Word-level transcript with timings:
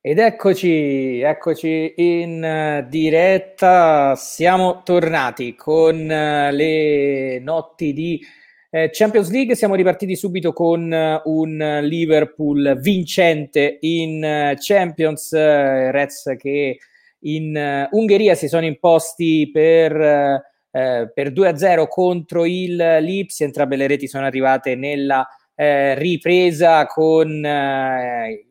Ed 0.00 0.20
eccoci, 0.20 1.18
eccoci 1.22 1.92
in 1.96 2.44
eh, 2.44 2.86
diretta, 2.88 4.14
siamo 4.14 4.82
tornati 4.84 5.56
con 5.56 5.96
uh, 5.96 6.54
le 6.54 7.40
notti 7.40 7.92
di 7.92 8.24
uh, 8.70 8.86
Champions 8.92 9.28
League, 9.32 9.56
siamo 9.56 9.74
ripartiti 9.74 10.14
subito 10.14 10.52
con 10.52 11.20
un 11.24 11.78
Liverpool 11.82 12.78
vincente 12.80 13.78
in 13.80 14.54
Champions, 14.56 15.32
Reds 15.32 16.36
che 16.38 16.78
in 17.22 17.88
Ungheria 17.90 18.36
si 18.36 18.46
sono 18.46 18.66
imposti 18.66 19.50
per, 19.52 19.90
per 20.70 21.32
2-0 21.32 21.88
contro 21.88 22.44
il 22.44 22.98
Lipsia, 23.00 23.46
entrambe 23.46 23.74
le 23.74 23.88
reti 23.88 24.06
sono 24.06 24.26
arrivate 24.26 24.76
nella 24.76 25.26
ripresa 25.58 26.86
con 26.86 27.42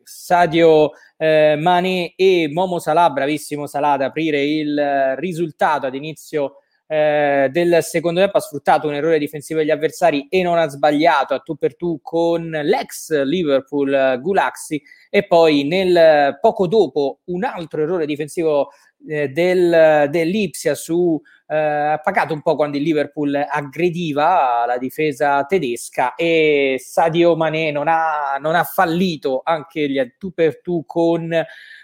Sadio 0.02 0.90
eh, 1.16 1.56
Mane 1.58 2.12
e 2.16 2.48
Momo 2.52 2.78
Salah, 2.78 3.10
bravissimo 3.10 3.66
Salah 3.66 3.92
ad 3.92 4.02
aprire 4.02 4.42
il 4.42 5.14
risultato 5.16 5.86
ad 5.86 5.94
inizio 5.94 6.56
eh, 6.86 7.48
del 7.50 7.82
secondo 7.82 8.20
tempo. 8.20 8.38
Ha 8.38 8.40
sfruttato 8.40 8.88
un 8.88 8.94
errore 8.94 9.18
difensivo 9.18 9.60
degli 9.60 9.70
avversari 9.70 10.26
e 10.28 10.42
non 10.42 10.58
ha 10.58 10.68
sbagliato 10.68 11.34
a 11.34 11.40
tu 11.40 11.56
per 11.56 11.76
tu 11.76 12.00
con 12.02 12.50
l'ex 12.50 13.22
Liverpool 13.24 14.18
Gulaxi. 14.20 14.82
E 15.10 15.26
poi 15.26 15.64
nel 15.64 16.38
poco 16.40 16.66
dopo 16.66 17.20
un 17.26 17.44
altro 17.44 17.82
errore 17.82 18.06
difensivo 18.06 18.70
eh, 19.06 19.28
del, 19.28 20.08
dell'Ipsia 20.10 20.74
su 20.74 21.20
eh, 21.20 21.37
ha 21.50 21.98
pagato 22.02 22.34
un 22.34 22.42
po' 22.42 22.56
quando 22.56 22.76
il 22.76 22.82
Liverpool 22.82 23.34
aggrediva 23.34 24.64
la 24.66 24.76
difesa 24.76 25.44
tedesca 25.44 26.14
e 26.14 26.76
Sadio 26.78 27.36
Mané 27.36 27.70
non 27.70 27.88
ha, 27.88 28.36
non 28.38 28.54
ha 28.54 28.64
fallito 28.64 29.40
anche 29.42 29.88
gli 29.88 30.12
tu 30.18 30.32
per 30.32 30.60
tu 30.60 30.84
con 30.84 31.34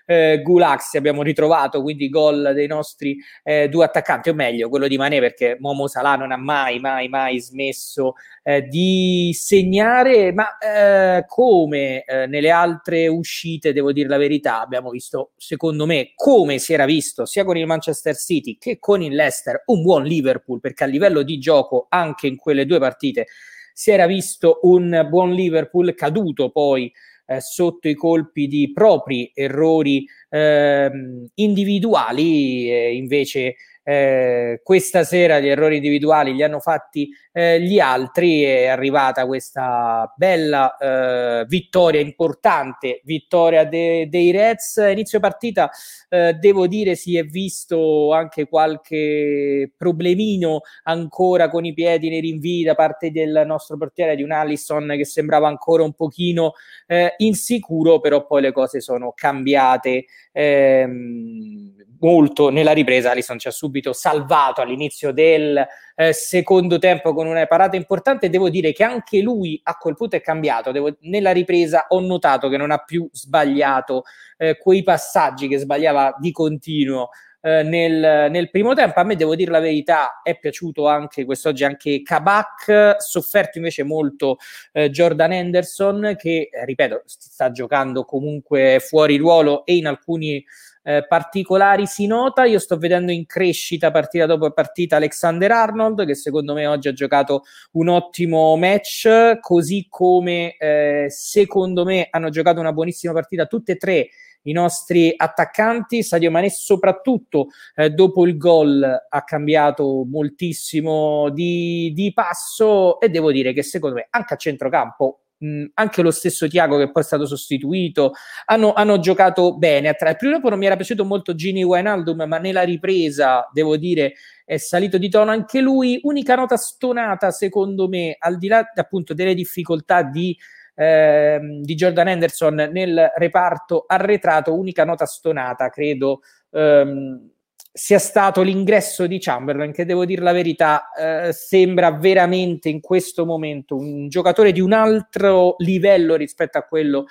eh, 0.07 0.41
Gulaxi 0.43 0.97
abbiamo 0.97 1.23
ritrovato 1.23 1.83
quindi 1.83 2.09
gol 2.09 2.53
dei 2.55 2.67
nostri 2.67 3.17
eh, 3.43 3.69
due 3.69 3.85
attaccanti 3.85 4.29
o 4.29 4.35
meglio 4.35 4.69
quello 4.69 4.87
di 4.87 4.97
Mané 4.97 5.21
perché 5.21 5.57
Momo 5.61 5.87
Salah 5.87 6.17
non 6.17 6.33
ha 6.33 6.37
mai 6.37 6.79
mai 6.81 7.09
mai 7.09 7.41
smesso 7.41 8.15
eh, 8.43 8.63
di 8.63 9.31
segnare 9.35 10.33
ma 10.33 10.59
eh, 10.59 11.25
come 11.27 12.05
eh, 12.05 12.27
nelle 12.27 12.51
altre 12.51 13.07
uscite 13.09 13.73
devo 13.73 13.93
dire 13.93 14.09
la 14.09 14.19
verità 14.19 14.61
abbiamo 14.61 14.91
visto 14.91 15.33
secondo 15.37 15.87
me 15.87 16.13
come 16.15 16.59
si 16.59 16.73
era 16.73 16.85
visto 16.85 17.25
sia 17.25 17.45
con 17.45 17.57
il 17.57 17.67
Manchester 17.67 18.17
City 18.17 18.59
che 18.59 18.79
con 18.79 19.03
il 19.03 19.15
Leicester 19.15 19.63
un 19.67 19.83
buon 19.83 20.05
Liverpool 20.05 20.61
perché 20.61 20.85
a 20.85 20.87
livello 20.87 21.23
di 21.23 21.39
gioco 21.39 21.87
anche 21.89 22.27
in 22.27 22.37
quelle 22.37 22.67
due 22.67 22.79
partite 22.79 23.27
si 23.73 23.91
era 23.91 24.07
visto 24.07 24.61
un 24.63 25.07
buon 25.09 25.33
Liverpool 25.33 25.95
caduto 25.95 26.51
poi 26.51 26.93
eh, 27.27 27.41
sotto 27.41 27.89
i 27.89 27.95
colpi 27.95 28.47
di 28.47 28.73
propri 28.73 29.31
errori 29.35 30.05
eh, 30.29 30.91
individuali, 31.35 32.71
eh, 32.71 32.95
invece 32.95 33.57
eh, 33.85 34.61
questa 34.65 35.05
sera 35.05 35.39
gli 35.39 35.49
errori 35.49 35.77
individuali 35.77 36.33
li 36.33 36.43
hanno 36.43 36.59
fatti 36.59 37.11
eh, 37.33 37.61
gli 37.61 37.79
altri, 37.79 38.43
è 38.43 38.67
arrivata 38.67 39.27
questa 39.27 40.13
bella 40.17 40.77
eh, 40.77 41.45
vittoria, 41.47 42.01
importante 42.01 43.01
vittoria 43.05 43.65
de- 43.65 44.09
dei 44.09 44.31
Reds. 44.31 44.77
Inizio 44.91 45.21
partita, 45.21 45.71
eh, 46.09 46.33
devo 46.35 46.67
dire, 46.67 46.95
si 46.95 47.17
è 47.17 47.25
visto 47.25 48.13
anche 48.13 48.47
qualche 48.49 49.73
problemino 49.77 50.61
ancora 50.85 51.49
con 51.51 51.65
i 51.65 51.75
piedi 51.75 52.09
nei 52.09 52.21
rinvii 52.21 52.65
da 52.65 52.75
parte 52.75 53.11
del 53.11 53.43
nostro 53.45 53.77
portiere 53.77 54.17
di 54.17 54.23
un 54.23 54.33
Allison 54.33 54.95
che 54.97 55.05
sembrava 55.05 55.49
ancora 55.49 55.83
un 55.83 55.93
pochino 55.93 56.53
eh, 56.87 57.15
insicuro, 57.19 58.01
però 58.01 58.27
poi 58.27 58.41
le 58.43 58.53
cose 58.53 58.81
sono 58.81 59.13
cambiate. 59.15 60.07
Ehm, 60.33 61.74
molto 62.05 62.51
nella 62.51 62.73
ripresa. 62.73 63.11
Alisson 63.11 63.39
ci 63.39 63.49
ha 63.49 63.51
subito 63.51 63.95
salvato 63.95 64.61
all'inizio 64.61 65.11
del 65.11 65.67
eh, 65.97 66.13
secondo 66.13 66.79
tempo 66.79 67.15
con 67.15 67.27
una 67.27 67.47
parata 67.47 67.77
importante. 67.77 68.29
Devo 68.29 68.51
dire 68.51 68.73
che 68.73 68.85
anche 68.85 69.21
lui 69.21 69.59
a 69.65 69.75
quel 69.75 69.97
punto 69.97 70.17
è 70.17 70.21
cambiato. 70.21 70.71
Devo, 70.71 70.95
nella 71.01 71.33
ripresa 71.33 71.87
ho 71.89 72.01
notato 72.01 72.49
che 72.49 72.59
non 72.59 72.71
ha 72.71 72.79
più 72.79 73.09
sbagliato 73.11 74.05
eh, 74.37 74.59
quei 74.59 74.83
passaggi 74.83 75.49
che 75.49 75.59
sbagliava 75.59 76.15
di 76.21 76.31
continuo. 76.31 77.09
Eh, 77.47 77.63
nel, 77.63 78.31
nel, 78.31 78.49
primo 78.49 78.73
tempo 78.73 79.01
a 79.01 79.05
me 79.05 79.17
devo 79.17 79.35
dire 79.37 79.51
la 79.51 79.61
verità 79.61 80.23
è 80.23 80.39
piaciuto 80.39 80.89
anche 80.89 81.27
quest'oggi 81.27 81.63
anche 81.63 82.01
Kabak 82.01 82.97
sofferto 82.97 83.59
invece 83.59 83.83
molto 83.83 84.39
eh, 84.73 84.89
Jordan 84.89 85.33
Henderson 85.33 86.15
che 86.17 86.49
ripeto 86.65 87.03
sta 87.05 87.51
giocando 87.51 88.07
comunque 88.07 88.81
fuori 88.81 89.19
ruolo 89.19 89.67
e 89.67 89.77
in 89.77 89.87
alcuni 89.87 90.43
eh, 90.85 91.05
particolari 91.07 91.87
si 91.87 92.07
nota. 92.07 92.45
Io 92.45 92.59
sto 92.59 92.77
vedendo 92.79 93.11
in 93.11 93.27
crescita 93.27 93.91
partita 93.91 94.27
dopo 94.27 94.51
partita 94.51 94.97
Alexander 94.97 95.51
Arnold, 95.51 96.07
che 96.07 96.15
secondo 96.15 96.55
me 96.55 96.67
oggi 96.67 96.89
ha 96.89 96.93
giocato 96.93 97.43
un 97.73 97.89
ottimo 97.89 98.57
match, 98.57 99.39
così 99.41 99.87
come 99.89 100.57
eh, 100.57 101.07
secondo 101.09 101.85
me 101.85 102.09
hanno 102.11 102.29
giocato 102.29 102.61
una 102.61 102.73
buonissima 102.73 103.13
partita 103.13 103.47
tutte 103.47 103.73
e 103.73 103.77
tre 103.77 104.09
i 104.45 104.53
nostri 104.53 105.13
attaccanti. 105.17 106.03
Sadio 106.03 106.31
Mane 106.31 106.51
soprattutto 106.51 107.49
eh, 107.75 107.91
dopo 107.91 108.27
il 108.27 108.37
gol 108.37 108.83
ha 108.83 109.25
cambiato 109.25 110.05
moltissimo 110.09 111.29
di, 111.31 111.93
di, 111.95 112.13
passo 112.13 113.01
e 113.01 113.09
devo 113.09 113.31
dire 113.31 113.53
che 113.53 113.63
secondo 113.63 113.97
me 113.97 114.07
anche 114.11 114.35
a 114.35 114.37
centrocampo 114.37 115.25
mh, 115.39 115.65
anche 115.75 116.03
lo 116.03 116.11
stesso 116.11 116.49
Tiago 116.49 116.79
che 116.79 116.91
poi 116.91 117.03
è 117.03 117.05
stato 117.05 117.27
sostituito 117.27 118.13
hanno, 118.47 118.73
hanno 118.73 118.99
giocato 118.99 119.57
bene. 119.57 119.89
Il 119.89 120.17
primo 120.17 120.33
tempo 120.33 120.49
non 120.49 120.59
mi 120.59 120.67
era 120.67 120.77
piaciuto 120.77 121.05
molto 121.05 121.35
Gini 121.35 121.63
Wijnaldum, 121.63 122.25
ma 122.27 122.39
nella 122.39 122.63
ripresa 122.63 123.49
devo 123.53 123.77
dire 123.77 124.15
è 124.45 124.57
salito 124.57 124.99
di 124.99 125.09
tono 125.09 125.31
anche 125.31 125.61
lui. 125.61 126.01
Unica 126.03 126.35
nota 126.35 126.57
stonata 126.57 127.31
secondo 127.31 127.89
me, 127.89 128.17
al 128.19 128.39
di 128.39 128.49
là 128.49 128.71
appunto 128.75 129.15
delle 129.15 129.35
difficoltà 129.35 130.03
di 130.03 130.37
eh, 130.75 131.39
di 131.63 131.75
Jordan 131.75 132.09
Henderson 132.09 132.69
nel 132.73 133.13
reparto 133.17 133.85
arretrato, 133.87 134.59
unica 134.59 134.85
nota 134.85 135.07
stonata, 135.07 135.69
credo, 135.69 136.21
ehm, 136.51 137.31
sia 137.77 137.99
stato 137.99 138.43
l'ingresso 138.43 139.07
di 139.09 139.19
Chamberlain, 139.19 139.73
che 139.73 139.85
devo 139.85 140.05
dire 140.05 140.23
la 140.23 140.33
verità, 140.33 140.91
eh, 140.93 141.33
sembra 141.33 141.91
veramente 141.91 142.69
in 142.69 142.81
questo 142.81 143.27
momento 143.27 143.77
un 143.77 144.09
giocatore 144.09 144.53
di 144.53 144.61
un 144.61 144.73
altro 144.73 145.57
livello 145.59 146.15
rispetto 146.15 146.57
a 146.57 146.63
quello 146.63 147.07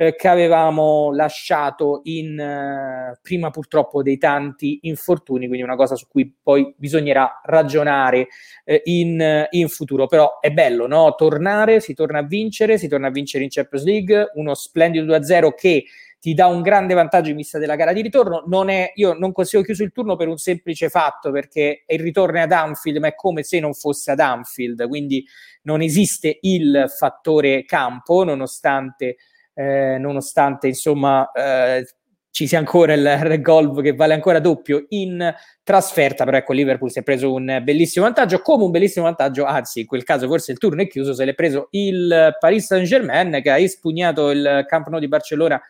eh, 0.00 0.16
che 0.16 0.28
avevamo 0.28 1.12
lasciato 1.12 2.00
in 2.04 2.40
eh, 2.40 3.18
prima 3.20 3.50
purtroppo 3.50 4.02
dei 4.02 4.16
tanti 4.16 4.78
infortuni, 4.84 5.46
quindi 5.46 5.62
una 5.62 5.76
cosa 5.76 5.94
su 5.94 6.06
cui 6.08 6.34
poi 6.42 6.74
bisognerà 6.78 7.42
ragionare 7.44 8.28
eh, 8.64 8.80
in, 8.84 9.46
in, 9.50 9.68
futuro. 9.68 10.06
Però 10.06 10.38
è 10.40 10.52
bello, 10.52 10.86
no? 10.86 11.14
Tornare, 11.16 11.80
si 11.80 11.92
torna 11.92 12.20
a 12.20 12.22
vincere, 12.22 12.78
si 12.78 12.88
torna 12.88 13.08
a 13.08 13.10
vincere 13.10 13.44
in 13.44 13.50
Champions 13.50 13.84
League, 13.84 14.30
uno 14.36 14.54
splendido 14.54 15.14
2-0 15.18 15.54
che 15.54 15.84
ti 16.18 16.32
dà 16.32 16.46
un 16.46 16.62
grande 16.62 16.94
vantaggio 16.94 17.28
in 17.28 17.36
vista 17.36 17.58
della 17.58 17.76
gara 17.76 17.92
di 17.92 18.00
ritorno. 18.00 18.44
Non 18.46 18.70
è, 18.70 18.92
io 18.94 19.12
non 19.12 19.32
consiglio 19.32 19.62
chiuso 19.62 19.82
il 19.82 19.92
turno 19.92 20.16
per 20.16 20.28
un 20.28 20.38
semplice 20.38 20.88
fatto, 20.88 21.30
perché 21.30 21.84
il 21.86 22.00
ritorno 22.00 22.38
è 22.38 22.40
ad 22.40 22.52
Anfield, 22.52 22.96
ma 22.96 23.08
è 23.08 23.14
come 23.14 23.42
se 23.42 23.60
non 23.60 23.74
fosse 23.74 24.12
ad 24.12 24.20
Anfield, 24.20 24.88
quindi 24.88 25.26
non 25.64 25.82
esiste 25.82 26.38
il 26.40 26.86
fattore 26.88 27.66
campo, 27.66 28.24
nonostante, 28.24 29.16
eh, 29.60 29.98
nonostante 29.98 30.68
insomma, 30.68 31.30
eh, 31.32 31.86
ci 32.30 32.46
sia 32.46 32.58
ancora 32.58 32.94
il, 32.94 33.28
il 33.30 33.42
gol 33.42 33.82
che 33.82 33.92
vale 33.92 34.14
ancora 34.14 34.38
doppio 34.38 34.86
in 34.88 35.34
trasferta, 35.62 36.24
però 36.24 36.38
ecco 36.38 36.54
Liverpool 36.54 36.90
si 36.90 37.00
è 37.00 37.02
preso 37.02 37.34
un 37.34 37.60
bellissimo 37.62 38.06
vantaggio, 38.06 38.40
come 38.40 38.64
un 38.64 38.70
bellissimo 38.70 39.04
vantaggio, 39.04 39.44
anzi 39.44 39.80
in 39.80 39.86
quel 39.86 40.02
caso 40.02 40.26
forse 40.28 40.52
il 40.52 40.58
turno 40.58 40.80
è 40.80 40.86
chiuso, 40.86 41.12
se 41.12 41.26
l'è 41.26 41.34
preso 41.34 41.68
il 41.72 42.34
Paris 42.38 42.64
Saint-Germain 42.64 43.40
che 43.42 43.50
ha 43.50 43.58
espugnato 43.58 44.30
il 44.30 44.64
Camp 44.66 44.86
Nou 44.88 44.98
di 44.98 45.08
Barcellona 45.08 45.60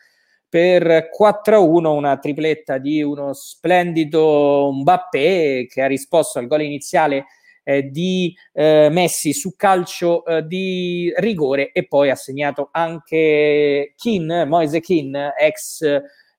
per 0.47 1.09
4-1, 1.17 1.85
una 1.87 2.17
tripletta 2.17 2.77
di 2.77 3.03
uno 3.03 3.33
splendido 3.33 4.71
Mbappé 4.71 5.65
che 5.69 5.81
ha 5.81 5.87
risposto 5.87 6.39
al 6.39 6.47
gol 6.47 6.61
iniziale 6.61 7.25
eh, 7.63 7.83
di 7.83 8.35
eh, 8.53 8.89
Messi 8.91 9.33
su 9.33 9.55
calcio 9.55 10.25
eh, 10.25 10.45
di 10.45 11.11
rigore 11.17 11.71
e 11.71 11.87
poi 11.87 12.09
ha 12.09 12.15
segnato 12.15 12.69
anche 12.71 13.93
Kin, 13.95 14.45
Moise 14.47 14.79
Kin, 14.79 15.15
ex 15.37 15.81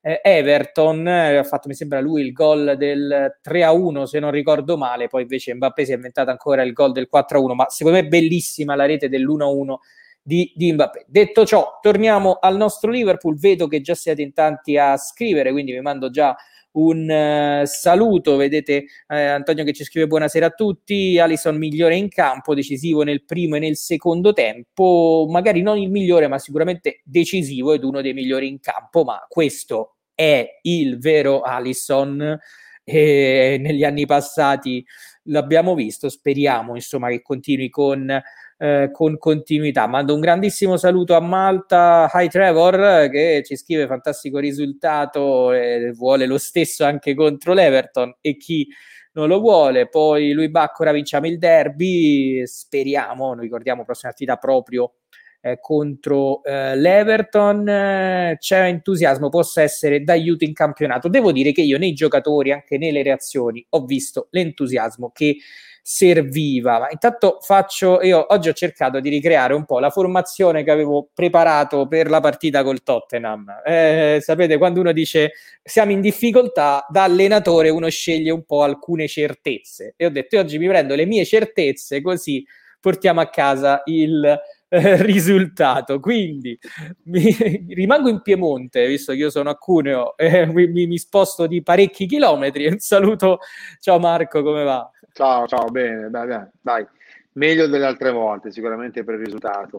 eh, 0.04 0.20
Everton, 0.22 1.06
eh, 1.06 1.36
ha 1.36 1.44
fatto 1.44 1.68
mi 1.68 1.74
sembra 1.74 2.00
lui 2.00 2.22
il 2.22 2.32
gol 2.32 2.74
del 2.76 3.38
3-1 3.42 4.02
se 4.02 4.18
non 4.18 4.32
ricordo 4.32 4.76
male, 4.76 5.06
poi 5.06 5.22
invece 5.22 5.54
Mbappé 5.54 5.84
si 5.84 5.92
è 5.92 5.94
inventato 5.94 6.30
ancora 6.30 6.62
il 6.62 6.72
gol 6.72 6.92
del 6.92 7.08
4-1, 7.12 7.54
ma 7.54 7.66
secondo 7.68 8.00
me 8.00 8.08
bellissima 8.08 8.74
la 8.74 8.86
rete 8.86 9.08
dell'1-1 9.08 9.74
di, 10.22 10.52
di 10.54 10.72
Mbappé. 10.72 11.04
Detto 11.08 11.44
ciò, 11.44 11.78
torniamo 11.80 12.38
al 12.40 12.56
nostro 12.56 12.90
Liverpool. 12.90 13.38
Vedo 13.38 13.66
che 13.66 13.80
già 13.80 13.94
siete 13.94 14.22
in 14.22 14.32
tanti 14.32 14.76
a 14.76 14.96
scrivere, 14.96 15.50
quindi 15.50 15.72
vi 15.72 15.80
mando 15.80 16.10
già 16.10 16.36
un 16.72 17.62
uh, 17.62 17.66
saluto, 17.66 18.36
vedete 18.36 18.84
eh, 19.08 19.24
Antonio 19.24 19.64
che 19.64 19.72
ci 19.72 19.84
scrive 19.84 20.06
buonasera 20.06 20.46
a 20.46 20.50
tutti, 20.50 21.18
Alison 21.18 21.56
migliore 21.56 21.96
in 21.96 22.08
campo, 22.08 22.54
decisivo 22.54 23.02
nel 23.02 23.24
primo 23.24 23.56
e 23.56 23.58
nel 23.58 23.76
secondo 23.76 24.32
tempo, 24.32 25.26
magari 25.28 25.62
non 25.62 25.78
il 25.78 25.90
migliore 25.90 26.28
ma 26.28 26.38
sicuramente 26.38 27.00
decisivo 27.04 27.72
ed 27.72 27.84
uno 27.84 28.00
dei 28.00 28.14
migliori 28.14 28.48
in 28.48 28.60
campo, 28.60 29.04
ma 29.04 29.24
questo 29.28 29.96
è 30.14 30.58
il 30.62 30.98
vero 30.98 31.40
Alison. 31.40 32.38
E 32.84 33.58
negli 33.60 33.84
anni 33.84 34.06
passati 34.06 34.84
l'abbiamo 35.26 35.76
visto, 35.76 36.08
speriamo 36.08 36.74
insomma 36.74 37.10
che 37.10 37.22
continui 37.22 37.68
con 37.68 38.20
eh, 38.62 38.90
con 38.92 39.18
continuità. 39.18 39.88
Mando 39.88 40.14
un 40.14 40.20
grandissimo 40.20 40.76
saluto 40.76 41.16
a 41.16 41.20
Malta, 41.20 42.08
Hi 42.14 42.28
Trevor, 42.28 43.08
che 43.10 43.42
ci 43.44 43.56
scrive 43.56 43.88
fantastico 43.88 44.38
risultato 44.38 45.52
e 45.52 45.90
vuole 45.92 46.26
lo 46.26 46.38
stesso 46.38 46.84
anche 46.84 47.16
contro 47.16 47.54
l'Everton 47.54 48.18
e 48.20 48.36
chi 48.36 48.68
non 49.14 49.26
lo 49.26 49.40
vuole. 49.40 49.88
Poi 49.88 50.30
lui 50.30 50.48
Baccora 50.48 50.92
vinciamo 50.92 51.26
il 51.26 51.38
derby, 51.38 52.46
speriamo, 52.46 53.34
noi 53.34 53.42
ricordiamo 53.42 53.84
prossima 53.84 54.12
attività 54.12 54.36
proprio 54.36 54.92
eh, 55.40 55.58
contro 55.60 56.44
eh, 56.44 56.76
l'Everton. 56.76 57.68
Eh, 57.68 58.36
c'è 58.38 58.66
entusiasmo, 58.66 59.28
possa 59.28 59.62
essere 59.62 60.04
d'aiuto 60.04 60.44
in 60.44 60.52
campionato. 60.52 61.08
Devo 61.08 61.32
dire 61.32 61.50
che 61.50 61.62
io 61.62 61.78
nei 61.78 61.94
giocatori, 61.94 62.52
anche 62.52 62.78
nelle 62.78 63.02
reazioni, 63.02 63.66
ho 63.70 63.84
visto 63.84 64.28
l'entusiasmo 64.30 65.10
che 65.12 65.36
serviva. 65.82 66.78
Ma 66.78 66.88
intanto 66.90 67.38
faccio, 67.42 68.00
io 68.02 68.24
oggi 68.30 68.48
ho 68.48 68.52
cercato 68.52 69.00
di 69.00 69.10
ricreare 69.10 69.52
un 69.52 69.64
po' 69.64 69.80
la 69.80 69.90
formazione 69.90 70.62
che 70.62 70.70
avevo 70.70 71.08
preparato 71.12 71.88
per 71.88 72.08
la 72.08 72.20
partita 72.20 72.62
col 72.62 72.82
Tottenham. 72.82 73.62
Eh, 73.66 74.18
sapete, 74.22 74.56
quando 74.58 74.80
uno 74.80 74.92
dice 74.92 75.32
siamo 75.62 75.90
in 75.90 76.00
difficoltà, 76.00 76.86
da 76.88 77.02
allenatore 77.04 77.68
uno 77.68 77.88
sceglie 77.88 78.30
un 78.30 78.44
po' 78.44 78.62
alcune 78.62 79.08
certezze. 79.08 79.94
E 79.96 80.06
ho 80.06 80.10
detto, 80.10 80.38
oggi 80.38 80.58
mi 80.58 80.68
prendo 80.68 80.94
le 80.94 81.04
mie 81.04 81.24
certezze 81.24 82.00
così 82.00 82.44
portiamo 82.82 83.20
a 83.20 83.28
casa 83.28 83.82
il 83.86 84.38
eh, 84.72 85.02
risultato. 85.04 86.00
Quindi 86.00 86.58
mi, 87.04 87.20
rimango 87.68 88.08
in 88.08 88.22
Piemonte, 88.22 88.86
visto 88.86 89.12
che 89.12 89.18
io 89.18 89.30
sono 89.30 89.50
a 89.50 89.56
Cuneo, 89.56 90.16
eh, 90.16 90.46
mi, 90.46 90.66
mi, 90.68 90.98
sposto 90.98 91.46
di 91.46 91.62
parecchi 91.62 92.06
chilometri. 92.06 92.66
Un 92.66 92.78
saluto, 92.78 93.38
ciao 93.80 93.98
Marco, 93.98 94.42
come 94.42 94.64
va? 94.64 94.90
Ciao, 95.12 95.46
ciao, 95.46 95.66
bene, 95.66 96.08
dai, 96.08 96.26
dai, 96.26 96.46
dai. 96.60 96.86
meglio 97.32 97.66
delle 97.66 97.84
altre 97.84 98.10
volte, 98.10 98.50
sicuramente 98.50 99.04
per 99.04 99.14
il 99.14 99.24
risultato. 99.24 99.78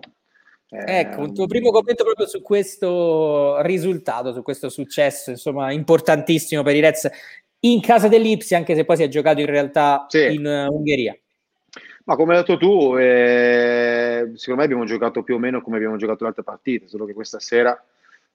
Eh, 0.70 1.00
ecco, 1.00 1.22
un 1.22 1.34
tuo 1.34 1.46
primo 1.46 1.70
commento 1.72 2.04
proprio 2.04 2.28
su 2.28 2.42
questo 2.42 3.62
risultato, 3.62 4.34
su 4.34 4.42
questo 4.42 4.70
successo, 4.70 5.32
insomma, 5.32 5.72
importantissimo 5.72 6.64
per 6.64 6.76
i 6.76 6.80
Reds 6.80 7.10
in 7.62 7.80
casa 7.80 8.08
dell'Ipsi, 8.08 8.56
anche 8.56 8.76
se 8.76 8.84
poi 8.84 8.98
si 8.98 9.04
è 9.04 9.08
giocato 9.08 9.40
in 9.40 9.46
realtà 9.46 10.06
sì. 10.08 10.34
in 10.34 10.46
uh, 10.46 10.74
Ungheria. 10.74 11.16
Ma 12.06 12.16
come 12.16 12.34
hai 12.34 12.40
detto 12.40 12.58
tu, 12.58 12.98
eh, 12.98 14.32
secondo 14.36 14.60
me 14.60 14.66
abbiamo 14.66 14.86
giocato 14.86 15.24
più 15.24 15.36
o 15.36 15.40
meno 15.40 15.62
come 15.62 15.78
abbiamo 15.78 15.96
giocato 15.96 16.24
le 16.24 16.30
altre 16.30 16.44
partite, 16.44 16.88
solo 16.88 17.06
che 17.06 17.14
questa 17.14 17.40
sera 17.40 17.82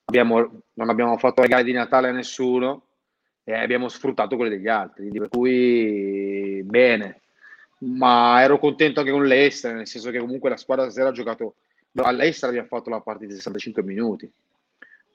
abbiamo, 0.05 0.62
non 0.75 0.88
abbiamo 0.88 1.19
fatto 1.19 1.43
regali 1.43 1.65
di 1.65 1.73
Natale 1.73 2.09
a 2.09 2.12
nessuno, 2.12 2.85
e 3.44 3.55
abbiamo 3.55 3.88
sfruttato 3.88 4.37
quelle 4.37 4.50
degli 4.50 4.69
altri, 4.69 5.09
per 5.11 5.29
cui 5.29 6.62
bene. 6.65 7.20
Ma 7.81 8.43
ero 8.43 8.59
contento 8.59 9.00
anche 9.00 9.12
con 9.12 9.25
l'Ester, 9.25 9.75
nel 9.75 9.87
senso 9.87 10.11
che 10.11 10.19
comunque 10.19 10.50
la 10.50 10.56
squadra 10.56 10.85
stasera 10.85 11.09
ha 11.09 11.12
giocato, 11.12 11.55
all'Ester 11.94 12.49
abbiamo 12.49 12.69
fatto 12.69 12.91
la 12.91 13.00
partita 13.00 13.32
di 13.32 13.37
65 13.37 13.82
minuti, 13.82 14.31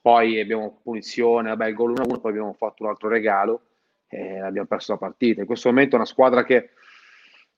poi 0.01 0.39
abbiamo 0.39 0.79
punizione, 0.81 1.49
vabbè 1.49 1.67
il 1.67 1.75
gol 1.75 1.93
1-1, 1.93 2.19
poi 2.19 2.31
abbiamo 2.31 2.53
fatto 2.53 2.83
un 2.83 2.89
altro 2.89 3.07
regalo 3.07 3.61
e 4.07 4.39
abbiamo 4.39 4.67
perso 4.67 4.93
la 4.93 4.97
partita. 4.97 5.41
In 5.41 5.47
questo 5.47 5.69
momento 5.69 5.93
è 5.95 5.99
una 5.99 6.05
squadra 6.05 6.43
che 6.43 6.69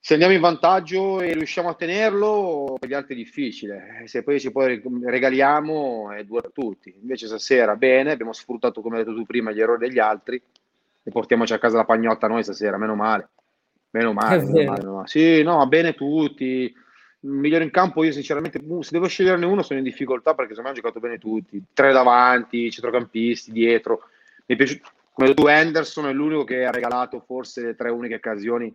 se 0.06 0.12
andiamo 0.12 0.34
in 0.34 0.40
vantaggio 0.40 1.20
e 1.20 1.32
riusciamo 1.32 1.68
a 1.68 1.74
tenerlo, 1.74 2.76
per 2.78 2.88
gli 2.88 2.94
altri 2.94 3.14
è 3.14 3.16
difficile. 3.16 4.04
Se 4.04 4.22
poi 4.22 4.38
ci 4.38 4.52
poi 4.52 4.80
regaliamo 5.02 6.12
è 6.12 6.22
dura 6.22 6.42
per 6.42 6.52
tutti. 6.52 6.94
Invece 7.00 7.26
stasera 7.26 7.74
bene, 7.74 8.12
abbiamo 8.12 8.32
sfruttato, 8.32 8.82
come 8.82 8.98
hai 8.98 9.04
detto 9.04 9.16
tu 9.16 9.26
prima, 9.26 9.50
gli 9.50 9.60
errori 9.60 9.88
degli 9.88 9.98
altri 9.98 10.40
e 11.02 11.10
portiamoci 11.10 11.54
a 11.54 11.58
casa 11.58 11.78
la 11.78 11.84
pagnotta 11.84 12.28
noi 12.28 12.44
stasera, 12.44 12.76
meno 12.76 12.94
male. 12.94 13.30
Meno 13.90 14.12
male, 14.12 14.44
meno 14.44 14.52
male, 14.52 14.78
meno 14.78 14.92
male. 14.94 15.08
Sì, 15.08 15.42
no, 15.42 15.66
bene 15.66 15.94
tutti. 15.94 16.72
Migliore 17.22 17.64
in 17.64 17.72
campo, 17.72 18.04
io 18.04 18.12
sinceramente, 18.12 18.60
uh, 18.64 18.82
se 18.82 18.90
devo 18.92 19.08
sceglierne 19.08 19.44
uno 19.44 19.62
sono 19.62 19.80
in 19.80 19.84
difficoltà 19.84 20.34
perché 20.34 20.54
secondo 20.54 20.68
me 20.68 20.68
hanno 20.68 20.86
giocato 20.86 21.00
bene 21.00 21.18
tutti. 21.18 21.60
Tre 21.72 21.92
davanti, 21.92 22.70
centrocampisti, 22.70 23.50
dietro. 23.50 24.02
Mi 24.46 24.54
è 24.54 24.56
piaciuto, 24.56 24.88
come 25.12 25.34
tu, 25.34 25.46
Anderson 25.46 26.06
è 26.06 26.12
l'unico 26.12 26.44
che 26.44 26.64
ha 26.64 26.70
regalato 26.70 27.18
forse 27.26 27.62
le 27.62 27.74
tre 27.74 27.90
uniche 27.90 28.14
occasioni 28.14 28.72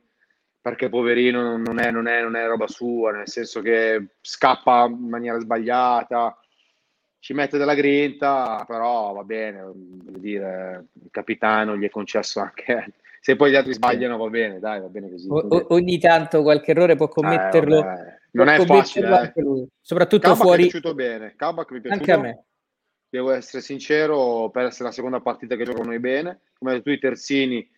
perché 0.61 0.89
poverino 0.89 1.57
non 1.57 1.79
è, 1.79 1.91
non, 1.91 2.07
è, 2.07 2.21
non 2.21 2.35
è 2.35 2.45
roba 2.45 2.67
sua, 2.67 3.11
nel 3.11 3.27
senso 3.27 3.61
che 3.61 4.15
scappa 4.21 4.85
in 4.85 5.09
maniera 5.09 5.39
sbagliata, 5.39 6.37
ci 7.19 7.33
mette 7.33 7.57
della 7.57 7.75
grinta, 7.75 8.63
però 8.67 9.13
va 9.13 9.23
bene, 9.23 9.61
voglio 9.61 10.19
dire, 10.19 10.85
il 10.93 11.09
capitano 11.11 11.75
gli 11.75 11.85
è 11.85 11.89
concesso 11.89 12.39
anche 12.39 12.93
se 13.23 13.35
poi 13.35 13.51
gli 13.51 13.55
altri 13.55 13.73
sbagliano 13.73 14.17
va 14.17 14.27
bene, 14.29 14.57
dai, 14.57 14.81
va 14.81 14.87
bene 14.87 15.11
così. 15.11 15.27
O, 15.29 15.67
ogni 15.75 15.99
tanto 15.99 16.41
qualche 16.41 16.71
errore 16.71 16.95
può 16.95 17.07
commetterlo. 17.07 17.87
Eh, 17.87 18.19
non 18.31 18.47
è 18.47 18.65
facile, 18.65 19.31
eh. 19.35 19.67
soprattutto 19.79 20.29
Kabak 20.29 20.41
fuori. 20.41 20.63
Mi 20.63 20.67
è 20.67 20.71
piaciuto 20.71 20.95
bene, 20.95 21.35
Kabak 21.35 21.69
mi 21.69 21.77
è 21.77 21.81
piaciuto. 21.81 22.11
Anche 22.11 22.11
a 22.11 22.17
me. 22.17 22.45
Devo 23.07 23.29
essere 23.29 23.61
sincero, 23.61 24.49
per 24.49 24.65
essere 24.65 24.85
la 24.85 24.91
seconda 24.91 25.19
partita 25.19 25.55
che 25.55 25.65
giocano 25.65 25.89
noi 25.89 25.99
bene, 25.99 26.39
come 26.57 26.71
hai 26.71 26.77
detto 26.77 26.89
tu 26.89 26.95
i 26.95 26.99
terzini, 26.99 27.69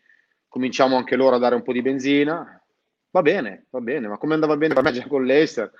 cominciamo 0.47 0.95
anche 0.95 1.17
loro 1.17 1.35
a 1.35 1.39
dare 1.39 1.55
un 1.55 1.63
po' 1.63 1.73
di 1.73 1.81
benzina. 1.81 2.62
Va 3.13 3.21
bene, 3.21 3.67
va 3.69 3.79
bene, 3.79 4.07
ma 4.07 4.17
come 4.17 4.33
andava 4.33 4.57
bene 4.57 4.73
per 4.73 4.81
me 4.81 4.91
già 4.91 5.05
con 5.05 5.23
l'Ester? 5.23 5.71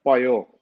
Poi 0.00 0.24
oh, 0.24 0.60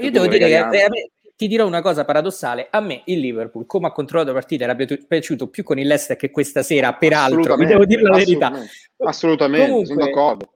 io 0.00 0.10
devo 0.10 0.26
dire 0.26 0.48
che 0.48 0.56
a 0.56 0.68
me, 0.68 1.10
ti 1.36 1.46
dirò 1.46 1.64
una 1.64 1.80
cosa 1.80 2.04
paradossale, 2.04 2.66
a 2.68 2.80
me 2.80 3.02
il 3.04 3.20
Liverpool, 3.20 3.64
come 3.66 3.86
ha 3.86 3.92
controllato 3.92 4.32
la 4.32 4.38
partita, 4.40 4.64
era 4.64 4.74
piaciuto 4.74 5.46
più 5.46 5.62
con 5.62 5.78
il 5.78 5.86
Leicester 5.86 6.16
che 6.16 6.32
questa 6.32 6.64
sera, 6.64 6.92
peraltro, 6.94 7.54
devo 7.54 7.84
dire 7.84 8.02
la 8.02 8.16
verità. 8.16 8.52
Assolutamente, 8.96 9.66
Comunque, 9.66 9.86
sono 9.86 10.04
d'accordo. 10.04 10.54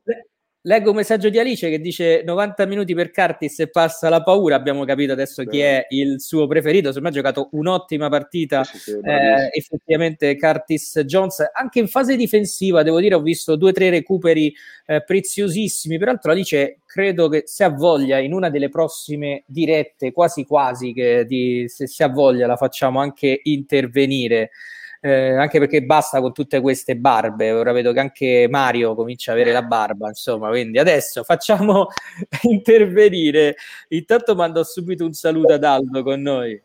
Leggo 0.66 0.90
un 0.90 0.96
messaggio 0.96 1.28
di 1.28 1.38
Alice 1.38 1.70
che 1.70 1.78
dice 1.78 2.24
90 2.24 2.66
minuti 2.66 2.92
per 2.92 3.12
Curtis 3.12 3.60
e 3.60 3.68
passa 3.68 4.08
la 4.08 4.24
paura. 4.24 4.56
Abbiamo 4.56 4.84
capito 4.84 5.12
adesso 5.12 5.44
Beh. 5.44 5.50
chi 5.50 5.60
è 5.60 5.86
il 5.90 6.20
suo 6.20 6.48
preferito. 6.48 6.88
Secondo 6.88 7.02
me 7.02 7.08
ha 7.10 7.12
giocato 7.12 7.48
un'ottima 7.52 8.08
partita. 8.08 8.64
Sì, 8.64 8.76
sì, 8.76 8.90
eh, 9.00 9.48
effettivamente 9.52 10.36
Curtis 10.36 11.02
Jones, 11.04 11.50
anche 11.52 11.78
in 11.78 11.86
fase 11.86 12.16
difensiva, 12.16 12.82
devo 12.82 12.98
dire, 12.98 13.14
ho 13.14 13.22
visto 13.22 13.54
due 13.54 13.70
o 13.70 13.72
tre 13.72 13.90
recuperi 13.90 14.52
eh, 14.86 15.04
preziosissimi. 15.04 15.98
Peraltro 15.98 16.32
Alice 16.32 16.78
credo 16.84 17.28
che 17.28 17.44
se 17.46 17.62
ha 17.62 17.68
voglia 17.68 18.18
in 18.18 18.32
una 18.32 18.50
delle 18.50 18.68
prossime 18.68 19.44
dirette, 19.46 20.10
quasi 20.10 20.44
quasi 20.44 20.92
che 20.92 21.26
di, 21.26 21.66
se 21.68 21.86
si 21.86 22.02
ha 22.02 22.08
voglia 22.08 22.48
la 22.48 22.56
facciamo 22.56 22.98
anche 22.98 23.38
intervenire 23.44 24.50
eh, 25.00 25.36
anche 25.36 25.58
perché 25.58 25.82
basta 25.82 26.20
con 26.20 26.32
tutte 26.32 26.60
queste 26.60 26.96
barbe. 26.96 27.52
Ora 27.52 27.72
vedo 27.72 27.92
che 27.92 28.00
anche 28.00 28.46
Mario 28.48 28.94
comincia 28.94 29.30
a 29.30 29.34
avere 29.34 29.52
la 29.52 29.62
barba, 29.62 30.08
insomma, 30.08 30.48
quindi 30.48 30.78
adesso 30.78 31.22
facciamo 31.24 31.88
intervenire. 32.42 33.56
Intanto 33.88 34.34
mando 34.34 34.62
subito 34.64 35.04
un 35.04 35.12
saluto 35.12 35.52
ad 35.54 35.64
Aldo 35.64 36.02
con 36.02 36.20
noi. 36.20 36.60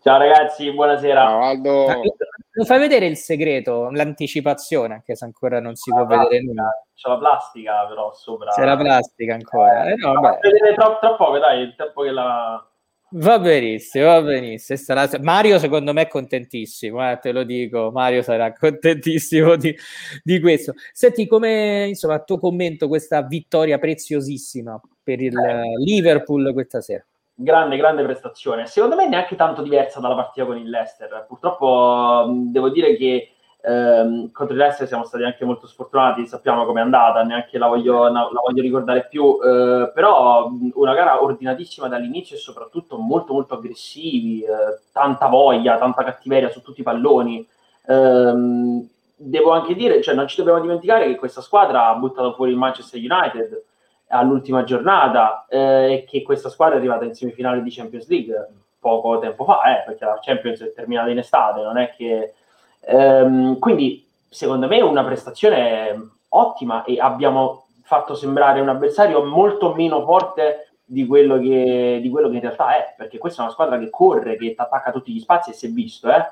Ciao 0.00 0.18
ragazzi, 0.18 0.70
buonasera. 0.72 1.20
Ciao 1.20 1.42
Aldo. 1.42 1.86
Lo 2.52 2.64
fai 2.64 2.78
vedere 2.78 3.06
il 3.06 3.16
segreto, 3.16 3.90
l'anticipazione, 3.90 4.94
anche 4.94 5.14
se 5.14 5.24
ancora 5.24 5.60
non 5.60 5.74
si 5.76 5.90
può 5.90 6.06
vedere 6.06 6.42
nulla. 6.42 6.70
C'è 6.94 7.08
la 7.08 7.18
plastica 7.18 7.86
però 7.86 8.12
sopra. 8.12 8.50
C'è 8.50 8.64
la 8.64 8.76
plastica 8.76 9.34
ancora. 9.34 9.84
Eh, 9.84 9.94
no, 9.96 10.20
vedere 10.40 10.74
troppo, 10.74 10.98
troppo, 11.06 11.38
dai, 11.38 11.60
il 11.60 11.74
tempo 11.76 12.02
che 12.02 12.10
la 12.10 12.64
Va 13.10 13.38
benissimo, 13.38 14.04
va 14.04 14.20
benissimo. 14.20 14.78
Sarà... 14.78 15.08
Mario 15.22 15.58
secondo 15.58 15.94
me 15.94 16.02
è 16.02 16.08
contentissimo, 16.08 17.10
eh, 17.10 17.18
te 17.18 17.32
lo 17.32 17.42
dico, 17.42 17.90
Mario 17.90 18.20
sarà 18.20 18.52
contentissimo 18.58 19.56
di, 19.56 19.74
di, 20.22 20.40
questo. 20.40 20.74
Senti, 20.92 21.26
come 21.26 21.86
insomma, 21.88 22.18
tuo 22.20 22.38
commento 22.38 22.86
questa 22.86 23.22
vittoria 23.22 23.78
preziosissima 23.78 24.78
per 25.02 25.22
il 25.22 25.36
eh. 25.36 25.82
Liverpool 25.82 26.52
questa 26.52 26.82
sera? 26.82 27.04
Grande, 27.34 27.76
grande 27.76 28.02
prestazione. 28.02 28.66
Secondo 28.66 28.96
me 28.96 29.08
neanche 29.08 29.36
tanto 29.36 29.62
diversa 29.62 30.00
dalla 30.00 30.16
partita 30.16 30.44
con 30.44 30.58
il 30.58 30.68
Leicester. 30.68 31.24
Purtroppo 31.26 32.26
devo 32.50 32.68
dire 32.68 32.96
che 32.96 33.30
ehm, 33.62 34.30
contro 34.30 34.54
il 34.54 34.60
Leicester 34.60 34.86
siamo 34.86 35.04
stati 35.04 35.24
anche 35.24 35.44
molto 35.44 35.66
sfortunati, 35.66 36.26
sappiamo 36.26 36.64
com'è 36.64 36.80
andata, 36.80 37.22
neanche 37.22 37.58
la 37.58 37.66
voglio, 37.66 38.08
la 38.08 38.28
voglio 38.44 38.62
ricordare 38.62 39.06
più, 39.08 39.38
eh, 39.42 39.90
però 39.92 40.50
una 40.74 40.94
gara 40.94 41.22
ordinatissima 41.22 41.88
dall'inizio 41.88 42.36
e 42.36 42.40
soprattutto 42.40 42.96
molto 42.98 43.32
molto 43.32 43.54
aggressivi, 43.54 44.42
eh, 44.42 44.80
tanta 44.92 45.26
voglia, 45.26 45.78
tanta 45.78 46.04
cattiveria 46.04 46.50
su 46.50 46.62
tutti 46.62 46.80
i 46.80 46.84
palloni. 46.84 47.46
Eh, 47.86 48.86
devo 49.20 49.50
anche 49.50 49.74
dire, 49.74 50.00
cioè 50.00 50.14
non 50.14 50.28
ci 50.28 50.36
dobbiamo 50.36 50.60
dimenticare 50.60 51.06
che 51.06 51.16
questa 51.16 51.40
squadra 51.40 51.88
ha 51.88 51.94
buttato 51.96 52.34
fuori 52.34 52.52
il 52.52 52.56
Manchester 52.56 53.00
United 53.00 53.64
all'ultima 54.08 54.64
giornata 54.64 55.44
eh, 55.48 55.92
e 55.92 56.04
che 56.04 56.22
questa 56.22 56.48
squadra 56.48 56.76
è 56.76 56.78
arrivata 56.78 57.04
in 57.04 57.14
semifinale 57.14 57.62
di 57.62 57.70
Champions 57.70 58.08
League 58.08 58.48
poco 58.78 59.18
tempo 59.18 59.44
fa, 59.44 59.62
eh, 59.64 59.82
perché 59.84 60.04
la 60.04 60.18
Champions 60.20 60.62
è 60.62 60.72
terminata 60.72 61.10
in 61.10 61.18
estate, 61.18 61.62
non 61.62 61.78
è 61.78 61.92
che 61.96 62.34
Ehm, 62.80 63.58
quindi 63.58 64.06
secondo 64.28 64.66
me 64.66 64.78
è 64.78 64.82
una 64.82 65.04
prestazione 65.04 66.10
ottima 66.28 66.84
e 66.84 66.98
abbiamo 67.00 67.66
fatto 67.82 68.14
sembrare 68.14 68.60
un 68.60 68.68
avversario 68.68 69.24
molto 69.24 69.74
meno 69.74 70.04
forte 70.04 70.72
di 70.84 71.06
quello 71.06 71.38
che, 71.38 71.98
di 72.00 72.08
quello 72.08 72.28
che 72.28 72.36
in 72.36 72.40
realtà 72.40 72.76
è, 72.76 72.94
perché 72.96 73.18
questa 73.18 73.40
è 73.40 73.44
una 73.44 73.52
squadra 73.52 73.78
che 73.78 73.90
corre, 73.90 74.36
che 74.36 74.54
attacca 74.56 74.90
tutti 74.90 75.12
gli 75.12 75.20
spazi 75.20 75.50
e 75.50 75.52
si 75.54 75.66
è 75.66 75.70
visto, 75.70 76.10
eh? 76.10 76.24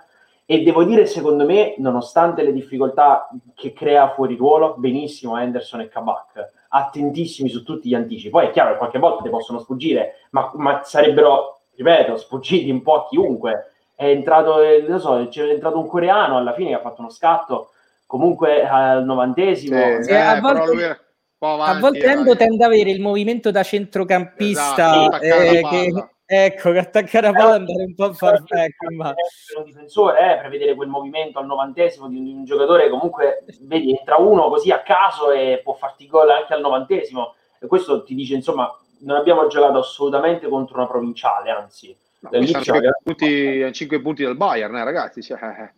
E 0.48 0.62
devo 0.62 0.84
dire, 0.84 1.06
secondo 1.06 1.44
me, 1.44 1.74
nonostante 1.78 2.44
le 2.44 2.52
difficoltà 2.52 3.28
che 3.54 3.72
crea 3.72 4.10
fuori 4.10 4.36
ruolo, 4.36 4.74
benissimo 4.78 5.36
Henderson 5.36 5.80
e 5.80 5.88
Kabak, 5.88 6.52
attentissimi 6.68 7.48
su 7.48 7.64
tutti 7.64 7.88
gli 7.88 7.94
anticipi. 7.94 8.30
Poi 8.30 8.46
è 8.46 8.50
chiaro 8.50 8.70
che 8.72 8.78
qualche 8.78 8.98
volta 9.00 9.24
ti 9.24 9.28
possono 9.28 9.58
sfuggire, 9.58 10.26
ma, 10.30 10.50
ma 10.54 10.82
sarebbero, 10.84 11.62
ripeto, 11.74 12.16
sfuggiti 12.16 12.70
un 12.70 12.80
po' 12.82 12.94
a 12.94 13.06
chiunque. 13.08 13.72
È 13.96 14.04
entrato, 14.04 14.60
eh, 14.60 14.84
non 14.86 15.00
so, 15.00 15.26
c'è 15.28 15.48
entrato 15.48 15.80
un 15.80 15.88
coreano 15.88 16.36
alla 16.36 16.52
fine 16.52 16.68
che 16.68 16.74
ha 16.74 16.80
fatto 16.80 17.00
uno 17.00 17.10
scatto, 17.10 17.70
comunque 18.06 18.64
al 18.64 19.04
novantesimo. 19.04 20.02
Sì, 20.02 20.10
eh, 20.10 20.16
a 20.16 20.40
volte... 20.40 20.66
Lui 20.66 20.96
Avanti, 21.38 21.76
a 21.76 21.80
volte 21.80 22.06
Endo 22.06 22.34
tende 22.34 22.64
ad 22.64 22.72
avere 22.72 22.90
il 22.90 23.00
movimento 23.00 23.50
da 23.50 23.62
centrocampista 23.62 25.06
esatto, 25.20 25.22
eh, 25.22 25.62
che, 25.68 26.08
ecco, 26.24 26.72
che 26.72 26.78
attaccare 26.78 27.26
la 27.26 27.32
palla 27.34 27.52
e 27.52 27.56
andare 27.56 27.84
un 27.84 27.94
po' 27.94 28.04
a 28.04 28.12
far 28.14 28.42
ecco, 28.46 28.94
ma... 28.94 29.14
un 29.58 29.64
difensore, 29.64 30.32
eh, 30.32 30.38
prevedere 30.38 30.74
quel 30.74 30.88
movimento 30.88 31.38
al 31.38 31.44
novantesimo 31.44 32.08
di 32.08 32.16
un, 32.16 32.24
di 32.24 32.32
un 32.32 32.44
giocatore 32.44 32.88
comunque, 32.88 33.44
vedi, 33.60 33.94
entra 33.94 34.16
uno 34.16 34.48
così 34.48 34.70
a 34.70 34.80
caso 34.80 35.30
e 35.30 35.60
può 35.62 35.74
farti 35.74 36.06
gol 36.06 36.30
anche 36.30 36.54
al 36.54 36.62
novantesimo. 36.62 37.34
E 37.60 37.66
questo 37.66 38.02
ti 38.02 38.14
dice, 38.14 38.34
insomma, 38.34 38.74
non 39.00 39.16
abbiamo 39.18 39.46
giocato 39.46 39.78
assolutamente 39.78 40.48
contro 40.48 40.78
una 40.78 40.86
provinciale, 40.86 41.50
anzi 41.50 41.94
no, 42.30 42.44
5 42.44 42.98
punti, 43.02 43.72
5 43.72 44.00
punti 44.00 44.22
dal 44.22 44.36
Bayern, 44.36 44.76
eh, 44.76 44.84
ragazzi 44.84 45.22
cioè, 45.22 45.38
eh, 45.42 45.72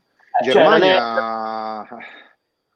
cioè 0.44 0.52
Germania... 0.52 1.84
Cioè, 1.88 1.98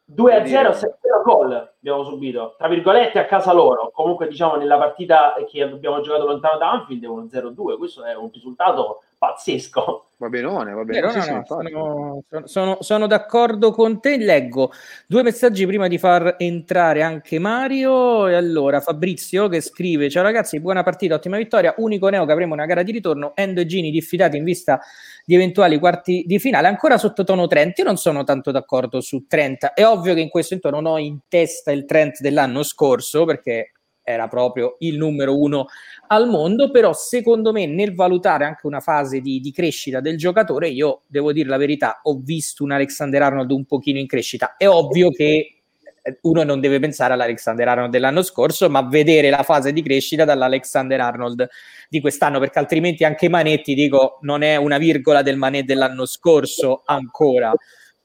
2 0.04 0.34
a 0.34 0.46
0, 0.46 0.72
0 0.74 0.96
gol 1.24 1.52
abbiamo 1.52 2.04
subito, 2.04 2.54
tra 2.58 2.68
virgolette 2.68 3.18
a 3.18 3.24
casa 3.24 3.52
loro. 3.52 3.90
Comunque, 3.94 4.28
diciamo, 4.28 4.56
nella 4.56 4.76
partita 4.76 5.34
che 5.48 5.62
abbiamo 5.62 6.00
giocato 6.02 6.26
lontano 6.26 6.58
da 6.58 6.70
Anfield 6.70 7.04
è 7.04 7.08
un 7.08 7.28
0-2. 7.32 7.78
Questo 7.78 8.04
è 8.04 8.14
un 8.14 8.30
risultato 8.30 9.02
pazzesco. 9.22 10.06
Va 10.16 10.28
benone, 10.28 10.72
va 10.72 10.82
bene. 10.82 10.98
Eh, 10.98 11.00
no, 11.00 11.12
no, 11.12 12.22
sono, 12.28 12.44
sono, 12.44 12.78
sono, 12.80 13.06
d'accordo 13.06 13.70
con 13.70 14.00
te. 14.00 14.16
Leggo 14.16 14.72
due 15.06 15.22
messaggi 15.22 15.64
prima 15.66 15.86
di 15.88 15.98
far 15.98 16.36
entrare 16.38 17.02
anche 17.02 17.38
Mario. 17.38 18.26
E 18.26 18.34
allora 18.34 18.80
Fabrizio 18.80 19.48
che 19.48 19.60
scrive: 19.60 20.10
Ciao 20.10 20.22
ragazzi, 20.24 20.60
buona 20.60 20.82
partita, 20.82 21.14
ottima 21.14 21.36
vittoria. 21.36 21.74
Unico 21.76 22.08
neo 22.08 22.24
che 22.24 22.32
avremo 22.32 22.54
una 22.54 22.66
gara 22.66 22.82
di 22.82 22.90
ritorno. 22.90 23.32
Endo 23.36 23.60
e 23.60 23.66
Gini 23.66 23.90
diffidati 23.90 24.36
in 24.36 24.44
vista 24.44 24.80
di 25.24 25.34
eventuali 25.36 25.78
quarti 25.78 26.24
di 26.26 26.38
finale. 26.40 26.66
Ancora 26.68 26.98
sotto 26.98 27.22
tono 27.22 27.46
Trent. 27.46 27.78
Io 27.78 27.84
non 27.84 27.96
sono 27.96 28.24
tanto 28.24 28.50
d'accordo 28.50 29.00
su 29.00 29.26
Trent. 29.26 29.66
È 29.66 29.84
ovvio 29.84 30.14
che 30.14 30.20
in 30.20 30.30
questo 30.30 30.56
momento 30.60 30.80
non 30.80 30.92
ho 30.92 30.98
in 30.98 31.18
testa 31.28 31.70
il 31.72 31.84
Trent 31.84 32.20
dell'anno 32.20 32.62
scorso 32.62 33.24
perché 33.24 33.71
era 34.02 34.28
proprio 34.28 34.76
il 34.80 34.96
numero 34.96 35.38
uno 35.38 35.66
al 36.08 36.28
mondo, 36.28 36.70
però 36.70 36.92
secondo 36.92 37.52
me 37.52 37.66
nel 37.66 37.94
valutare 37.94 38.44
anche 38.44 38.66
una 38.66 38.80
fase 38.80 39.20
di, 39.20 39.40
di, 39.40 39.52
crescita 39.52 40.00
del 40.00 40.18
giocatore, 40.18 40.68
io 40.68 41.02
devo 41.06 41.32
dire 41.32 41.48
la 41.48 41.56
verità, 41.56 42.00
ho 42.02 42.18
visto 42.22 42.64
un 42.64 42.72
Alexander 42.72 43.22
Arnold 43.22 43.50
un 43.50 43.64
pochino 43.64 43.98
in 43.98 44.06
crescita. 44.06 44.56
È 44.56 44.68
ovvio 44.68 45.10
che 45.10 45.62
eh, 46.02 46.18
uno 46.22 46.42
non 46.42 46.60
deve 46.60 46.80
pensare 46.80 47.14
all'Alexander 47.14 47.68
Arnold 47.68 47.90
dell'anno 47.90 48.22
scorso, 48.22 48.68
ma 48.68 48.82
vedere 48.82 49.30
la 49.30 49.42
fase 49.42 49.72
di 49.72 49.82
crescita 49.82 50.24
dall'Alexander 50.24 51.00
Arnold 51.00 51.48
di 51.88 52.00
quest'anno, 52.00 52.38
perché 52.40 52.58
altrimenti 52.58 53.04
anche 53.04 53.28
Manetti, 53.28 53.74
dico, 53.74 54.18
non 54.22 54.42
è 54.42 54.56
una 54.56 54.78
virgola 54.78 55.22
del 55.22 55.36
Manet 55.36 55.64
dell'anno 55.64 56.04
scorso 56.04 56.82
ancora. 56.84 57.52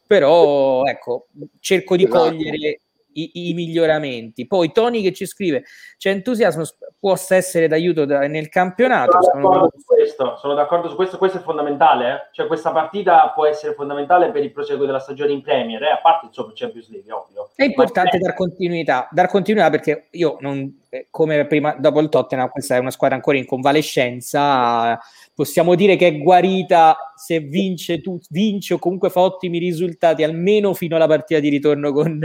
Però 0.05 0.85
ecco, 0.85 1.27
cerco 1.59 1.97
di 1.97 2.05
esatto. 2.05 2.29
cogliere 2.29 2.79
i, 3.21 3.49
i, 3.49 3.53
miglioramenti. 3.53 4.47
Poi 4.47 4.71
Tony 4.71 5.01
che 5.01 5.13
ci 5.13 5.25
scrive: 5.25 5.63
c'è 5.97 6.11
entusiasmo, 6.11 6.63
possa 6.99 7.35
essere 7.35 7.67
d'aiuto 7.67 8.05
da, 8.05 8.27
nel 8.27 8.49
campionato. 8.49 9.21
Sono 9.21 9.49
d'accordo, 9.49 9.71
su 9.77 9.85
questo, 9.85 10.37
sono 10.37 10.53
d'accordo 10.53 10.89
su 10.89 10.95
questo, 10.95 11.17
questo 11.17 11.37
è 11.39 11.41
fondamentale. 11.41 12.11
Eh? 12.11 12.29
Cioè, 12.31 12.47
questa 12.47 12.71
partita 12.71 13.31
può 13.33 13.45
essere 13.45 13.73
fondamentale 13.73 14.31
per 14.31 14.43
il 14.43 14.51
proseguo 14.51 14.85
della 14.85 14.99
stagione 14.99 15.31
in 15.31 15.41
Premier, 15.41 15.81
eh? 15.83 15.91
a 15.91 15.99
parte 16.01 16.27
insomma, 16.27 16.51
Champions 16.53 16.89
League, 16.89 17.11
ovvio. 17.11 17.49
È 17.55 17.63
importante 17.63 18.17
dar 18.17 18.33
continuità, 18.33 19.07
dar 19.11 19.27
continuità 19.27 19.69
perché 19.69 20.07
io 20.11 20.37
non, 20.39 20.85
come 21.09 21.45
prima 21.47 21.75
dopo 21.77 21.99
il 21.99 22.09
Tottenham, 22.09 22.49
questa 22.49 22.75
è 22.75 22.79
una 22.79 22.91
squadra 22.91 23.15
ancora 23.15 23.37
in 23.37 23.45
convalescenza 23.45 24.99
possiamo 25.37 25.75
dire 25.75 25.97
che 25.97 26.07
è 26.07 26.17
guarita 26.17 27.13
se 27.15 27.39
vince, 27.41 28.01
tu, 28.01 28.19
vince 28.29 28.73
o 28.73 28.79
comunque 28.79 29.11
fa 29.11 29.19
ottimi 29.19 29.59
risultati 29.59 30.23
almeno 30.23 30.73
fino 30.73 30.95
alla 30.95 31.05
partita 31.05 31.39
di 31.39 31.49
ritorno 31.49 31.91
con, 31.91 32.19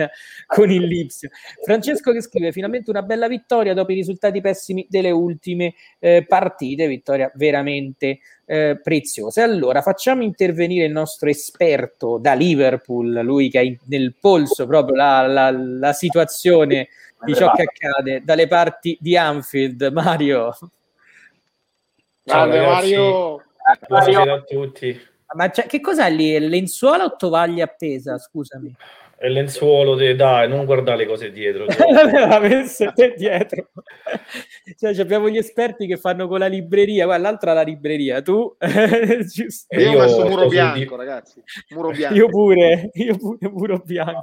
con 0.47 0.71
il 0.71 0.83
Lipsia. 0.87 1.29
Francesco 1.63 2.11
che 2.11 2.23
scrive 2.23 2.53
finalmente 2.53 2.89
una 2.89 3.03
bella 3.03 3.29
vittoria 3.29 3.75
dopo 3.75 3.93
i 3.93 3.97
risultati 3.97 4.41
pessimi 4.41 4.87
delle 4.89 5.11
ultime 5.11 5.75
eh, 5.99 6.25
partite, 6.27 6.87
vittoria 6.87 7.31
veramente 7.35 8.21
eh, 8.47 8.81
preziosa. 8.83 9.45
Allora 9.45 9.83
facciamo 9.83 10.23
intervenire 10.23 10.87
il 10.87 10.93
nostro 10.93 11.29
esperto 11.29 12.17
da 12.17 12.33
Liverpool, 12.33 13.21
lui 13.23 13.51
che 13.51 13.59
ha 13.59 13.63
in, 13.63 13.77
nel 13.89 14.15
polso 14.19 14.67
proprio 14.67 14.97
la, 14.97 15.27
la, 15.27 15.51
la 15.51 15.93
situazione 15.93 16.89
di 17.25 17.35
ciò 17.35 17.51
che 17.53 17.63
accade 17.63 18.23
dalle 18.25 18.47
parti 18.47 18.97
di 19.01 19.17
Anfield. 19.17 19.91
Mario. 19.93 20.57
Grande 22.23 22.61
Mario. 22.61 23.43
Buonasera 23.89 24.33
a 24.33 24.41
tutti. 24.43 25.11
Ma 25.35 25.51
che 25.51 25.81
cos'è 25.81 26.11
lì? 26.11 26.39
Lenzuola 26.39 27.05
o 27.05 27.17
tovaglia 27.17 27.65
appesa? 27.65 28.19
Scusami. 28.19 28.75
È 29.23 29.27
il 29.27 29.35
lenzuolo, 29.35 29.95
de... 29.95 30.17
dai, 30.17 30.49
non 30.49 30.65
guardare 30.65 30.97
le 30.97 31.07
cose 31.07 31.31
dietro. 31.31 31.65
L'aveva 31.67 32.41
messo 32.41 32.93
te 32.93 33.15
dietro. 33.17 33.69
cioè, 34.77 34.99
abbiamo 34.99 35.29
gli 35.29 35.37
esperti 35.37 35.87
che 35.87 35.97
fanno 35.97 36.27
con 36.27 36.41
la 36.41 36.49
libreria, 36.49 37.05
guarda, 37.05 37.29
l'altra 37.29 37.53
la 37.53 37.63
libreria, 37.63 38.21
tu? 38.21 38.57
Giusto. 38.59 39.79
Io, 39.79 39.91
io 39.93 39.99
ho 39.99 40.01
messo 40.01 40.27
muro 40.27 40.49
bianco, 40.49 40.97
di... 40.97 40.97
ragazzi. 40.97 41.43
Muro 41.69 41.91
bianco. 41.93 42.17
Io 42.17 42.29
pure, 42.29 42.91
io 42.95 43.17
pure 43.17 43.49
muro 43.49 43.79
bianco. 43.85 44.23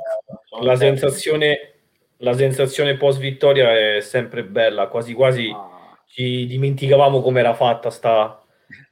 La 0.63 0.75
sensazione, 0.75 1.78
la 2.21 2.33
sensazione 2.33 2.97
post 2.97 3.19
vittoria 3.19 3.95
è 3.95 3.99
sempre 4.01 4.43
bella, 4.43 4.87
quasi 4.87 5.13
quasi... 5.13 5.51
Ah. 5.53 5.77
ci 6.05 6.45
dimenticavamo 6.47 7.21
come 7.21 7.39
era 7.39 7.53
fatta 7.53 7.89
sta, 7.89 8.41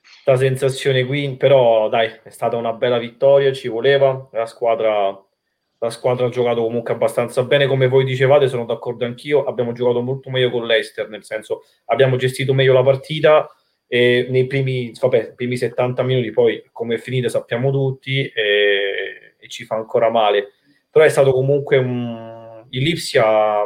sta 0.02 0.36
sensazione 0.36 1.06
qui, 1.06 1.36
però 1.36 1.90
dai, 1.90 2.12
è 2.24 2.30
stata 2.30 2.58
una 2.58 2.74
bella 2.74 2.98
vittoria, 2.98 3.52
ci 3.52 3.68
voleva, 3.68 4.30
la 4.32 4.46
squadra, 4.46 5.18
la 5.80 5.90
squadra 5.90 6.28
ha 6.28 6.30
giocato 6.30 6.62
comunque 6.62 6.94
abbastanza 6.94 7.44
bene, 7.44 7.68
come 7.68 7.88
voi 7.88 8.06
dicevate, 8.06 8.48
sono 8.48 8.66
d'accordo 8.66 9.06
anch'io, 9.06 9.44
abbiamo 9.46 9.72
giocato 9.74 10.02
molto 10.02 10.30
meglio 10.30 10.50
con 10.50 10.66
l'Ester, 10.66 11.10
nel 11.10 11.24
senso 11.24 11.64
abbiamo 11.86 12.16
gestito 12.18 12.54
meglio 12.54 12.74
la 12.74 12.84
partita 12.84 13.50
e 13.88 14.28
nei 14.30 14.48
primi, 14.48 14.92
vabbè, 15.00 15.34
primi 15.34 15.56
70 15.56 16.04
minuti 16.04 16.32
poi 16.32 16.62
come 16.74 16.96
è 16.96 16.98
finita 16.98 17.30
sappiamo 17.30 17.72
tutti 17.72 18.22
e, 18.22 19.36
e 19.38 19.48
ci 19.48 19.64
fa 19.64 19.76
ancora 19.76 20.10
male, 20.10 20.54
però 20.90 21.04
è 21.06 21.10
stato 21.10 21.32
comunque 21.32 21.78
un... 21.78 22.37
Il 22.70 22.84
Lipsia 22.84 23.66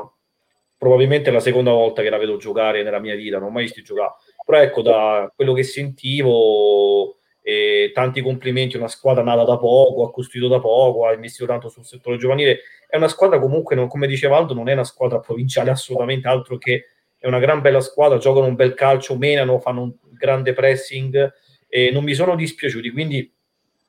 probabilmente 0.77 1.29
è 1.29 1.33
la 1.33 1.39
seconda 1.39 1.71
volta 1.71 2.01
che 2.01 2.09
la 2.09 2.17
vedo 2.17 2.37
giocare 2.37 2.81
nella 2.81 2.99
mia 2.99 3.15
vita, 3.15 3.37
non 3.37 3.49
ho 3.49 3.51
mai 3.51 3.63
visto 3.63 3.81
giocare. 3.81 4.13
Però 4.43 4.59
ecco, 4.59 4.81
da 4.81 5.31
quello 5.35 5.53
che 5.53 5.63
sentivo, 5.63 7.17
eh, 7.43 7.91
tanti 7.93 8.21
complimenti, 8.21 8.77
una 8.77 8.87
squadra 8.87 9.21
nata 9.21 9.43
da 9.43 9.57
poco, 9.57 10.05
ha 10.05 10.11
costruito 10.11 10.47
da 10.47 10.59
poco, 10.59 11.05
ha 11.05 11.13
investito 11.13 11.45
tanto 11.45 11.69
sul 11.69 11.85
settore 11.85 12.17
giovanile. 12.17 12.61
È 12.87 12.97
una 12.97 13.07
squadra 13.07 13.39
comunque, 13.39 13.75
non, 13.75 13.87
come 13.87 14.07
diceva 14.07 14.37
Aldo, 14.37 14.53
non 14.53 14.69
è 14.69 14.73
una 14.73 14.83
squadra 14.83 15.19
provinciale 15.19 15.69
assolutamente, 15.69 16.27
altro 16.27 16.57
che 16.57 16.85
è 17.17 17.27
una 17.27 17.39
gran 17.39 17.61
bella 17.61 17.81
squadra, 17.81 18.17
giocano 18.17 18.47
un 18.47 18.55
bel 18.55 18.73
calcio, 18.73 19.15
menano, 19.15 19.59
fanno 19.59 19.81
un 19.83 19.93
grande 20.17 20.53
pressing 20.53 21.31
e 21.67 21.91
non 21.91 22.03
mi 22.03 22.15
sono 22.15 22.35
dispiaciuti, 22.35 22.89
quindi 22.89 23.31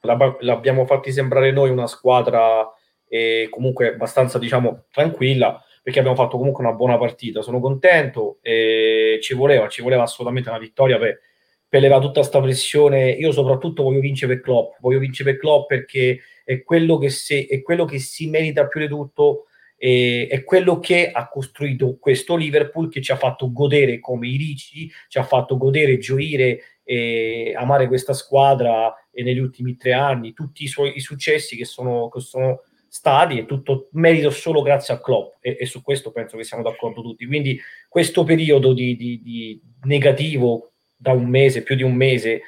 l'abbiamo 0.00 0.84
fatti 0.84 1.10
sembrare 1.10 1.50
noi 1.50 1.70
una 1.70 1.86
squadra 1.86 2.70
eh, 3.14 3.48
comunque 3.50 3.88
abbastanza, 3.88 4.38
diciamo, 4.38 4.86
tranquilla 4.90 5.62
perché 5.82 5.98
abbiamo 5.98 6.16
fatto 6.16 6.38
comunque 6.38 6.64
una 6.64 6.72
buona 6.72 6.96
partita. 6.96 7.42
Sono 7.42 7.60
contento 7.60 8.38
e 8.40 9.18
ci 9.20 9.34
voleva, 9.34 9.68
ci 9.68 9.82
voleva 9.82 10.04
assolutamente 10.04 10.48
una 10.48 10.58
vittoria 10.58 10.96
per, 10.96 11.20
per 11.68 11.82
levare 11.82 12.00
tutta 12.00 12.20
questa 12.20 12.40
pressione. 12.40 13.10
Io 13.10 13.30
soprattutto 13.30 13.82
voglio 13.82 14.00
vincere 14.00 14.32
per 14.32 14.42
Klopp, 14.42 14.76
voglio 14.80 14.98
vincere 14.98 15.32
per 15.32 15.40
Klopp 15.40 15.68
perché 15.68 16.20
è 16.42 16.62
quello 16.62 16.96
che, 16.96 17.10
se, 17.10 17.44
è 17.44 17.60
quello 17.60 17.84
che 17.84 17.98
si 17.98 18.30
merita 18.30 18.66
più 18.66 18.80
di 18.80 18.88
tutto 18.88 19.48
e 19.76 20.26
è 20.30 20.42
quello 20.42 20.78
che 20.78 21.10
ha 21.10 21.28
costruito 21.28 21.98
questo 21.98 22.34
Liverpool 22.34 22.88
che 22.88 23.02
ci 23.02 23.12
ha 23.12 23.16
fatto 23.16 23.52
godere 23.52 23.98
come 24.00 24.28
i 24.28 24.38
ricci, 24.38 24.90
ci 25.08 25.18
ha 25.18 25.24
fatto 25.24 25.58
godere, 25.58 25.98
gioire 25.98 26.78
e 26.82 27.52
amare 27.54 27.88
questa 27.88 28.14
squadra 28.14 28.94
e 29.10 29.22
negli 29.22 29.38
ultimi 29.38 29.76
tre 29.76 29.92
anni, 29.92 30.32
tutti 30.32 30.62
i 30.62 30.68
suoi 30.68 30.96
i 30.96 31.00
successi 31.00 31.56
che 31.56 31.66
sono, 31.66 32.08
che 32.08 32.20
sono 32.20 32.62
stati 32.94 33.38
è 33.38 33.46
tutto 33.46 33.88
merito 33.92 34.28
solo 34.28 34.60
grazie 34.60 34.92
a 34.92 35.00
Klopp 35.00 35.36
e, 35.40 35.56
e, 35.58 35.64
su 35.64 35.80
questo 35.80 36.12
penso 36.12 36.36
che 36.36 36.44
siamo 36.44 36.62
d'accordo 36.62 37.00
tutti. 37.00 37.24
Quindi 37.24 37.58
questo 37.88 38.22
periodo 38.22 38.74
di, 38.74 38.94
di, 38.96 39.22
di 39.22 39.58
negativo 39.84 40.72
da 40.94 41.12
un 41.12 41.26
mese, 41.26 41.62
più 41.62 41.74
di 41.74 41.82
un 41.82 41.94
mese, 41.94 42.42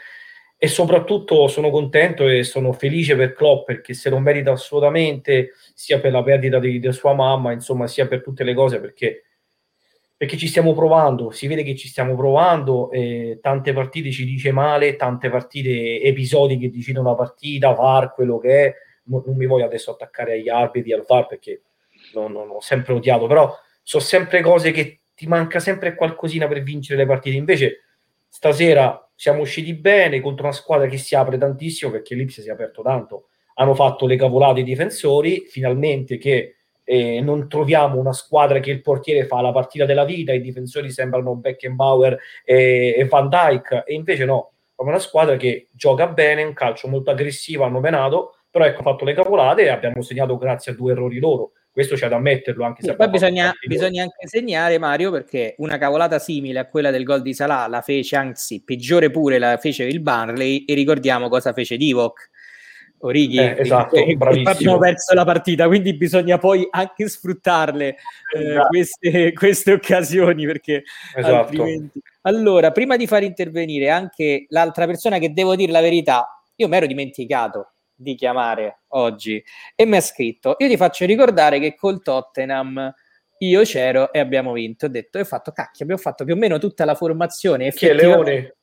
e 0.58 0.68
soprattutto 0.68 1.48
sono 1.48 1.70
contento 1.70 2.28
e 2.28 2.42
sono 2.42 2.72
felice 2.72 3.16
per 3.16 3.32
Klopp 3.32 3.64
perché 3.64 3.94
se 3.94 4.10
lo 4.10 4.18
merita 4.18 4.52
assolutamente 4.52 5.52
sia 5.72 5.98
per 5.98 6.12
la 6.12 6.22
perdita 6.22 6.58
di, 6.58 6.78
di 6.78 6.92
sua 6.92 7.14
mamma 7.14 7.52
insomma 7.52 7.86
sia 7.86 8.06
per 8.06 8.22
tutte 8.22 8.44
le 8.44 8.54
cose 8.54 8.80
perché, 8.80 9.24
perché 10.16 10.36
ci 10.36 10.46
stiamo 10.46 10.74
provando 10.74 11.30
si 11.30 11.48
vede 11.48 11.64
che 11.64 11.74
ci 11.74 11.88
stiamo 11.88 12.14
provando 12.14 12.90
e 12.92 13.38
tante 13.42 13.72
partite 13.72 14.10
ci 14.10 14.24
dice 14.24 14.52
male 14.52 14.96
tante 14.96 15.28
partite 15.28 16.00
episodi 16.00 16.56
che 16.56 16.70
decidono 16.70 17.10
la 17.10 17.16
partita 17.16 17.72
VAR 17.72 18.14
quello 18.14 18.38
che 18.38 18.64
è 18.66 18.74
non, 19.04 19.22
mi 19.26 19.46
voglio 19.46 19.64
adesso 19.64 19.90
attaccare 19.90 20.34
agli 20.34 20.48
arbitri 20.48 20.92
al 20.92 21.04
VAR 21.06 21.26
perché 21.26 21.62
non, 22.14 22.32
non 22.32 22.50
ho 22.50 22.60
sempre 22.60 22.92
odiato 22.92 23.26
però 23.26 23.54
sono 23.82 24.02
sempre 24.02 24.40
cose 24.40 24.70
che 24.70 25.00
ti 25.14 25.26
manca 25.26 25.60
sempre 25.60 25.94
qualcosina 25.94 26.48
per 26.48 26.62
vincere 26.62 26.98
le 26.98 27.06
partite 27.06 27.36
invece 27.36 27.80
stasera 28.28 29.04
siamo 29.14 29.42
usciti 29.42 29.74
bene 29.74 30.20
contro 30.20 30.44
una 30.46 30.54
squadra 30.54 30.86
che 30.86 30.98
si 30.98 31.14
apre 31.14 31.38
tantissimo 31.38 31.90
perché 31.90 32.14
l'Ipsia 32.14 32.42
si 32.42 32.48
è 32.48 32.52
aperto 32.52 32.82
tanto. 32.82 33.28
Hanno 33.54 33.74
fatto 33.74 34.06
le 34.06 34.16
cavolate 34.16 34.60
i 34.60 34.64
difensori, 34.64 35.46
finalmente 35.48 36.18
che 36.18 36.56
eh, 36.82 37.20
non 37.20 37.48
troviamo 37.48 37.98
una 37.98 38.12
squadra 38.12 38.58
che 38.58 38.70
il 38.70 38.82
portiere 38.82 39.26
fa 39.26 39.40
la 39.40 39.52
partita 39.52 39.84
della 39.84 40.04
vita, 40.04 40.32
i 40.32 40.40
difensori 40.40 40.90
sembrano 40.90 41.36
Beckenbauer 41.36 42.18
e, 42.44 42.94
e 42.98 43.04
Van 43.06 43.28
Dyke, 43.28 43.84
e 43.86 43.94
invece 43.94 44.24
no, 44.24 44.52
è 44.76 44.82
una 44.82 44.98
squadra 44.98 45.36
che 45.36 45.68
gioca 45.70 46.08
bene, 46.08 46.42
un 46.42 46.52
calcio 46.52 46.88
molto 46.88 47.10
aggressivo, 47.10 47.62
hanno 47.62 47.78
menato, 47.78 48.33
però 48.54 48.66
ecco, 48.66 48.82
ha 48.82 48.84
fatto 48.84 49.04
le 49.04 49.14
cavolate 49.14 49.62
e 49.62 49.68
abbiamo 49.68 50.00
segnato 50.00 50.38
grazie 50.38 50.70
a 50.70 50.74
due 50.76 50.92
errori 50.92 51.18
loro. 51.18 51.54
Questo 51.72 51.96
c'è 51.96 52.06
da 52.06 52.14
ammetterlo 52.14 52.64
anche 52.64 52.84
se 52.84 52.94
poi 52.94 53.10
bisogna, 53.10 53.52
bisogna, 53.66 54.04
anche 54.04 54.28
segnare 54.28 54.78
Mario 54.78 55.10
perché 55.10 55.56
una 55.58 55.76
cavolata 55.76 56.20
simile 56.20 56.60
a 56.60 56.68
quella 56.68 56.92
del 56.92 57.02
gol 57.02 57.20
di 57.20 57.34
Salah 57.34 57.66
la 57.66 57.80
fece 57.80 58.14
anzi 58.14 58.62
peggiore 58.62 59.10
pure 59.10 59.40
la 59.40 59.56
fece 59.56 59.82
il 59.82 59.98
Barley 59.98 60.64
e 60.66 60.74
ricordiamo 60.74 61.28
cosa 61.28 61.52
fece 61.52 61.76
Divock 61.76 62.30
Orighi 62.98 63.38
eh, 63.38 63.56
esatto, 63.58 63.96
e, 63.96 64.16
abbiamo 64.44 64.78
perso 64.78 65.14
la 65.14 65.24
partita 65.24 65.66
quindi 65.66 65.96
bisogna 65.96 66.38
poi 66.38 66.64
anche 66.70 67.08
sfruttarle 67.08 67.88
eh, 67.88 68.50
esatto. 68.50 68.68
queste, 68.68 69.32
queste, 69.32 69.72
occasioni 69.72 70.46
perché 70.46 70.84
esatto. 71.16 71.34
altrimenti. 71.34 72.00
Allora 72.20 72.70
prima 72.70 72.96
di 72.96 73.08
far 73.08 73.24
intervenire 73.24 73.90
anche 73.90 74.46
l'altra 74.50 74.86
persona 74.86 75.18
che 75.18 75.32
devo 75.32 75.56
dire 75.56 75.72
la 75.72 75.80
verità 75.80 76.40
io 76.54 76.68
mi 76.68 76.76
ero 76.76 76.86
dimenticato 76.86 77.70
di 78.04 78.14
chiamare 78.14 78.82
oggi. 78.88 79.42
E 79.74 79.84
mi 79.84 79.96
ha 79.96 80.00
scritto 80.00 80.54
io 80.58 80.68
ti 80.68 80.76
faccio 80.76 81.04
ricordare 81.06 81.58
che 81.58 81.74
col 81.74 82.00
Tottenham 82.02 82.94
io 83.38 83.62
c'ero 83.62 84.12
e 84.12 84.20
abbiamo 84.20 84.52
vinto. 84.52 84.86
Ho 84.86 84.88
detto 84.88 85.18
ho 85.18 85.24
fatto 85.24 85.50
cacchio 85.50 85.82
abbiamo 85.84 86.00
fatto 86.00 86.24
più 86.24 86.34
o 86.34 86.36
meno 86.36 86.58
tutta 86.58 86.84
la 86.84 86.94
formazione 86.94 87.72
che 87.72 87.90
è 87.90 87.94
Leone? 87.94 88.56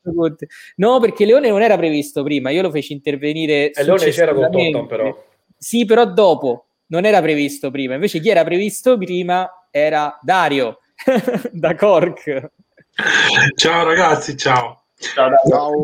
no 0.76 1.00
perché 1.00 1.26
Leone 1.26 1.50
non 1.50 1.62
era 1.62 1.76
previsto 1.76 2.24
prima 2.24 2.50
io 2.52 2.62
lo 2.62 2.72
feci 2.72 2.94
intervenire 2.94 3.72
e 3.72 3.84
Leone 3.84 4.10
c'era 4.12 4.34
col 4.34 4.46
Tottenham 4.50 4.88
però. 4.88 5.26
Sì 5.58 5.84
però 5.84 6.06
dopo 6.06 6.68
non 6.88 7.06
era 7.06 7.22
previsto 7.22 7.72
prima 7.72 7.96
invece 7.96 8.20
chi 8.20 8.30
era 8.30 8.44
previsto 8.44 8.98
prima 8.98 9.68
era 9.70 10.18
Dario 10.22 10.80
da 11.52 11.76
Cork. 11.76 12.52
Ciao 13.56 13.86
ragazzi 13.86 14.38
ciao 14.38 14.81
Ciao, 15.02 15.32
ciao. 15.50 15.84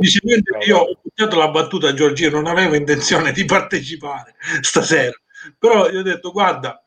io 0.65 0.77
ho 0.77 0.99
buttato 1.01 1.37
la 1.37 1.49
battuta 1.49 1.89
a 1.89 1.93
Giorgino, 1.93 2.39
non 2.39 2.45
avevo 2.45 2.75
intenzione 2.75 3.31
di 3.31 3.45
partecipare 3.45 4.35
stasera, 4.61 5.19
però 5.57 5.89
gli 5.89 5.97
ho 5.97 6.03
detto 6.03 6.31
guarda, 6.31 6.83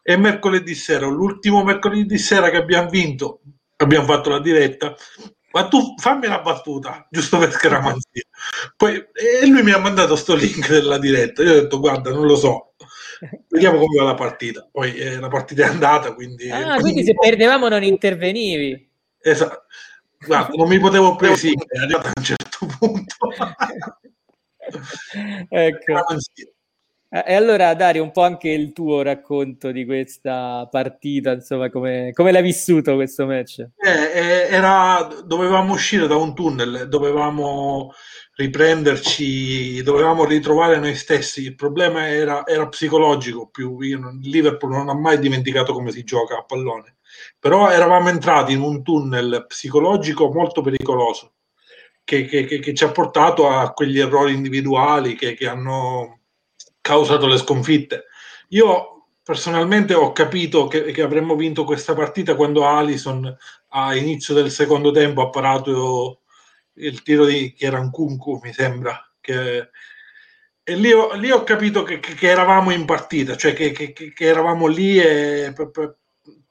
è 0.00 0.14
mercoledì 0.16 0.74
sera, 0.74 1.06
l'ultimo 1.06 1.64
mercoledì 1.64 2.18
sera 2.18 2.50
che 2.50 2.56
abbiamo 2.56 2.88
vinto, 2.88 3.40
abbiamo 3.76 4.06
fatto 4.06 4.30
la 4.30 4.40
diretta, 4.40 4.94
ma 5.50 5.66
tu 5.66 5.94
fammi 5.98 6.28
la 6.28 6.40
battuta, 6.40 7.06
giusto 7.10 7.38
per 7.38 7.50
scaramanzia. 7.50 8.22
Poi, 8.76 8.94
e 8.94 9.46
lui 9.46 9.62
mi 9.62 9.72
ha 9.72 9.78
mandato 9.78 10.14
sto 10.14 10.36
link 10.36 10.68
della 10.68 10.98
diretta, 10.98 11.42
io 11.42 11.50
ho 11.50 11.60
detto 11.62 11.80
guarda, 11.80 12.10
non 12.10 12.26
lo 12.26 12.36
so, 12.36 12.74
vediamo 13.48 13.78
come 13.78 13.98
va 13.98 14.04
la 14.04 14.14
partita. 14.14 14.68
Poi 14.70 14.94
eh, 14.94 15.18
la 15.18 15.28
partita 15.28 15.64
è 15.64 15.68
andata, 15.68 16.14
quindi... 16.14 16.48
Ah, 16.48 16.78
quindi 16.80 17.02
se 17.02 17.14
perdevamo 17.14 17.68
non 17.68 17.82
intervenivi. 17.82 18.88
Esatto. 19.20 19.64
Guarda, 20.26 20.54
non 20.54 20.68
mi 20.68 20.78
potevo 20.78 21.16
presicare, 21.16 21.66
è 21.68 21.78
arrivato 21.82 22.06
a 22.08 22.12
un 22.14 22.24
certo 22.24 22.66
punto. 22.78 23.16
ecco. 25.48 25.92
Eh, 27.14 27.24
e 27.26 27.34
allora 27.34 27.74
Dario, 27.74 28.02
un 28.02 28.10
po' 28.10 28.22
anche 28.22 28.48
il 28.48 28.72
tuo 28.72 29.02
racconto 29.02 29.70
di 29.70 29.84
questa 29.84 30.66
partita, 30.70 31.32
insomma, 31.32 31.68
come, 31.68 32.10
come 32.14 32.32
l'hai 32.32 32.42
vissuto 32.42 32.94
questo 32.94 33.26
match? 33.26 33.58
Eh, 33.76 33.90
eh, 33.90 34.48
era, 34.48 35.08
dovevamo 35.22 35.74
uscire 35.74 36.06
da 36.06 36.16
un 36.16 36.34
tunnel, 36.34 36.88
dovevamo 36.88 37.92
riprenderci, 38.34 39.82
dovevamo 39.82 40.24
ritrovare 40.24 40.78
noi 40.78 40.94
stessi. 40.94 41.42
Il 41.42 41.54
problema 41.54 42.08
era, 42.08 42.46
era 42.46 42.66
psicologico 42.68 43.48
più. 43.48 43.78
Io, 43.80 43.98
il 43.98 44.30
Liverpool 44.30 44.72
non 44.72 44.88
ha 44.88 44.94
mai 44.94 45.18
dimenticato 45.18 45.74
come 45.74 45.90
si 45.90 46.04
gioca 46.04 46.38
a 46.38 46.44
pallone 46.44 46.96
però 47.38 47.70
eravamo 47.70 48.08
entrati 48.08 48.52
in 48.52 48.60
un 48.60 48.82
tunnel 48.82 49.46
psicologico 49.48 50.32
molto 50.32 50.62
pericoloso 50.62 51.32
che, 52.04 52.24
che, 52.24 52.46
che 52.46 52.74
ci 52.74 52.84
ha 52.84 52.90
portato 52.90 53.48
a 53.48 53.72
quegli 53.72 53.98
errori 53.98 54.34
individuali 54.34 55.14
che, 55.14 55.34
che 55.34 55.46
hanno 55.46 56.20
causato 56.80 57.26
le 57.26 57.38
sconfitte. 57.38 58.06
Io 58.48 59.06
personalmente 59.22 59.94
ho 59.94 60.12
capito 60.12 60.66
che, 60.66 60.84
che, 60.92 61.02
avremmo 61.02 61.36
vinto 61.36 61.64
questa 61.64 61.94
partita 61.94 62.34
quando 62.34 62.66
Alison 62.66 63.34
a 63.68 63.94
inizio 63.94 64.34
del 64.34 64.50
secondo 64.50 64.90
tempo 64.90 65.22
ha 65.22 65.30
parato 65.30 66.22
il 66.74 67.02
tiro 67.02 67.24
di 67.24 67.52
che 67.52 67.66
era 67.66 67.78
un 67.78 67.90
Kunku, 67.90 68.40
mi 68.42 68.52
sembra. 68.52 68.98
Che, 69.20 69.70
e 70.64 70.76
lì 70.76 70.92
ho, 70.92 71.14
lì 71.14 71.30
ho 71.30 71.44
capito 71.44 71.82
che, 71.82 72.00
che, 72.00 72.28
eravamo 72.28 72.72
in 72.72 72.84
partita, 72.84 73.36
cioè 73.36 73.52
che, 73.52 74.12
eravamo 74.18 74.66
lì 74.66 74.98
e 74.98 75.52
per, 75.54 75.98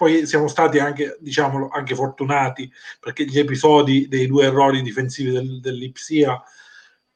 poi 0.02 0.26
siamo 0.26 0.48
stati 0.48 0.80
anche, 0.80 1.16
diciamolo, 1.20 1.70
anche 1.70 1.94
fortunati 1.94 2.68
perché 3.00 3.24
gli 3.24 3.38
episodi 3.38 4.08
dei 4.08 4.26
due 4.26 4.46
errori 4.46 4.82
difensivi 4.82 5.30
del, 5.30 5.60
dell'Ipsia 5.60 6.42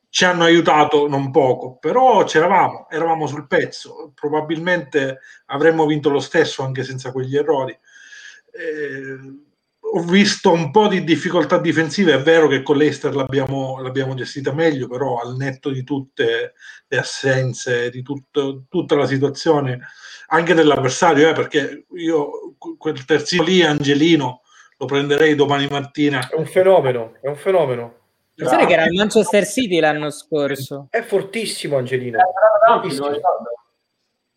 ci 0.08 0.24
hanno 0.24 0.44
aiutato 0.44 1.08
non 1.08 1.32
poco, 1.32 1.78
però 1.78 2.24
c'eravamo, 2.24 2.88
eravamo 2.88 3.26
sul 3.26 3.48
pezzo, 3.48 4.12
probabilmente 4.14 5.18
avremmo 5.48 5.88
vinto 5.88 6.12
lo 6.12 6.20
stesso 6.20 6.62
anche 6.62 6.84
senza 6.84 7.12
quegli 7.12 7.36
errori. 7.36 7.72
Eh, 7.72 9.18
ho 9.80 10.02
visto 10.04 10.52
un 10.52 10.70
po' 10.70 10.88
di 10.88 11.04
difficoltà 11.04 11.58
difensive, 11.58 12.14
è 12.14 12.22
vero 12.22 12.48
che 12.48 12.62
con 12.62 12.78
l'Ester 12.78 13.16
l'abbiamo, 13.16 13.82
l'abbiamo 13.82 14.14
gestita 14.14 14.54
meglio, 14.54 14.88
però 14.88 15.20
al 15.20 15.36
netto 15.36 15.72
di 15.72 15.84
tutte 15.84 16.54
le 16.88 16.98
assenze, 17.00 17.90
di 17.90 18.04
tutto, 18.04 18.66
tutta 18.70 18.96
la 18.96 19.08
situazione, 19.08 19.80
anche 20.28 20.54
dell'avversario, 20.54 21.30
eh, 21.30 21.34
perché 21.34 21.86
io 21.96 22.45
quel 22.58 23.06
terzino 23.06 23.44
lì, 23.44 23.62
Angelino, 23.62 24.42
lo 24.78 24.86
prenderei 24.86 25.36
domani 25.36 25.68
mattina. 25.70 26.28
È 26.28 26.36
un 26.36 26.46
fenomeno, 26.46 27.16
è 27.22 27.28
un 27.28 27.36
fenomeno. 27.36 28.04
Pensate 28.36 28.66
che 28.66 28.74
era 28.74 28.86
il 28.86 28.94
Manchester 28.94 29.46
City 29.46 29.80
l'anno 29.80 30.10
scorso. 30.10 30.88
È 30.90 31.02
fortissimo 31.02 31.78
Angelino. 31.78 32.20
Fortissimo. 32.68 33.10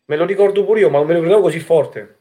Me 0.04 0.16
lo 0.16 0.24
ricordo 0.24 0.64
pure 0.64 0.80
io, 0.80 0.90
ma 0.90 0.98
non 0.98 1.06
me 1.06 1.14
lo 1.14 1.18
ricordavo 1.18 1.46
così 1.46 1.60
forte. 1.60 2.18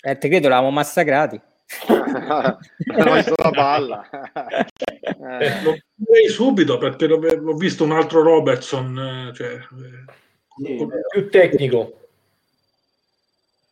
Eh, 0.00 0.18
te 0.18 0.28
credo, 0.28 0.48
l'avevamo 0.48 0.74
massacrati. 0.74 1.40
non 1.88 3.24
la 3.36 3.50
palla. 3.52 4.08
eh. 4.10 5.62
Lo 5.62 5.76
direi 5.94 6.28
subito 6.28 6.78
perché 6.78 7.06
l'ho, 7.06 7.54
visto 7.56 7.84
un 7.84 7.92
altro 7.92 8.22
Robertson, 8.22 8.98
eh, 9.30 9.34
cioè, 9.34 9.52
eh, 9.52 9.58
sì, 10.56 10.86
più 11.10 11.30
tecnico. 11.30 12.03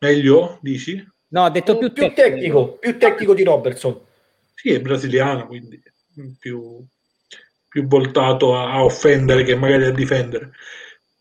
Meglio, 0.03 0.57
dici? 0.61 1.01
No, 1.29 1.45
ha 1.45 1.49
detto 1.49 1.77
più, 1.77 1.93
più 1.93 2.07
tecnico. 2.13 2.23
tecnico. 2.23 2.71
Più 2.73 2.97
tecnico 2.97 3.33
di 3.33 3.43
Robertson. 3.43 4.01
Sì, 4.53 4.73
è 4.73 4.81
brasiliano, 4.81 5.47
quindi 5.47 5.81
più, 6.37 6.85
più 7.69 7.87
voltato 7.87 8.57
a, 8.57 8.73
a, 8.73 8.83
offendere 8.83 9.43
che 9.43 9.55
magari 9.55 9.85
a 9.85 9.91
difendere. 9.91 10.51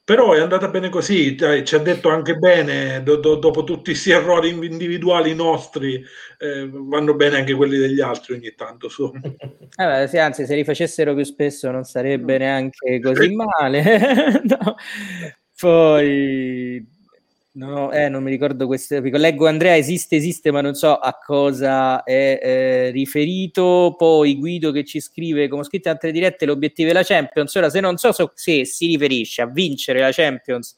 Però 0.05 0.33
è 0.33 0.41
andata 0.41 0.67
bene 0.67 0.89
così, 0.89 1.37
ci 1.37 1.75
ha 1.77 1.79
detto 1.79 2.09
anche 2.09 2.35
bene, 2.35 3.05
do, 3.05 3.17
do, 3.17 3.37
dopo 3.37 3.63
tutti 3.63 3.93
questi 3.93 4.11
errori 4.11 4.49
individuali 4.49 5.33
nostri, 5.33 6.05
eh, 6.39 6.69
vanno 6.69 7.15
bene 7.15 7.37
anche 7.37 7.55
quelli 7.55 7.79
degli 7.79 8.01
altri 8.01 8.35
ogni 8.35 8.53
tanto. 8.57 8.89
So. 8.89 9.13
Eh 9.75 10.07
sì, 10.09 10.19
anzi, 10.19 10.45
se 10.45 10.57
li 10.57 10.65
facessero 10.65 11.15
più 11.15 11.25
spesso 11.25 11.71
non 11.71 11.85
sarebbe 11.85 12.37
neanche 12.37 13.01
così 13.01 13.33
male. 13.33 14.43
no. 14.45 14.75
Poi 15.59 16.85
No, 17.55 17.93
eh, 17.93 18.09
non 18.09 18.23
mi 18.23 18.31
ricordo 18.31 18.67
questo. 18.67 18.99
Leggo 18.99 19.47
Andrea, 19.47 19.77
esiste, 19.77 20.17
esiste, 20.17 20.51
ma 20.51 20.63
non 20.63 20.75
so 20.75 20.97
a 20.97 21.19
cosa 21.23 22.03
è 22.03 22.39
eh, 22.43 22.91
riferito. 22.91 23.95
Poi 23.99 24.39
Guido 24.39 24.73
che 24.73 24.85
ci 24.85 25.01
scrive, 25.01 25.49
come 25.49 25.61
ho 25.61 25.65
scritto 25.65 25.89
in 25.89 25.95
altre 25.95 26.13
dirette, 26.13 26.47
l'obiettivo 26.47 26.89
è 26.89 26.93
la 26.95 27.03
Champions. 27.03 27.55
Ora, 27.55 27.69
se 27.69 27.81
non 27.81 27.99
so, 27.99 28.11
so 28.13 28.33
se 28.35 28.65
si 28.65 28.87
riferisce 28.87 29.43
a 29.43 29.47
vincere 29.47 30.01
la 30.01 30.13
Champions 30.13 30.75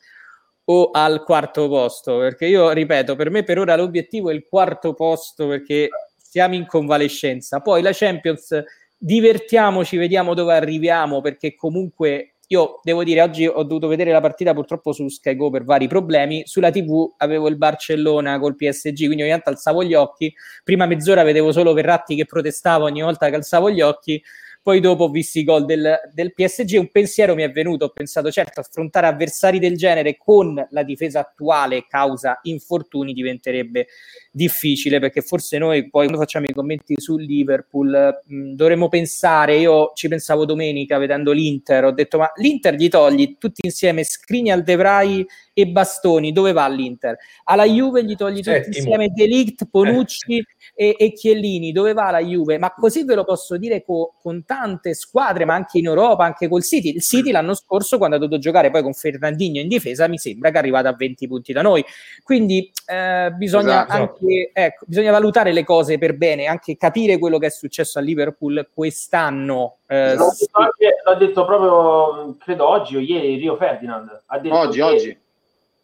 o 0.65 0.91
al 0.91 1.23
quarto 1.23 1.69
posto, 1.69 2.19
perché 2.19 2.47
io 2.47 2.71
ripeto, 2.71 3.15
per 3.15 3.31
me 3.31 3.45
per 3.45 3.59
ora 3.59 3.77
l'obiettivo 3.77 4.31
è 4.31 4.35
il 4.35 4.47
quarto 4.49 4.95
posto 4.95 5.47
perché 5.47 5.89
siamo 6.17 6.55
in 6.57 6.67
convalescenza. 6.67 7.61
Poi 7.61 7.83
la 7.83 7.93
Champions 7.93 8.65
divertiamoci, 8.97 9.97
vediamo 9.97 10.35
dove 10.35 10.55
arriviamo, 10.55 11.21
perché 11.21 11.55
comunque 11.55 12.34
io 12.49 12.81
devo 12.83 13.05
dire, 13.05 13.23
oggi 13.23 13.47
ho 13.47 13.63
dovuto 13.63 13.89
vedere 13.89 14.13
la 14.13 14.21
partita 14.21 14.53
purtroppo 14.53 14.93
su 14.93 15.09
Sky 15.09 15.35
Go 15.37 15.51
per 15.51 15.65
vari 15.65 15.89
problemi. 15.89 16.43
Sulla 16.47 16.71
TV 16.71 17.15
avevo 17.19 17.49
il 17.49 17.57
Barcellona 17.57 18.39
col 18.39 18.57
PSG, 18.57 19.07
quindi 19.07 19.23
ogni 19.23 19.31
tanto 19.31 19.51
alzavo 19.51 19.83
gli 19.83 19.95
occhi. 19.95 20.35
Prima 20.63 20.87
mezz'ora 20.87 21.23
vedevo 21.23 21.53
solo 21.53 21.73
Verratti 21.73 22.15
che 22.17 22.27
protestava 22.27 22.85
ogni 22.85 23.03
volta 23.03 23.29
che 23.29 23.37
alzavo 23.37 23.71
gli 23.71 23.81
occhi. 23.81 24.23
Poi 24.65 24.81
dopo 24.81 25.05
ho 25.05 25.11
visto 25.11 25.39
i 25.39 25.45
gol 25.45 25.67
del, 25.67 25.95
del 26.15 26.33
PSG, 26.33 26.79
un 26.79 26.91
pensiero 26.91 27.35
mi 27.35 27.43
è 27.43 27.51
venuto, 27.51 27.85
ho 27.85 27.91
pensato 27.91 28.31
certo 28.31 28.61
affrontare 28.61 29.07
avversari 29.07 29.59
del 29.59 29.77
genere 29.77 30.17
con 30.17 30.55
la 30.71 30.83
difesa 30.83 31.21
attuale 31.21 31.85
causa 31.87 32.39
infortuni 32.45 33.13
diventerebbe 33.13 33.89
difficile 34.33 35.01
perché 35.01 35.21
forse 35.21 35.59
noi 35.59 35.91
poi 35.91 36.07
quando 36.07 36.17
facciamo 36.17 36.47
i 36.47 36.55
commenti 36.55 36.95
sul 36.97 37.23
Liverpool 37.23 38.23
mh, 38.25 38.55
dovremmo 38.55 38.89
pensare, 38.89 39.59
io 39.59 39.93
ci 39.95 40.09
pensavo 40.09 40.47
domenica 40.47 40.97
vedendo 40.97 41.33
l'Inter, 41.33 41.85
ho 41.85 41.93
detto 41.93 42.17
ma 42.17 42.33
l'Inter 42.37 42.75
gli 42.75 42.89
togli 42.89 43.37
tutti 43.37 43.61
insieme 43.65 44.03
Skriniar, 44.03 44.63
De 44.63 44.77
Vrij 44.77 45.27
e 45.55 45.67
Bastoni, 45.69 46.33
dove 46.33 46.53
va 46.53 46.67
l'Inter? 46.69 47.17
Alla 47.45 47.65
Juve 47.65 48.05
gli 48.05 48.17
togli 48.17 48.41
tutti 48.41 48.51
Settimo. 48.51 48.77
insieme 48.77 49.09
Delict, 49.09 49.67
Ponucci 49.71 50.45
e, 50.75 50.97
e, 50.99 51.13
Chiellini, 51.13 51.71
dove 51.71 51.93
va 51.93 52.11
la 52.11 52.21
Juve? 52.21 52.59
Ma 52.59 52.75
così 52.75 53.05
ve 53.05 53.15
lo 53.15 53.25
posso 53.25 53.57
dire 53.57 53.85
co- 53.85 54.15
con 54.21 54.45
tante 54.55 54.95
squadre, 54.95 55.45
ma 55.45 55.55
anche 55.55 55.79
in 55.79 55.87
Europa, 55.87 56.25
anche 56.25 56.49
col 56.49 56.63
City. 56.63 56.95
Il 56.95 57.03
City 57.03 57.33
l'anno 57.33 57.55
scorso, 57.55 57.99
quando 57.99 58.17
ha 58.17 58.19
dovuto 58.21 58.39
giocare 58.39 58.71
poi 58.71 58.83
con 58.83 58.93
Fernandinho 58.93 59.59
in 59.59 59.67
difesa, 59.67 60.07
mi 60.07 60.17
sembra 60.17 60.51
che 60.51 60.57
è 60.57 60.59
arrivato 60.59 60.87
a 60.87 60.95
20 60.95 61.27
punti 61.27 61.53
da 61.53 61.61
noi. 61.61 61.85
Quindi 62.23 62.71
eh, 62.87 63.33
bisogna, 63.37 63.85
esatto. 63.85 63.93
anche, 63.93 64.51
ecco, 64.53 64.85
bisogna 64.87 65.11
valutare 65.11 65.53
le 65.53 65.65
cose 65.65 65.99
per 65.99 66.17
bene, 66.17 66.47
anche 66.47 66.77
capire 66.77 67.19
quello 67.19 67.39
che 67.39 67.47
è 67.47 67.51
successo 67.51 67.99
a 67.99 68.03
Liverpool 68.03 68.69
quest'anno. 68.73 69.79
Eh, 69.87 70.15
l'ha, 70.15 70.33
detto 70.39 70.59
anche, 70.59 70.95
l'ha 71.05 71.15
detto 71.15 71.45
proprio, 71.45 72.37
credo 72.39 72.69
oggi 72.69 72.97
o 72.97 73.01
ieri, 73.01 73.37
Rio 73.37 73.57
Ferdinand. 73.57 74.23
Ha 74.27 74.39
detto 74.39 74.57
oggi, 74.57 74.79
che, 74.79 74.83
oggi. 74.85 75.19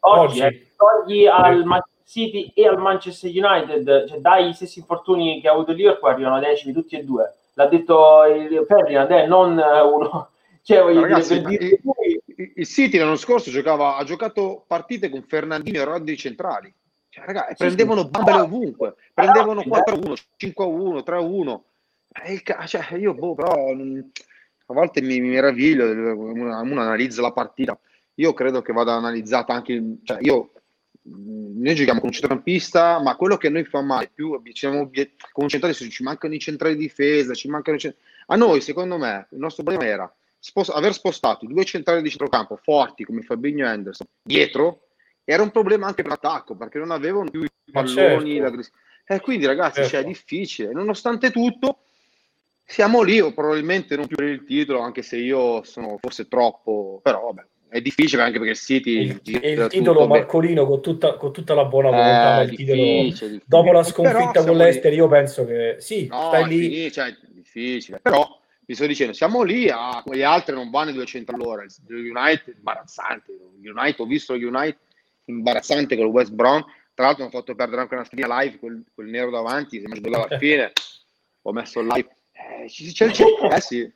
Oggi, 0.00 0.40
oggi. 0.40 0.40
Eh, 0.40 0.66
togli 0.76 1.26
al 1.26 1.64
Manchester 1.64 1.98
City 2.11 2.50
e 2.54 2.66
al 2.66 2.78
Manchester 2.78 3.30
United, 3.33 4.09
cioè 4.09 4.18
dai 4.18 4.52
stessi 4.52 4.80
infortuni 4.80 5.40
che 5.40 5.48
ha 5.48 5.52
avuto 5.52 5.72
Liverpool, 5.72 6.12
arrivano 6.12 6.40
decimi 6.40 6.72
tutti 6.72 6.96
e 6.96 7.04
due. 7.04 7.35
L'ha 7.61 7.66
detto 7.66 8.25
il 8.25 8.64
Ferdinand, 8.66 9.11
eh, 9.11 9.27
non 9.27 9.53
uno. 9.53 10.31
Cioè, 10.62 10.83
voglio 10.83 11.01
Ragazzi, 11.01 11.40
dire, 11.42 11.64
il, 11.64 11.81
il, 12.37 12.53
il, 12.57 12.66
City 12.66 12.99
l'anno 12.99 13.16
scorso 13.16 13.51
giocava, 13.51 13.96
ha 13.96 14.05
giocato 14.05 14.62
partite 14.66 15.09
con 15.09 15.23
Fernandino 15.23 15.81
e 15.81 15.85
Rodri 15.85 16.18
centrali. 16.18 16.73
Cioè, 17.09 17.25
ragazzi, 17.25 17.55
sì, 17.57 17.64
prendevano 17.64 18.03
sì. 18.03 18.11
bambole 18.11 18.40
ovunque, 18.42 18.94
prendevano 19.14 19.62
4-1, 19.62 20.14
5-1, 20.38 21.03
3-1. 21.03 21.61
Eh, 22.25 22.66
cioè, 22.66 22.94
io 22.96 23.14
boh, 23.14 23.35
però 23.35 23.70
a 23.70 24.73
volte 24.75 25.01
mi, 25.01 25.18
mi 25.18 25.31
meraviglio, 25.31 25.87
uno, 25.87 26.61
uno 26.61 26.81
analizza 26.81 27.23
la 27.23 27.33
partita. 27.33 27.77
Io 28.16 28.35
credo 28.35 28.61
che 28.61 28.75
vada 28.75 28.92
analizzata 28.92 29.55
anche, 29.55 29.96
cioè 30.05 30.18
io 30.20 30.53
noi 31.02 31.74
giochiamo 31.74 32.00
con 32.00 32.08
un 32.08 32.14
centrocampista, 32.14 33.00
ma 33.00 33.16
quello 33.16 33.36
che 33.36 33.46
a 33.46 33.50
noi 33.50 33.64
fa 33.64 33.80
male 33.80 34.10
più 34.12 34.40
siamo 34.52 34.90
concentrati 35.32 35.74
su 35.74 35.88
ci 35.88 36.02
mancano 36.02 36.34
i 36.34 36.38
centrali 36.38 36.76
di 36.76 36.82
difesa, 36.82 37.34
ci 37.34 37.48
mancano 37.48 37.76
i 37.76 37.80
centrali. 37.80 38.06
A 38.26 38.36
noi, 38.36 38.60
secondo 38.60 38.98
me, 38.98 39.26
il 39.30 39.38
nostro 39.38 39.62
problema 39.62 39.90
era 39.90 40.14
spost- 40.38 40.70
aver 40.74 40.92
spostato 40.92 41.44
i 41.44 41.48
due 41.48 41.64
centrali 41.64 42.02
di 42.02 42.10
centrocampo 42.10 42.56
forti 42.56 43.04
come 43.04 43.22
Fabinho 43.22 43.64
e 43.64 43.68
Anderson 43.68 44.06
dietro, 44.22 44.88
era 45.24 45.42
un 45.42 45.50
problema 45.50 45.86
anche 45.86 46.02
per 46.02 46.10
l'attacco 46.10 46.54
perché 46.54 46.78
non 46.78 46.90
avevano 46.90 47.30
più 47.30 47.42
i 47.42 47.70
palloni. 47.70 48.36
Certo. 48.36 48.68
E 49.06 49.20
quindi, 49.20 49.46
ragazzi, 49.46 49.76
certo. 49.76 49.90
cioè, 49.90 50.00
è 50.00 50.04
difficile. 50.04 50.72
Nonostante 50.72 51.30
tutto, 51.30 51.84
siamo 52.64 53.02
lì, 53.02 53.20
o 53.20 53.32
probabilmente 53.32 53.96
non 53.96 54.06
più 54.06 54.16
per 54.16 54.28
il 54.28 54.44
titolo, 54.44 54.80
anche 54.80 55.02
se 55.02 55.16
io 55.16 55.64
sono 55.64 55.96
forse 55.98 56.28
troppo, 56.28 57.00
però 57.02 57.32
vabbè 57.32 57.44
è 57.70 57.80
difficile 57.80 58.22
anche 58.22 58.38
perché 58.38 58.52
il 58.52 58.59
City 58.59 58.90
il, 58.98 59.20
il 59.24 59.66
titolo 59.68 60.09
Marcolino 60.09 60.66
con 60.66 60.83
tutta, 60.83 61.14
con 61.14 61.33
tutta, 61.33 61.54
la 61.54 61.66
buona 61.66 61.90
volontà 61.90 62.42
eh, 62.42 62.46
difficile, 62.48 62.74
difficile. 62.74 63.42
dopo 63.46 63.72
la 63.72 63.83
sconfitta 63.85 64.44
con 64.44 64.56
l'Ester 64.56 64.92
io 64.92 65.06
penso 65.06 65.46
che 65.46 65.76
sì 65.78 66.09
no, 66.09 66.28
stai 66.28 66.48
lì. 66.48 66.59
difficile, 66.59 66.90
cioè, 66.90 67.16
difficile. 67.50 68.00
Però 68.00 68.38
vi 68.66 68.74
sto 68.74 68.87
dicendo 68.87 69.12
siamo 69.12 69.42
lì 69.42 69.68
a 69.68 70.02
gli 70.04 70.22
altri 70.22 70.54
non 70.54 70.70
vanno 70.70 70.92
200 70.92 71.33
all'ora. 71.33 71.62
Il 71.62 72.14
United 72.14 72.56
imbarazzante. 72.56 73.33
United, 73.62 74.00
ho 74.00 74.06
visto 74.06 74.35
United 74.35 74.78
imbarazzante 75.26 75.96
con 75.96 76.06
il 76.06 76.12
West 76.12 76.33
Brom. 76.33 76.64
Tra 76.92 77.06
l'altro 77.06 77.22
mi 77.24 77.28
ha 77.28 77.33
fatto 77.33 77.54
perdere 77.54 77.83
anche 77.83 77.94
una 77.94 78.04
schedina 78.04 78.40
live 78.40 78.59
quel, 78.59 78.85
quel 78.92 79.09
nero 79.09 79.30
davanti 79.30 79.80
se 79.80 79.87
mi 79.88 80.14
alla 80.14 80.26
fine. 80.38 80.72
Ho 81.42 81.52
messo 81.52 81.80
live. 81.80 82.09
Eh, 82.33 82.66
c'è 82.66 83.06
il 83.06 83.12
eh 83.52 83.61
sì. 83.61 83.92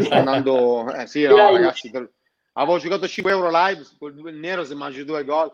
Sta 0.00 0.16
andando 0.16 0.92
eh 0.92 1.06
sì 1.06 1.22
no 1.24 1.36
ragazzi 1.36 1.90
avevo 2.58 2.78
giocato 2.78 3.06
5 3.06 3.30
euro 3.30 3.50
live 3.50 3.82
col 3.98 4.16
il 4.28 4.36
nero 4.36 4.64
se 4.64 4.74
mangi 4.74 5.04
due 5.04 5.24
gol. 5.24 5.50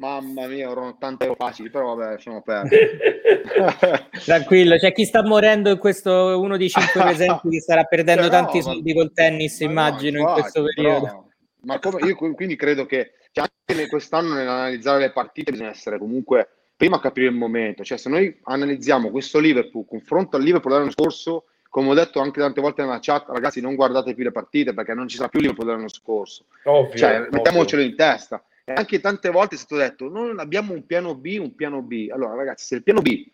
Mamma 0.00 0.46
mia 0.46 0.70
erano 0.70 0.90
80 0.90 1.24
euro 1.24 1.36
facili 1.36 1.70
però 1.70 1.96
vabbè 1.96 2.20
sono 2.20 2.40
perso 2.40 2.76
tranquillo 4.24 4.76
c'è 4.76 4.92
chi 4.92 5.04
sta 5.04 5.24
morendo 5.24 5.70
in 5.70 5.78
questo 5.78 6.38
uno 6.40 6.56
dei 6.56 6.68
cinque 6.68 7.02
presenti 7.02 7.48
che 7.48 7.60
starà 7.60 7.82
perdendo 7.82 8.22
cioè, 8.22 8.30
tanti 8.30 8.58
no, 8.58 8.62
soldi 8.62 8.94
col 8.94 9.12
tennis 9.12 9.58
immagino 9.58 10.22
no, 10.22 10.28
infatti, 10.28 10.38
in 10.38 10.62
questo 10.62 10.62
periodo. 10.72 11.04
però, 11.04 11.26
ma 11.62 11.78
come, 11.80 12.06
io 12.06 12.14
quindi 12.14 12.54
credo 12.54 12.86
che 12.86 13.14
cioè, 13.32 13.44
anche 13.66 13.88
quest'anno 13.88 14.34
nell'analizzare 14.34 15.00
le 15.00 15.10
partite 15.10 15.50
bisogna 15.50 15.70
essere 15.70 15.98
comunque 15.98 16.48
prima 16.76 17.00
capire 17.00 17.26
il 17.26 17.34
momento 17.34 17.82
cioè 17.82 17.98
se 17.98 18.08
noi 18.08 18.38
analizziamo 18.44 19.10
questo 19.10 19.40
Liverpool 19.40 19.84
confronto 19.84 20.36
al 20.36 20.44
Liverpool 20.44 20.74
dell'anno 20.74 20.92
scorso 20.92 21.46
come 21.68 21.90
ho 21.90 21.94
detto 21.94 22.20
anche 22.20 22.40
tante 22.40 22.60
volte 22.60 22.82
nella 22.82 22.98
chat, 23.00 23.28
ragazzi, 23.28 23.60
non 23.60 23.74
guardate 23.74 24.14
più 24.14 24.24
le 24.24 24.32
partite 24.32 24.72
perché 24.72 24.94
non 24.94 25.06
ci 25.06 25.16
sarà 25.16 25.28
più 25.28 25.40
Liverpool 25.40 25.66
dell'anno 25.66 25.88
scorso. 25.88 26.46
Ovvio, 26.64 26.96
cioè, 26.96 27.16
ovvio. 27.16 27.28
mettiamocelo 27.32 27.82
in 27.82 27.94
testa. 27.94 28.42
E 28.64 28.72
anche 28.72 29.00
tante 29.00 29.30
volte 29.30 29.54
è 29.54 29.58
stato 29.58 29.76
detto: 29.76 30.08
non 30.08 30.38
abbiamo 30.38 30.72
un 30.72 30.84
piano 30.86 31.14
B, 31.14 31.36
un 31.40 31.54
piano 31.54 31.82
B. 31.82 32.08
Allora, 32.10 32.34
ragazzi, 32.34 32.66
se 32.66 32.74
il 32.76 32.82
piano 32.82 33.00
B 33.00 33.26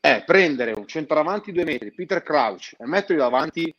è 0.00 0.22
prendere 0.24 0.72
un 0.72 0.86
centravanti 0.86 1.52
due 1.52 1.64
metri, 1.64 1.92
Peter 1.92 2.22
Crouch, 2.22 2.74
e 2.78 2.86
metterlo 2.86 3.22
davanti, 3.22 3.74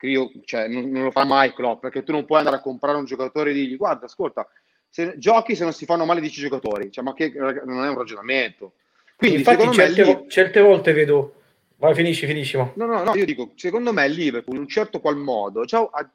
io, 0.00 0.30
cioè, 0.44 0.68
non, 0.68 0.90
non, 0.90 1.04
lo 1.04 1.10
fa 1.10 1.24
mai 1.24 1.52
Klopp, 1.52 1.80
perché 1.80 2.02
tu 2.04 2.12
non 2.12 2.24
puoi 2.24 2.38
andare 2.38 2.56
a 2.56 2.60
comprare 2.60 2.98
un 2.98 3.04
giocatore 3.04 3.50
e 3.50 3.54
dirgli: 3.54 3.76
guarda, 3.76 4.06
ascolta, 4.06 4.46
se, 4.88 5.14
giochi 5.18 5.54
se 5.54 5.64
non 5.64 5.72
si 5.72 5.84
fanno 5.84 6.04
male 6.04 6.20
10 6.20 6.40
giocatori, 6.40 6.90
cioè, 6.90 7.04
ma 7.04 7.14
che 7.14 7.32
non 7.34 7.84
è 7.84 7.88
un 7.88 7.96
ragionamento. 7.96 8.72
Quindi, 9.16 9.38
Infatti, 9.38 9.72
certe, 9.72 10.04
lì... 10.04 10.24
certe 10.28 10.60
volte 10.60 10.92
vedo 10.92 11.34
Vai, 11.78 11.94
finisci, 11.94 12.26
finisci. 12.26 12.56
No, 12.56 12.72
no, 12.74 13.02
no, 13.02 13.14
io 13.14 13.24
dico, 13.24 13.52
secondo 13.54 13.92
me 13.92 14.06
il 14.06 14.14
Liverpool 14.14 14.56
in 14.56 14.62
un 14.62 14.68
certo 14.68 15.00
qual 15.00 15.16
modo 15.16 15.64
già, 15.64 15.80
ha, 15.80 16.10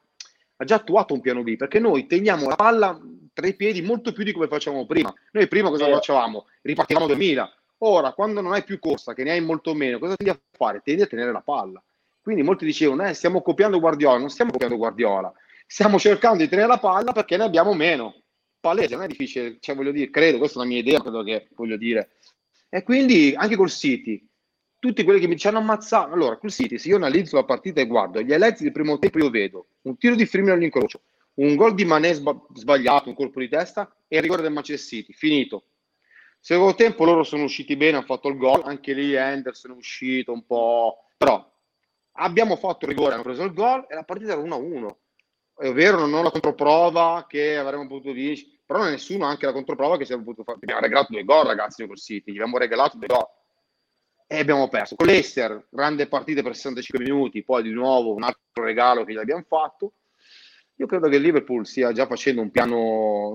ha, 0.56 0.64
già 0.64 0.74
attuato 0.76 1.14
un 1.14 1.20
piano 1.20 1.42
B, 1.42 1.56
perché 1.56 1.78
noi 1.78 2.06
teniamo 2.06 2.48
la 2.48 2.56
palla 2.56 3.00
tra 3.32 3.46
i 3.46 3.54
piedi 3.54 3.80
molto 3.80 4.12
più 4.12 4.24
di 4.24 4.32
come 4.32 4.48
facevamo 4.48 4.86
prima. 4.86 5.12
Noi 5.30 5.46
prima 5.46 5.68
cosa 5.68 5.86
eh. 5.86 5.92
facevamo? 5.92 6.46
Ripartivamo 6.62 7.06
2000. 7.06 7.54
Ora, 7.78 8.12
quando 8.12 8.40
non 8.40 8.52
hai 8.52 8.64
più 8.64 8.78
corsa, 8.78 9.14
che 9.14 9.24
ne 9.24 9.32
hai 9.32 9.40
molto 9.40 9.74
meno, 9.74 9.98
cosa 9.98 10.16
tendi 10.16 10.32
a 10.32 10.40
fare? 10.50 10.80
Tendi 10.84 11.02
a 11.02 11.06
tenere 11.06 11.32
la 11.32 11.40
palla. 11.40 11.82
Quindi 12.20 12.42
molti 12.42 12.64
dicevano, 12.64 13.06
eh, 13.06 13.14
stiamo 13.14 13.42
copiando 13.42 13.80
Guardiola. 13.80 14.18
Non 14.18 14.30
stiamo 14.30 14.52
copiando 14.52 14.76
Guardiola. 14.76 15.32
Stiamo 15.66 15.98
cercando 15.98 16.42
di 16.42 16.48
tenere 16.48 16.68
la 16.68 16.78
palla 16.78 17.12
perché 17.12 17.36
ne 17.36 17.44
abbiamo 17.44 17.72
meno. 17.74 18.22
Palese, 18.60 18.94
non 18.94 19.04
è 19.04 19.08
difficile, 19.08 19.56
cioè 19.58 19.74
voglio 19.74 19.90
dire, 19.90 20.10
credo, 20.10 20.38
questa 20.38 20.60
è 20.60 20.62
la 20.62 20.68
mia 20.68 20.78
idea, 20.78 21.00
credo 21.00 21.24
che 21.24 21.48
voglio 21.56 21.76
dire. 21.76 22.10
E 22.68 22.84
quindi 22.84 23.34
anche 23.36 23.56
col 23.56 23.70
City, 23.70 24.24
tutti 24.82 25.04
quelli 25.04 25.20
che 25.20 25.28
mi 25.28 25.36
hanno 25.44 25.58
ammazzato. 25.58 26.12
Allora, 26.12 26.36
col 26.38 26.50
City, 26.50 26.76
se 26.76 26.88
io 26.88 26.96
analizzo 26.96 27.36
la 27.36 27.44
partita 27.44 27.80
e 27.80 27.86
guardo 27.86 28.20
gli 28.20 28.32
eletti 28.32 28.64
del 28.64 28.72
primo 28.72 28.98
tempo, 28.98 29.18
io 29.18 29.30
vedo 29.30 29.66
un 29.82 29.96
tiro 29.96 30.16
di 30.16 30.26
Firmino 30.26 30.54
all'incrocio, 30.54 31.02
un 31.34 31.54
gol 31.54 31.74
di 31.74 31.84
Mané 31.84 32.12
sbagliato, 32.14 33.08
un 33.08 33.14
colpo 33.14 33.38
di 33.38 33.48
testa 33.48 33.94
e 34.08 34.16
il 34.16 34.22
rigore 34.22 34.42
del 34.42 34.50
Manchester 34.50 34.98
City, 34.98 35.12
finito. 35.12 35.66
Secondo 36.40 36.74
tempo 36.74 37.04
loro 37.04 37.22
sono 37.22 37.44
usciti 37.44 37.76
bene, 37.76 37.98
hanno 37.98 38.06
fatto 38.06 38.26
il 38.26 38.36
gol, 38.36 38.62
anche 38.64 38.92
lì 38.92 39.12
Henderson 39.12 39.70
è 39.70 39.74
uscito 39.76 40.32
un 40.32 40.44
po', 40.44 41.04
però 41.16 41.48
abbiamo 42.14 42.56
fatto 42.56 42.84
il 42.84 42.90
rigore, 42.90 43.14
hanno 43.14 43.22
preso 43.22 43.44
il 43.44 43.52
gol 43.52 43.86
e 43.88 43.94
la 43.94 44.02
partita 44.02 44.32
era 44.32 44.42
1-1. 44.42 44.88
È 45.58 45.72
vero, 45.72 46.00
non 46.00 46.12
ho 46.12 46.22
la 46.24 46.32
controprova 46.32 47.26
che 47.28 47.56
avremmo 47.56 47.86
potuto 47.86 48.10
vincere, 48.10 48.58
però 48.66 48.82
nessuno 48.82 49.26
ha 49.26 49.28
anche 49.28 49.46
la 49.46 49.52
controprova 49.52 49.96
che 49.96 50.04
si 50.04 50.12
potuto 50.16 50.42
fare. 50.42 50.58
Abbiamo 50.60 50.80
regalato 50.80 51.12
due 51.12 51.22
gol, 51.22 51.46
ragazzi, 51.46 51.86
col 51.86 51.98
City, 51.98 52.32
gli 52.32 52.38
abbiamo 52.38 52.58
regalato 52.58 52.96
due 52.96 53.06
gol 53.06 53.28
e 54.32 54.38
abbiamo 54.38 54.66
perso. 54.68 54.96
Con 54.96 55.06
l'Ester, 55.06 55.66
grande 55.68 56.06
partita 56.06 56.42
per 56.42 56.54
65 56.54 57.04
minuti, 57.04 57.44
poi 57.44 57.62
di 57.62 57.70
nuovo 57.70 58.14
un 58.14 58.22
altro 58.22 58.64
regalo 58.64 59.04
che 59.04 59.12
gli 59.12 59.18
abbiamo 59.18 59.44
fatto. 59.46 59.92
Io 60.76 60.86
credo 60.86 61.08
che 61.08 61.16
il 61.16 61.22
Liverpool 61.22 61.66
stia 61.66 61.92
già 61.92 62.06
facendo 62.06 62.40
un 62.40 62.50
piano. 62.50 63.34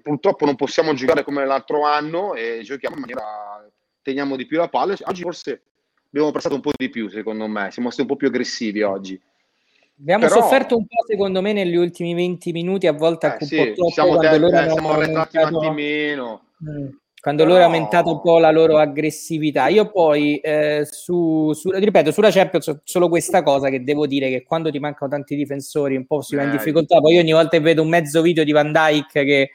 Purtroppo 0.00 0.44
non 0.44 0.54
possiamo 0.54 0.94
giocare 0.94 1.24
come 1.24 1.44
l'altro 1.44 1.84
anno 1.84 2.34
e 2.34 2.60
giochiamo 2.62 2.94
in 2.94 3.00
maniera. 3.00 3.68
teniamo 4.00 4.36
di 4.36 4.46
più 4.46 4.58
la 4.58 4.68
palla. 4.68 4.94
Oggi 5.02 5.22
forse 5.22 5.62
abbiamo 6.06 6.30
prestato 6.30 6.54
un 6.54 6.60
po' 6.60 6.70
di 6.76 6.88
più, 6.88 7.08
secondo 7.08 7.48
me. 7.48 7.72
Siamo 7.72 7.88
stati 7.88 8.02
un 8.02 8.08
po' 8.08 8.16
più 8.16 8.28
aggressivi 8.28 8.82
oggi. 8.82 9.20
Abbiamo 10.00 10.28
Però, 10.28 10.40
sofferto 10.40 10.76
un 10.76 10.86
po', 10.86 11.04
secondo 11.04 11.42
me, 11.42 11.52
negli 11.52 11.74
ultimi 11.74 12.14
20 12.14 12.52
minuti, 12.52 12.86
a 12.86 12.92
volte 12.92 13.26
eh, 13.26 13.36
un 13.40 13.46
sì, 13.46 13.56
po' 13.56 13.72
troppo. 13.72 13.90
Siamo, 13.90 14.18
te- 14.18 14.34
eh, 14.36 14.70
siamo 14.70 14.90
arretrati 14.92 15.36
un 15.36 15.42
attimino. 15.42 16.42
Mm 16.62 16.88
quando 17.20 17.44
loro 17.44 17.56
hanno 17.56 17.74
aumentato 17.74 18.10
un 18.10 18.20
po' 18.20 18.38
la 18.38 18.50
loro 18.50 18.78
aggressività. 18.78 19.68
Io 19.68 19.90
poi, 19.90 20.38
eh, 20.38 20.86
su, 20.88 21.52
su, 21.52 21.70
ripeto, 21.70 22.12
sulla 22.12 22.30
Champions 22.30 22.80
solo 22.84 23.08
questa 23.08 23.42
cosa 23.42 23.68
che 23.68 23.82
devo 23.82 24.06
dire 24.06 24.28
che 24.28 24.44
quando 24.44 24.70
ti 24.70 24.78
mancano 24.78 25.10
tanti 25.10 25.34
difensori 25.34 25.96
un 25.96 26.06
po' 26.06 26.22
si 26.22 26.36
va 26.36 26.44
in 26.44 26.50
difficoltà, 26.50 27.00
poi 27.00 27.14
io 27.14 27.20
ogni 27.20 27.32
volta 27.32 27.56
che 27.56 27.60
vedo 27.60 27.82
un 27.82 27.88
mezzo 27.88 28.22
video 28.22 28.44
di 28.44 28.52
Van 28.52 28.72
Dyke 28.72 29.24
che, 29.24 29.50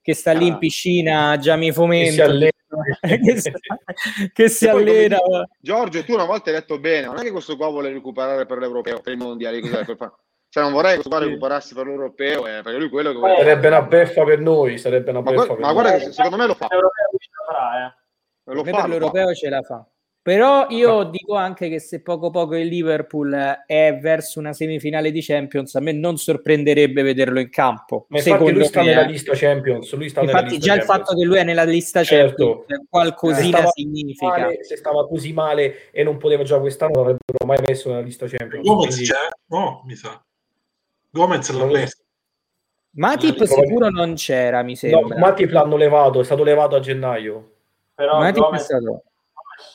che 0.00 0.14
sta 0.14 0.32
lì 0.32 0.46
in 0.46 0.54
ah. 0.54 0.58
piscina, 0.58 1.38
già 1.38 1.56
mi 1.56 1.72
fomento. 1.72 2.12
Si 2.12 2.20
allena. 2.20 2.50
che, 4.32 4.48
si 4.48 4.68
allena. 4.68 5.18
Giorgio, 5.60 6.04
tu 6.04 6.12
una 6.12 6.24
volta 6.24 6.50
hai 6.50 6.56
detto 6.56 6.78
bene, 6.78 7.06
non 7.06 7.18
è 7.18 7.22
che 7.22 7.32
questo 7.32 7.56
qua 7.56 7.68
vuole 7.68 7.90
recuperare 7.92 8.46
per 8.46 8.58
l'Europeo, 8.58 9.00
per 9.00 9.12
il 9.12 9.18
Mondiale, 9.18 9.60
cos'è, 9.60 9.84
per 9.84 9.96
fare 9.96 10.12
cioè, 10.50 10.62
non 10.62 10.72
vorrei 10.72 10.96
che 10.96 11.02
questo 11.02 11.10
qua 11.10 11.26
recuperasse 11.26 11.74
per 11.74 11.86
l'europeo, 11.86 12.46
eh, 12.46 12.62
perché 12.62 12.78
lui 12.78 12.88
quello 12.88 13.12
che 13.12 13.18
vuole. 13.18 13.36
Sarebbe 13.36 13.66
una 13.66 13.82
beffa 13.82 14.24
per 14.24 14.40
noi. 14.40 14.78
Sarebbe 14.78 15.10
una 15.10 15.20
ma, 15.20 15.30
beffa 15.30 15.52
ma, 15.54 15.58
ma 15.58 15.72
guarda, 15.72 15.96
che 15.96 16.12
secondo 16.12 16.36
me 16.36 16.46
lo 16.46 16.54
fa. 16.54 16.66
Eh. 16.66 18.52
Lo 18.54 18.64
fa, 18.64 18.70
per 18.70 18.88
l'europeo 18.88 19.34
ce 19.34 19.48
la 19.50 19.62
fa. 19.62 19.86
Però 20.22 20.66
io 20.68 21.04
dico 21.04 21.36
anche 21.36 21.70
che 21.70 21.80
se 21.80 22.02
poco 22.02 22.28
poco 22.28 22.54
il 22.54 22.66
Liverpool 22.66 23.62
è 23.64 23.98
verso 23.98 24.38
una 24.38 24.52
semifinale 24.52 25.10
di 25.10 25.22
Champions, 25.22 25.74
a 25.74 25.80
me 25.80 25.92
non 25.92 26.18
sorprenderebbe 26.18 27.02
vederlo 27.02 27.40
in 27.40 27.48
campo. 27.48 28.04
Ma 28.08 28.18
infatti 28.18 28.52
lui 28.52 28.64
sta 28.64 28.82
me. 28.82 28.88
nella 28.88 29.02
lista 29.02 29.32
Champions. 29.34 29.94
Lui 29.94 30.08
sta 30.10 30.20
infatti 30.20 30.56
lista 30.56 30.58
già 30.58 30.76
Champions. 30.76 30.88
il 30.88 31.04
fatto 31.04 31.18
che 31.18 31.24
lui 31.24 31.38
è 31.38 31.44
nella 31.44 31.64
lista 31.64 32.04
certo. 32.04 32.56
Champions 32.58 32.86
qualcosina 32.90 33.58
se 33.58 33.68
significa. 33.74 34.38
Male, 34.38 34.64
se 34.64 34.76
stava 34.76 35.06
così 35.06 35.32
male 35.32 35.90
e 35.92 36.02
non 36.02 36.18
poteva 36.18 36.42
giocare 36.42 36.60
quest'anno, 36.62 36.92
non 36.94 37.02
avrebbero 37.04 37.46
mai 37.46 37.58
messo 37.66 37.88
nella 37.88 38.02
lista 38.02 38.26
Champions. 38.26 38.66
Gomez 38.66 38.94
quindi... 38.94 39.10
c'è? 39.10 39.28
No, 39.46 39.82
mi 39.86 39.94
sa. 39.94 40.22
Gomez 41.10 41.50
l'ha 41.50 41.64
messo. 41.64 42.02
Matip 42.90 43.44
sicuro 43.44 43.90
non 43.90 44.14
c'era, 44.14 44.62
mi 44.62 44.74
sembra. 44.74 45.14
No, 45.14 45.20
Matip 45.20 45.50
l'hanno 45.50 45.76
levato, 45.76 46.20
è 46.20 46.24
stato 46.24 46.42
levato 46.42 46.76
a 46.76 46.80
gennaio. 46.80 47.52
Però 47.94 48.18
Matip 48.18 48.42
Gomez, 48.42 48.60
è 48.60 48.64
stato... 48.64 49.02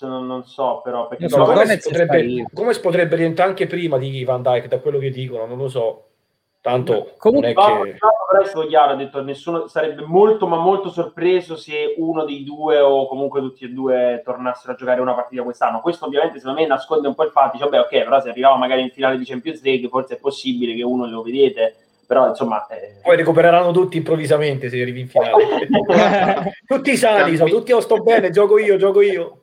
non, 0.01 0.25
non, 0.25 0.45
so, 0.45 0.81
però 0.83 1.07
perché 1.07 1.27
no, 1.27 1.45
Gomez, 1.45 1.55
Gomez, 1.55 1.83
potrebbe, 1.83 2.45
Gomez 2.51 2.79
potrebbe 2.79 3.15
rientrare 3.15 3.49
anche 3.49 3.67
prima 3.67 3.97
di 3.97 4.23
Van 4.23 4.41
Dyke, 4.41 4.67
da 4.67 4.79
quello 4.79 4.99
che 4.99 5.09
dicono, 5.09 5.45
non 5.45 5.57
lo 5.57 5.69
so. 5.69 6.07
Tanto 6.63 7.11
comunque 7.17 7.53
non 7.53 7.87
è 7.89 7.91
che... 7.91 7.97
stato 8.47 8.65
chiaro, 8.67 8.93
ha 8.93 8.95
detto 8.95 9.21
nessuno 9.21 9.67
sarebbe 9.67 10.05
molto 10.05 10.47
ma 10.47 10.55
molto 10.55 10.89
sorpreso 10.89 11.57
se 11.57 11.93
uno 11.97 12.23
dei 12.23 12.45
due 12.45 12.79
o 12.79 13.05
comunque 13.05 13.41
tutti 13.41 13.65
e 13.65 13.67
due 13.67 14.21
tornassero 14.23 14.71
a 14.71 14.75
giocare 14.77 15.01
una 15.01 15.13
partita 15.13 15.43
quest'anno. 15.43 15.81
Questo 15.81 16.05
ovviamente 16.05 16.39
secondo 16.39 16.61
me 16.61 16.65
nasconde 16.65 17.09
un 17.09 17.15
po' 17.15 17.25
il 17.25 17.31
fatto, 17.31 17.57
dice, 17.57 17.65
vabbè 17.65 17.79
ok, 17.81 18.03
però 18.05 18.21
se 18.21 18.29
arriviamo 18.29 18.55
magari 18.55 18.81
in 18.81 18.91
finale 18.91 19.17
di 19.17 19.25
Champions 19.25 19.61
League 19.61 19.89
forse 19.89 20.15
è 20.15 20.19
possibile 20.19 20.73
che 20.73 20.83
uno 20.83 21.05
lo 21.05 21.21
vedete, 21.21 21.75
però 22.07 22.29
insomma... 22.29 22.65
Eh... 22.67 23.01
Poi 23.03 23.17
recupereranno 23.17 23.71
tutti 23.73 23.97
improvvisamente 23.97 24.69
se 24.69 24.81
arrivi 24.81 25.01
in 25.01 25.09
finale. 25.09 25.67
tutti 26.65 26.95
sani, 26.95 27.35
sono 27.35 27.49
tutti, 27.49 27.73
oh 27.73 27.81
sto 27.81 27.97
bene, 27.97 28.29
gioco 28.29 28.57
io, 28.57 28.77
gioco 28.77 29.01
io. 29.01 29.41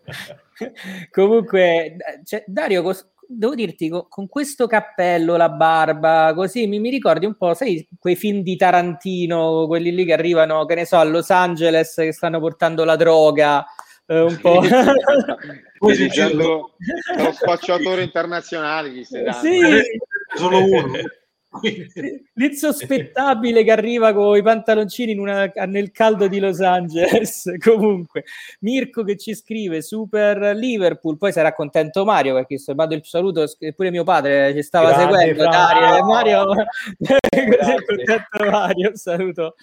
comunque, 1.10 1.96
cioè, 2.24 2.44
Dario, 2.46 2.82
devo 3.32 3.54
dirti, 3.54 3.88
con, 3.88 4.06
con, 4.08 4.28
questo 4.28 4.66
cappello, 4.66 5.36
la 5.36 5.48
barba, 5.48 6.32
così 6.34 6.66
mi, 6.66 6.80
mi, 6.80 6.90
ricordi 6.90 7.26
un 7.26 7.36
po', 7.36 7.54
sai, 7.54 7.86
quei 7.98 8.16
film 8.16 8.42
di 8.42 8.56
Tarantino, 8.56 9.66
quelli 9.66 9.94
lì 9.94 10.04
che 10.04 10.12
arrivano, 10.12 10.64
che 10.64 10.74
ne 10.74 10.84
so, 10.84 10.96
a 10.96 11.04
Los 11.04 11.30
Angeles, 11.30 11.94
che 11.94 12.12
stanno 12.12 12.40
portando 12.40 12.84
la 12.84 12.96
droga, 12.96 13.64
eh, 14.06 14.20
un 14.20 14.38
po'. 14.40 14.60
Dicendo 15.80 16.74
lo 17.16 17.32
spacciatore 17.32 18.02
internazionale, 18.02 18.90
gli 18.90 19.04
stai 19.04 19.32
Sì, 19.32 19.60
solo 20.34 20.64
uno 20.64 20.92
l'insospettabile 22.34 23.64
che 23.64 23.72
arriva 23.72 24.12
con 24.12 24.36
i 24.36 24.42
pantaloncini 24.42 25.16
una, 25.16 25.50
nel 25.66 25.90
caldo 25.90 26.28
di 26.28 26.38
Los 26.38 26.60
Angeles. 26.60 27.52
Comunque 27.58 28.24
Mirko 28.60 29.02
che 29.02 29.16
ci 29.16 29.34
scrive 29.34 29.82
super 29.82 30.54
Liverpool. 30.54 31.16
Poi 31.16 31.32
sarà 31.32 31.52
contento 31.52 32.04
Mario 32.04 32.34
perché 32.34 32.56
sto 32.58 32.74
mando 32.74 32.94
il 32.94 33.04
saluto 33.04 33.44
pure 33.74 33.90
mio 33.90 34.04
padre 34.04 34.54
ci 34.54 34.62
stava 34.62 34.90
Grande, 34.90 35.18
seguendo 35.18 35.42
Dario, 35.42 36.04
Mario 36.04 36.44
così 37.00 37.74
contento 37.84 38.50
Mario 38.50 38.96
saluto 38.96 39.54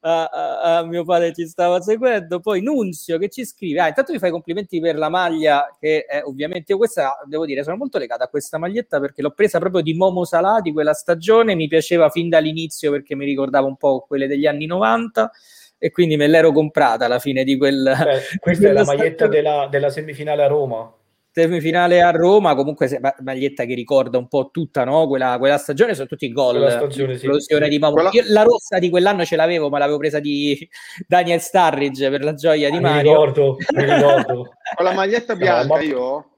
a, 0.00 0.24
a, 0.24 0.78
a, 0.78 0.84
mio 0.84 1.04
padre 1.04 1.32
ci 1.32 1.46
stava 1.46 1.80
seguendo. 1.80 2.40
Poi 2.40 2.60
Nunzio 2.62 3.16
che 3.18 3.28
ci 3.28 3.44
scrive 3.44 3.80
ah, 3.80 3.88
intanto 3.88 4.12
mi 4.12 4.18
fai 4.18 4.30
complimenti 4.32 4.80
per 4.80 4.96
la 4.96 5.08
maglia 5.08 5.72
che 5.78 6.04
è, 6.04 6.20
ovviamente 6.24 6.72
io 6.72 6.78
questa 6.78 7.16
devo 7.26 7.46
dire 7.46 7.62
sono 7.62 7.76
molto 7.76 7.98
legata 7.98 8.24
a 8.24 8.28
questa 8.28 8.58
maglietta 8.58 8.98
perché 8.98 9.22
l'ho 9.22 9.30
presa 9.30 9.60
proprio 9.60 9.82
di 9.82 9.94
Momo 9.94 10.24
Salà 10.24 10.60
di 10.60 10.72
quella 10.72 10.94
stagione 10.94 11.26
stagione, 11.28 11.54
mi 11.54 11.68
piaceva 11.68 12.08
fin 12.08 12.30
dall'inizio 12.30 12.90
perché 12.90 13.14
mi 13.14 13.26
ricordava 13.26 13.66
un 13.66 13.76
po' 13.76 14.04
quelle 14.06 14.26
degli 14.26 14.46
anni 14.46 14.64
90 14.64 15.30
e 15.76 15.90
quindi 15.90 16.16
me 16.16 16.26
l'ero 16.26 16.52
comprata 16.52 17.04
alla 17.04 17.18
fine 17.18 17.44
di 17.44 17.56
quel... 17.56 17.82
Beh, 17.82 18.38
questa 18.40 18.68
è 18.68 18.72
la 18.72 18.84
maglietta 18.84 19.28
della, 19.28 19.68
della, 19.70 19.90
semifinale 19.90 20.42
a 20.42 20.46
Roma. 20.46 20.92
Semifinale 21.30 22.00
a 22.00 22.10
Roma, 22.10 22.54
comunque 22.56 22.88
se, 22.88 22.98
maglietta 23.20 23.64
che 23.64 23.74
ricorda 23.74 24.18
un 24.18 24.26
po' 24.26 24.48
tutta 24.50 24.82
no? 24.84 25.06
quella, 25.06 25.36
quella 25.38 25.58
stagione, 25.58 25.94
sono 25.94 26.08
tutti 26.08 26.24
i 26.24 26.32
gol. 26.32 26.68
Stagione, 26.68 27.16
sì. 27.16 27.28
di 27.68 27.78
quella... 27.78 28.10
Io 28.12 28.24
la 28.28 28.42
rossa 28.42 28.78
di 28.78 28.90
quell'anno 28.90 29.24
ce 29.24 29.36
l'avevo, 29.36 29.68
ma 29.68 29.78
l'avevo 29.78 29.98
presa 29.98 30.18
di 30.18 30.68
Daniel 31.06 31.40
Starridge 31.40 32.10
per 32.10 32.24
la 32.24 32.34
gioia 32.34 32.70
di 32.70 32.80
Mario. 32.80 33.02
Mi 33.02 33.08
ricordo, 33.08 33.56
mi 33.74 33.84
ricordo. 33.84 34.34
Con 34.74 34.84
la 34.84 34.92
maglietta 34.94 35.36
bianca 35.36 35.62
no, 35.62 35.74
ma... 35.74 35.80
io 35.80 36.30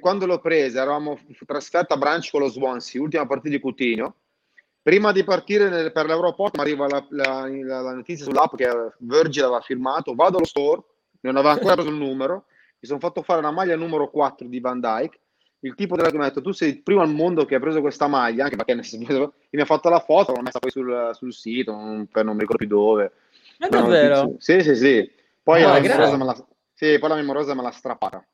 quando 0.00 0.26
l'ho 0.26 0.38
presa 0.38 0.82
eravamo 0.82 1.18
trasferta 1.44 1.94
a 1.94 1.96
Branch 1.96 2.30
con 2.30 2.40
lo 2.40 2.48
Swansea, 2.48 3.00
ultima 3.00 3.26
partita 3.26 3.56
di 3.56 3.60
Coutinho. 3.60 4.14
Prima 4.82 5.12
di 5.12 5.24
partire 5.24 5.68
nel, 5.68 5.92
per 5.92 6.06
l'Europort 6.06 6.56
mi 6.56 6.62
arriva 6.62 6.86
la, 6.86 7.04
la, 7.10 7.46
la, 7.48 7.80
la, 7.80 7.94
notizia 7.94 8.24
sull'app 8.24 8.54
che 8.54 8.66
Virgil 8.98 9.42
aveva 9.42 9.60
firmato, 9.60 10.14
vado 10.14 10.36
allo 10.36 10.46
store, 10.46 10.82
non 11.20 11.36
aveva 11.36 11.52
ancora 11.52 11.74
preso 11.74 11.90
il 11.90 11.96
numero, 11.96 12.44
mi 12.78 12.88
sono 12.88 12.98
fatto 12.98 13.22
fare 13.22 13.40
una 13.40 13.50
maglia 13.50 13.76
numero 13.76 14.08
4 14.08 14.46
di 14.46 14.58
Van 14.58 14.80
Dyke, 14.80 15.18
il 15.60 15.74
tipo 15.74 15.96
della 15.96 16.10
mi 16.12 16.20
ha 16.20 16.28
detto 16.28 16.40
tu 16.40 16.52
sei 16.52 16.70
il 16.70 16.82
primo 16.82 17.02
al 17.02 17.10
mondo 17.10 17.44
che 17.44 17.56
ha 17.56 17.60
preso 17.60 17.82
questa 17.82 18.06
maglia, 18.06 18.44
anche 18.44 18.56
perché 18.56 18.74
mi 19.50 19.60
ha 19.60 19.66
fatto 19.66 19.90
la 19.90 20.00
foto, 20.00 20.32
l'ho 20.32 20.40
messa 20.40 20.58
poi 20.58 20.70
sul, 20.70 21.10
sul 21.12 21.34
sito, 21.34 21.72
non, 21.72 22.08
non, 22.10 22.34
mi 22.34 22.40
ricordo 22.40 22.56
più 22.56 22.68
dove. 22.68 23.12
È 23.58 23.68
davvero? 23.68 24.36
Sì, 24.38 24.62
sì, 24.62 24.74
sì. 24.74 25.10
Poi, 25.42 25.62
ah, 25.62 25.74
la, 25.74 25.80
memorosa 25.80 26.16
me 26.16 26.24
la, 26.24 26.46
sì, 26.72 26.98
poi 26.98 27.08
la 27.10 27.14
memorosa 27.16 27.54
me 27.54 27.62
l'ha 27.62 27.70
strappata 27.70 28.24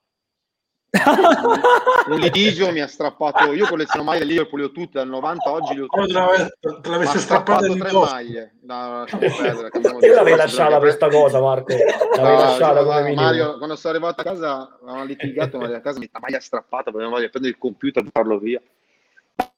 un 2.09 2.19
litigio 2.19 2.71
mi 2.73 2.81
ha 2.81 2.87
strappato 2.87 3.53
io 3.53 3.67
colleziono 3.67 4.05
maglie 4.05 4.21
del 4.21 4.29
Liverpool 4.29 4.61
io 4.61 4.73
tutte 4.73 4.99
dal 4.99 5.09
90 5.09 5.51
oggi 5.51 5.75
le 5.75 5.83
ho 5.83 5.87
tutte. 5.87 6.81
te 6.81 6.89
l'avesse 6.89 7.19
strappato 7.19 7.77
tre 7.77 7.93
maglie. 7.93 8.55
No, 8.63 9.05
io 10.01 10.15
l'avevo 10.15 10.37
lasciata 10.37 10.79
questa 10.79 11.09
cosa 11.09 11.41
Marco? 11.41 11.75
L'avevo 12.17 12.41
lasciata 12.41 12.85
come 12.85 13.15
Mario 13.15 13.57
quando 13.59 13.77
sono 13.77 13.95
arrivato 13.95 14.21
a 14.21 14.25
casa 14.25 14.79
avevamo 14.81 15.05
litigato 15.05 15.59
ma 15.59 15.67
a 15.67 15.81
casa 15.81 15.99
mi 15.99 16.09
ha 16.11 16.19
maglia 16.19 16.41
strappata 16.41 16.91
perché 16.91 17.09
voglio 17.09 17.29
prendere 17.29 17.55
il 17.55 17.59
computer 17.59 18.05
e 18.05 18.09
farlo 18.13 18.39
via. 18.39 18.61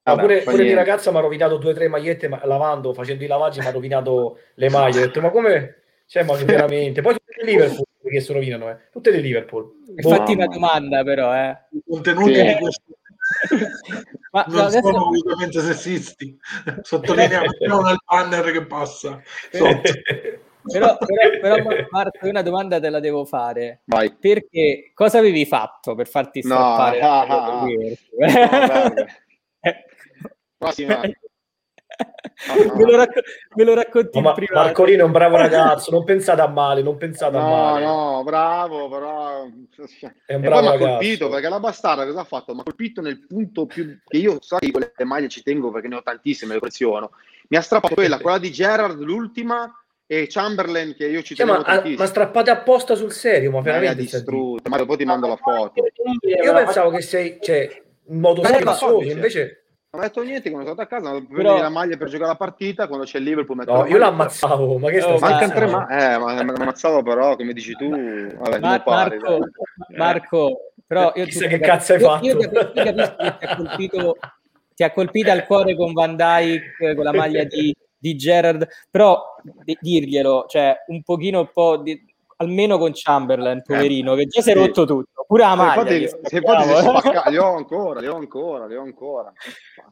Ah, 0.03 0.16
pure, 0.16 0.40
pure 0.40 0.62
mia 0.62 0.74
ragazza 0.74 1.11
mi 1.11 1.18
ha 1.18 1.20
rovinato 1.20 1.59
due 1.59 1.72
o 1.72 1.74
tre 1.74 1.88
magliette 1.88 2.29
ma, 2.29 2.40
lavando, 2.44 2.94
facendo 2.94 3.24
i 3.24 3.27
lavaggi 3.27 3.61
mi 3.61 3.66
ha 3.66 3.70
rovinato 3.70 4.38
le 4.55 4.70
maglie. 4.70 5.03
Ho 5.03 5.07
detto, 5.07 5.20
ma 5.20 5.31
come? 5.31 5.83
Cioè, 6.07 6.24
ma 6.24 6.35
veramente. 6.44 7.03
Poi 7.03 7.12
il 7.12 7.46
Liverpool 7.46 7.85
che 8.09 8.21
si 8.21 8.33
rovinano, 8.33 8.71
eh. 8.71 8.77
tutte 8.90 9.11
le 9.11 9.21
Liverpool. 9.21 9.71
Infatti 9.97 10.33
una 10.33 10.47
domanda 10.47 11.03
però, 11.03 11.35
eh. 11.35 11.57
I 11.71 11.83
contenuti 11.87 12.35
sì. 12.35 12.42
di 12.42 12.55
questo 12.55 12.83
ma, 14.33 14.44
non 14.49 14.57
no, 14.57 14.62
adesso... 14.64 14.87
sono 14.87 15.09
assolutamente 15.09 15.61
sessisti. 15.61 16.38
Sottolineiamo 16.83 17.47
non 17.66 17.88
il 17.88 17.99
banner 18.07 18.51
che 18.53 18.64
passa. 18.64 19.21
però, 19.51 19.81
però, 20.62 20.97
però, 21.40 21.87
Marco, 21.90 22.29
una 22.29 22.42
domanda 22.42 22.81
te 22.81 22.90
la 22.90 23.01
devo 23.01 23.25
fare. 23.25 23.83
Vai. 23.85 24.14
Perché 24.14 24.92
cosa 24.94 25.18
avevi 25.18 25.44
fatto 25.47 25.94
per 25.94 26.09
farti 26.09 26.42
strappare? 26.42 27.01
No, 27.01 27.07
ah, 27.07 27.27
ah, 27.27 27.61
ah. 27.61 27.64
no, 28.94 29.07
Prossima. 30.57 31.01
me, 32.76 32.84
lo 32.84 32.96
racco- 32.96 33.20
me, 33.54 33.64
lo 33.64 33.74
racconti 33.74 34.20
no, 34.20 34.20
ma 34.20 34.34
Marcolino 34.52 35.02
è 35.02 35.04
un 35.04 35.12
bravo 35.12 35.37
ragazzo, 35.38 35.90
non 35.90 36.04
pensate 36.04 36.40
a 36.40 36.48
male, 36.48 36.82
non 36.82 36.96
pensate 36.96 37.37
no, 37.37 37.44
a 37.44 37.72
male. 37.72 37.84
No, 37.84 38.22
bravo, 38.24 38.88
però... 38.88 39.44
È 40.24 40.34
un 40.34 40.40
bravo 40.40 40.58
e 40.58 40.68
poi 40.68 40.78
mi 40.78 40.84
ha 40.84 40.88
colpito, 40.88 41.28
perché 41.28 41.48
la 41.48 41.61
bastarda 41.61 42.04
cosa 42.06 42.20
ha 42.20 42.24
fatto? 42.24 42.54
Mi 42.54 42.61
ha 42.61 42.64
colpito 42.64 43.00
nel 43.00 43.26
punto 43.26 43.66
più... 43.66 43.98
che 44.06 44.16
io, 44.16 44.38
sai, 44.40 44.70
quelle 44.70 44.92
maglie 45.04 45.28
ci 45.28 45.42
tengo 45.42 45.70
perché 45.70 45.88
ne 45.88 45.96
ho 45.96 46.02
tantissime, 46.02 46.54
le 46.54 46.61
colleziono. 46.61 47.11
Mi 47.48 47.56
ha 47.56 47.61
strappato 47.61 47.94
quella, 47.94 48.18
quella 48.18 48.38
di 48.38 48.52
Gerard, 48.52 49.00
l'ultima, 49.00 49.72
e 50.11 50.26
Chamberlain 50.26 50.94
che 50.94 51.06
io 51.06 51.20
ci 51.20 51.34
cioè, 51.34 51.44
ma, 51.44 51.62
ma, 51.62 52.06
strappate 52.06 52.48
apposta 52.48 52.94
sul 52.94 53.12
serio 53.12 53.50
ma 53.50 53.61
veramente 53.61 54.00
distrutto 54.00 54.66
ma 54.70 54.82
poi 54.87 54.96
ti 54.96 55.04
mando 55.04 55.28
la 55.28 55.37
foto 55.37 55.84
io 56.22 56.54
pensavo 56.54 56.88
che 56.88 57.02
sei 57.02 57.37
cioè, 57.42 57.82
in 58.06 58.18
modo 58.18 58.42
scherzoso 58.42 59.02
invece 59.02 59.64
non 59.90 60.03
ho 60.03 60.05
detto 60.05 60.22
niente 60.22 60.51
quando 60.51 60.68
sono 60.68 60.81
stato 60.83 60.83
a 60.83 61.01
casa, 61.01 61.27
Però... 61.27 61.61
la 61.61 61.68
maglia 61.70 61.96
per 61.96 62.09
giocare 62.09 62.31
la 62.31 62.37
partita, 62.37 62.87
quando 62.88 63.07
c'è 63.07 63.18
il 63.18 63.24
Liverpool 63.24 63.57
metto 63.57 63.72
No, 63.72 63.87
io 63.87 63.98
l'ammazzavo, 63.98 64.79
ma 64.79 64.90
che 64.90 65.01
stai 65.01 65.18
Mancano 65.18 65.53
tre 65.53 65.66
ma... 65.66 65.87
Eh, 65.87 66.18
ma 66.18 66.42
mi 66.42 66.51
ammazzavo 66.51 67.03
però, 67.03 67.37
come 67.37 67.53
dici 67.53 67.72
tu, 67.74 67.88
vabbè, 67.88 68.59
Mar- 68.61 68.83
pari, 68.83 69.18
Marco, 69.18 69.38
Marco, 69.96 70.61
però 70.87 71.12
io 71.14 71.24
Chissà 71.24 71.46
che 71.46 71.59
cazzo 71.59 71.94
hai 71.94 72.01
fatto. 72.01 72.27
Io, 72.27 72.38
io 72.38 72.51
capisco 72.51 73.16
che 73.16 73.37
ti 73.38 73.44
ha 73.44 73.57
colpito 73.57 74.16
ti 74.79 74.85
ha 74.85 74.92
colpito 74.92 75.33
al 75.33 75.44
cuore 75.44 75.74
con 75.74 75.92
Van 75.92 76.14
Dyke, 76.14 76.94
con 76.94 77.03
la 77.03 77.12
maglia 77.12 77.42
di, 77.42 77.74
di 77.98 78.14
Gerard, 78.14 78.64
però 78.88 79.20
di, 79.64 79.77
dirglielo, 79.81 80.44
cioè 80.46 80.85
un 80.87 81.03
pochino 81.03 81.40
un 81.40 81.51
po' 81.53 81.79
di, 81.79 82.01
almeno 82.37 82.79
con 82.79 82.92
Chamberlain, 82.94 83.61
poverino, 83.64 84.14
che 84.14 84.27
già 84.27 84.40
si 84.40 84.53
è 84.53 84.55
rotto 84.55 84.85
tutto. 84.85 85.17
Pure 85.29 85.43
la 85.43 85.55
maglia. 85.55 85.75
Infatti, 85.75 86.35
infatti 86.37 86.69
si 86.69 86.81
spacca, 86.81 87.29
li 87.29 87.37
ho 87.37 87.55
ancora, 87.55 88.01
li 88.01 88.07
ho 88.07 88.17
ancora, 88.17 88.67
li 88.67 88.77
ho 88.77 88.81
ancora. 88.81 89.31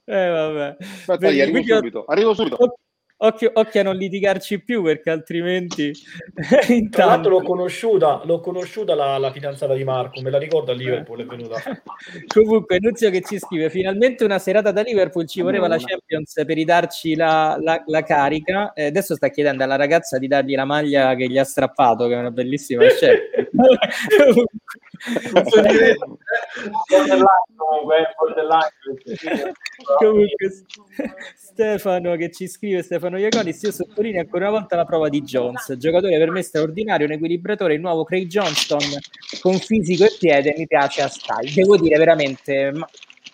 Eh, 0.06 0.28
vabbè. 0.30 0.76
Aspetta, 0.80 1.26
arrivo 1.26 1.62
subito, 1.62 2.04
arrivo 2.06 2.34
subito. 2.34 2.78
Occhio, 3.18 3.50
occhio, 3.54 3.80
a 3.80 3.84
non 3.84 3.96
litigarci 3.96 4.62
più 4.62 4.82
perché 4.82 5.10
altrimenti 5.10 5.90
intanto... 6.68 6.90
tra 6.90 7.04
l'altro 7.06 7.30
l'ho 7.30 7.42
conosciuta, 7.42 8.20
l'ho 8.24 8.40
conosciuta 8.40 8.94
la, 8.94 9.16
la, 9.16 9.32
fidanzata 9.32 9.72
di 9.72 9.84
Marco 9.84 10.20
me 10.20 10.28
la 10.28 10.36
ricordo 10.36 10.72
a 10.72 10.74
Liverpool 10.74 11.22
è 11.22 11.24
venuta 11.24 11.56
comunque 12.28 12.76
Nuzio 12.78 13.08
che 13.08 13.22
ci 13.22 13.38
scrive 13.38 13.70
finalmente 13.70 14.22
una 14.22 14.38
serata 14.38 14.70
da 14.70 14.82
Liverpool 14.82 15.26
ci 15.26 15.40
voleva 15.40 15.66
la 15.66 15.78
Champions 15.78 16.34
per 16.34 16.56
ridarci 16.56 17.14
la, 17.14 17.56
la, 17.58 17.82
la 17.86 18.02
carica 18.02 18.74
eh, 18.74 18.84
adesso 18.84 19.14
sta 19.14 19.30
chiedendo 19.30 19.64
alla 19.64 19.76
ragazza 19.76 20.18
di 20.18 20.26
dargli 20.26 20.54
la 20.54 20.66
maglia 20.66 21.14
che 21.14 21.26
gli 21.26 21.38
ha 21.38 21.44
strappato 21.44 22.08
che 22.08 22.12
è 22.12 22.18
una 22.18 22.30
bellissima 22.30 22.84
scelta 22.90 23.46
comunque 29.98 30.64
Stefano 31.34 32.16
che 32.16 32.30
ci 32.30 32.48
scrive 32.48 32.82
Stefano 32.82 33.18
Iaconis 33.18 33.62
io 33.62 33.72
sottolineo 33.72 34.20
ancora 34.20 34.48
una 34.48 34.58
volta 34.58 34.76
la 34.76 34.84
prova 34.84 35.08
di 35.08 35.22
Jones 35.22 35.76
giocatore 35.76 36.18
per 36.18 36.30
me 36.30 36.42
straordinario 36.42 37.06
un 37.06 37.12
equilibratore 37.12 37.74
il 37.74 37.80
nuovo 37.80 38.04
Craig 38.04 38.26
Johnston 38.26 38.80
con 39.40 39.58
fisico 39.58 40.04
e 40.04 40.16
piede 40.18 40.54
mi 40.56 40.66
piace 40.66 41.02
a 41.02 41.08
style 41.08 41.52
devo 41.52 41.76
dire 41.76 41.96
veramente 41.98 42.72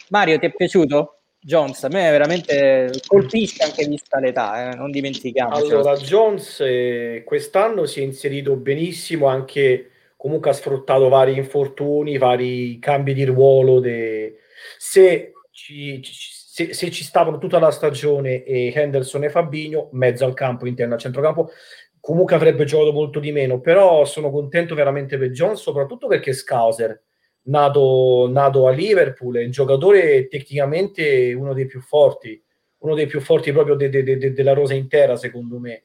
Mario 0.08 0.38
ti 0.38 0.46
è 0.46 0.52
piaciuto? 0.52 1.22
Jones 1.44 1.82
a 1.82 1.88
me 1.88 2.08
veramente 2.10 2.92
colpisce 3.04 3.64
anche 3.64 3.84
vista 3.86 4.20
l'età, 4.20 4.70
eh? 4.70 4.76
non 4.76 4.92
dimentichiamo. 4.92 5.56
Allora, 5.56 5.96
Jones 5.96 6.60
eh, 6.60 7.24
quest'anno 7.26 7.84
si 7.86 8.00
è 8.00 8.04
inserito 8.04 8.54
benissimo 8.54 9.26
anche 9.26 9.90
comunque 10.22 10.50
ha 10.50 10.54
sfruttato 10.54 11.08
vari 11.08 11.36
infortuni, 11.36 12.16
vari 12.16 12.78
cambi 12.78 13.12
di 13.12 13.24
ruolo. 13.24 13.80
De... 13.80 14.36
Se, 14.78 15.32
ci, 15.50 16.00
se, 16.04 16.72
se, 16.72 16.90
ci 16.92 17.02
stavano 17.02 17.38
tutta 17.38 17.58
la 17.58 17.72
stagione 17.72 18.44
e 18.44 18.72
Henderson 18.72 19.24
e 19.24 19.30
Fabinho, 19.30 19.88
mezzo 19.94 20.24
al 20.24 20.34
campo, 20.34 20.66
interno 20.66 20.94
al 20.94 21.00
centrocampo, 21.00 21.50
comunque 21.98 22.36
avrebbe 22.36 22.64
giocato 22.64 22.92
molto 22.92 23.18
di 23.18 23.32
meno. 23.32 23.60
Però 23.60 24.04
sono 24.04 24.30
contento 24.30 24.76
veramente 24.76 25.18
per 25.18 25.30
John, 25.30 25.56
soprattutto 25.56 26.06
perché 26.06 26.32
Scouser, 26.32 27.02
nato, 27.46 28.28
nato 28.30 28.68
a 28.68 28.70
Liverpool, 28.70 29.38
è 29.38 29.44
un 29.44 29.50
giocatore 29.50 30.28
tecnicamente 30.28 31.32
uno 31.32 31.52
dei 31.52 31.66
più 31.66 31.80
forti, 31.80 32.40
uno 32.78 32.94
dei 32.94 33.06
più 33.06 33.20
forti 33.20 33.50
proprio 33.50 33.74
de, 33.74 33.88
de, 33.88 34.04
de, 34.04 34.32
della 34.32 34.52
rosa 34.52 34.74
intera, 34.74 35.16
secondo 35.16 35.58
me 35.58 35.82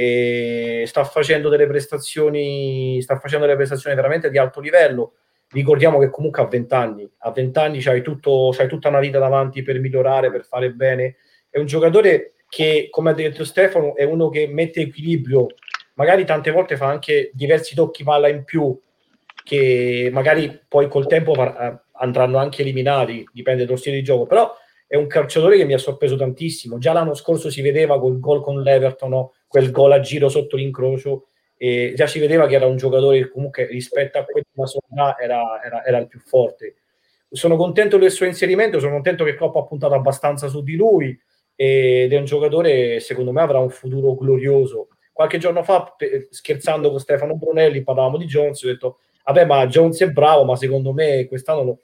e 0.00 0.84
sta 0.86 1.02
facendo 1.02 1.48
delle 1.48 1.66
prestazioni, 1.66 3.02
sta 3.02 3.18
facendo 3.18 3.46
delle 3.46 3.56
prestazioni 3.56 3.96
veramente 3.96 4.30
di 4.30 4.38
alto 4.38 4.60
livello. 4.60 5.14
Ricordiamo 5.50 5.98
che 5.98 6.08
comunque 6.08 6.40
a 6.40 6.46
20 6.46 6.74
anni, 6.74 7.10
a 7.18 7.32
20 7.32 7.58
anni 7.58 7.80
c'hai, 7.80 8.00
tutto, 8.00 8.50
c'hai 8.56 8.68
tutta 8.68 8.90
una 8.90 9.00
vita 9.00 9.18
davanti 9.18 9.62
per 9.62 9.80
migliorare, 9.80 10.30
per 10.30 10.44
fare 10.44 10.70
bene. 10.70 11.16
È 11.50 11.58
un 11.58 11.66
giocatore 11.66 12.34
che, 12.48 12.86
come 12.92 13.10
ha 13.10 13.12
detto 13.12 13.44
Stefano, 13.44 13.96
è 13.96 14.04
uno 14.04 14.28
che 14.28 14.46
mette 14.46 14.82
equilibrio, 14.82 15.48
magari 15.94 16.24
tante 16.24 16.52
volte 16.52 16.76
fa 16.76 16.86
anche 16.86 17.32
diversi 17.34 17.74
tocchi 17.74 18.04
palla 18.04 18.28
in 18.28 18.44
più, 18.44 18.80
che 19.42 20.10
magari 20.12 20.60
poi 20.68 20.86
col 20.86 21.08
tempo 21.08 21.34
andranno 21.94 22.38
anche 22.38 22.62
eliminati, 22.62 23.28
dipende 23.32 23.64
dallo 23.64 23.76
stile 23.76 23.96
di 23.96 24.04
gioco, 24.04 24.26
però 24.26 24.54
è 24.86 24.94
un 24.94 25.08
calciatore 25.08 25.56
che 25.56 25.64
mi 25.64 25.74
ha 25.74 25.78
sorpreso 25.78 26.14
tantissimo. 26.14 26.78
Già 26.78 26.92
l'anno 26.92 27.14
scorso 27.14 27.50
si 27.50 27.62
vedeva 27.62 27.98
col 27.98 28.20
gol 28.20 28.42
con 28.42 28.62
l'Everton, 28.62 29.10
no? 29.10 29.32
Quel 29.48 29.70
gol 29.70 29.92
a 29.92 30.00
giro 30.00 30.28
sotto 30.28 30.56
l'incrocio, 30.56 31.28
e 31.56 31.92
già 31.96 32.06
si 32.06 32.20
vedeva 32.20 32.46
che 32.46 32.54
era 32.54 32.66
un 32.66 32.76
giocatore 32.76 33.18
che 33.18 33.30
comunque 33.30 33.66
rispetto 33.66 34.18
a 34.18 34.24
quella 34.24 34.66
sua 34.66 34.80
era, 35.18 35.60
era, 35.60 35.84
era, 35.84 35.98
il 35.98 36.06
più 36.06 36.20
forte. 36.20 36.76
Sono 37.28 37.56
contento 37.56 37.98
del 37.98 38.12
suo 38.12 38.26
inserimento, 38.26 38.78
sono 38.78 38.92
contento 38.92 39.24
che 39.24 39.34
Klopp 39.34 39.56
ha 39.56 39.64
puntato 39.64 39.94
abbastanza 39.94 40.46
su 40.46 40.62
di 40.62 40.76
lui 40.76 41.18
ed 41.56 42.12
è 42.12 42.16
un 42.16 42.24
giocatore, 42.24 43.00
secondo 43.00 43.32
me, 43.32 43.40
avrà 43.40 43.58
un 43.58 43.70
futuro 43.70 44.14
glorioso. 44.14 44.90
Qualche 45.12 45.38
giorno 45.38 45.64
fa, 45.64 45.96
scherzando 46.30 46.90
con 46.90 47.00
Stefano 47.00 47.34
Brunelli, 47.34 47.82
parlavamo 47.82 48.18
di 48.18 48.26
Jones, 48.26 48.62
ho 48.62 48.68
detto, 48.68 48.98
vabbè, 49.24 49.44
ma 49.44 49.66
Jones 49.66 50.00
è 50.00 50.10
bravo, 50.10 50.44
ma 50.44 50.54
secondo 50.54 50.92
me 50.92 51.26
quest'anno, 51.26 51.64
lo, 51.64 51.80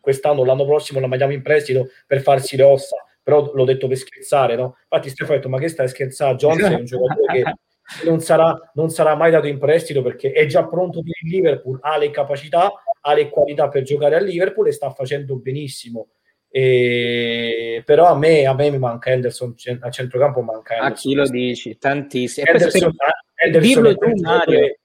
quest'anno 0.00 0.44
l'anno 0.44 0.64
prossimo 0.64 0.98
la 0.98 1.06
mandiamo 1.06 1.32
in 1.32 1.42
prestito 1.42 1.86
per 2.04 2.20
farsi 2.20 2.56
le 2.56 2.64
ossa 2.64 2.96
però 3.24 3.50
l'ho 3.54 3.64
detto 3.64 3.88
per 3.88 3.96
scherzare, 3.96 4.54
no? 4.54 4.76
Infatti 4.82 5.08
Stefano 5.08 5.32
ha 5.32 5.36
detto, 5.38 5.48
ma 5.48 5.58
che 5.58 5.68
stai 5.68 5.88
scherzando? 5.88 6.36
Jones 6.36 6.70
è 6.70 6.74
un 6.74 6.84
giocatore 6.84 7.32
che 7.32 7.54
non 8.04 8.20
sarà, 8.20 8.70
non 8.74 8.90
sarà 8.90 9.16
mai 9.16 9.30
dato 9.30 9.46
in 9.46 9.58
prestito 9.58 10.02
perché 10.02 10.32
è 10.32 10.44
già 10.44 10.66
pronto 10.66 11.02
per 11.02 11.14
il 11.22 11.30
Liverpool, 11.30 11.78
ha 11.80 11.96
le 11.96 12.10
capacità, 12.10 12.70
ha 13.00 13.14
le 13.14 13.30
qualità 13.30 13.68
per 13.68 13.82
giocare 13.82 14.16
a 14.16 14.20
Liverpool 14.20 14.68
e 14.68 14.72
sta 14.72 14.90
facendo 14.90 15.36
benissimo. 15.36 16.08
E... 16.50 17.82
però 17.84 18.06
a 18.06 18.16
me, 18.16 18.44
a 18.46 18.54
me 18.54 18.70
mi 18.70 18.78
manca 18.78 19.10
Henderson 19.10 19.56
a 19.80 19.90
centrocampo 19.90 20.40
manca 20.40 20.74
Henderson. 20.74 20.92
a 20.92 21.00
chi 21.00 21.14
lo 21.14 21.28
dici 21.28 21.78
tantissimo 21.78 22.46
Henderson, 22.46 22.94
Henderson, 23.34 23.86
Henderson 23.86 24.20
Mario 24.20 24.76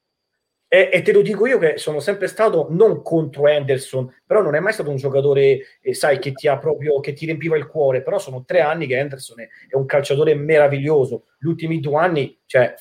e, 0.71 0.91
e, 0.93 1.01
te 1.01 1.11
lo 1.11 1.23
dico 1.23 1.47
io 1.47 1.57
che 1.57 1.79
sono 1.79 1.99
sempre 1.99 2.27
stato 2.27 2.67
non 2.69 3.01
contro 3.01 3.47
Anderson, 3.47 4.13
però 4.23 4.43
non 4.43 4.53
è 4.53 4.59
mai 4.59 4.71
stato 4.71 4.91
un 4.91 4.97
giocatore, 4.97 5.61
eh, 5.81 5.95
sai, 5.95 6.19
che 6.19 6.31
ti 6.31 6.47
ha 6.47 6.59
proprio 6.59 6.99
che 6.99 7.13
ti 7.13 7.25
riempiva 7.25 7.57
il 7.57 7.65
cuore. 7.65 8.03
Però 8.03 8.19
sono 8.19 8.43
tre 8.45 8.61
anni 8.61 8.85
che 8.85 8.99
Anderson 8.99 9.39
è, 9.39 9.47
è 9.67 9.75
un 9.75 9.87
calciatore 9.87 10.35
meraviglioso. 10.35 11.23
Gli 11.39 11.47
ultimi 11.47 11.79
due 11.79 11.95
anni, 11.95 12.39
cioè, 12.45 12.75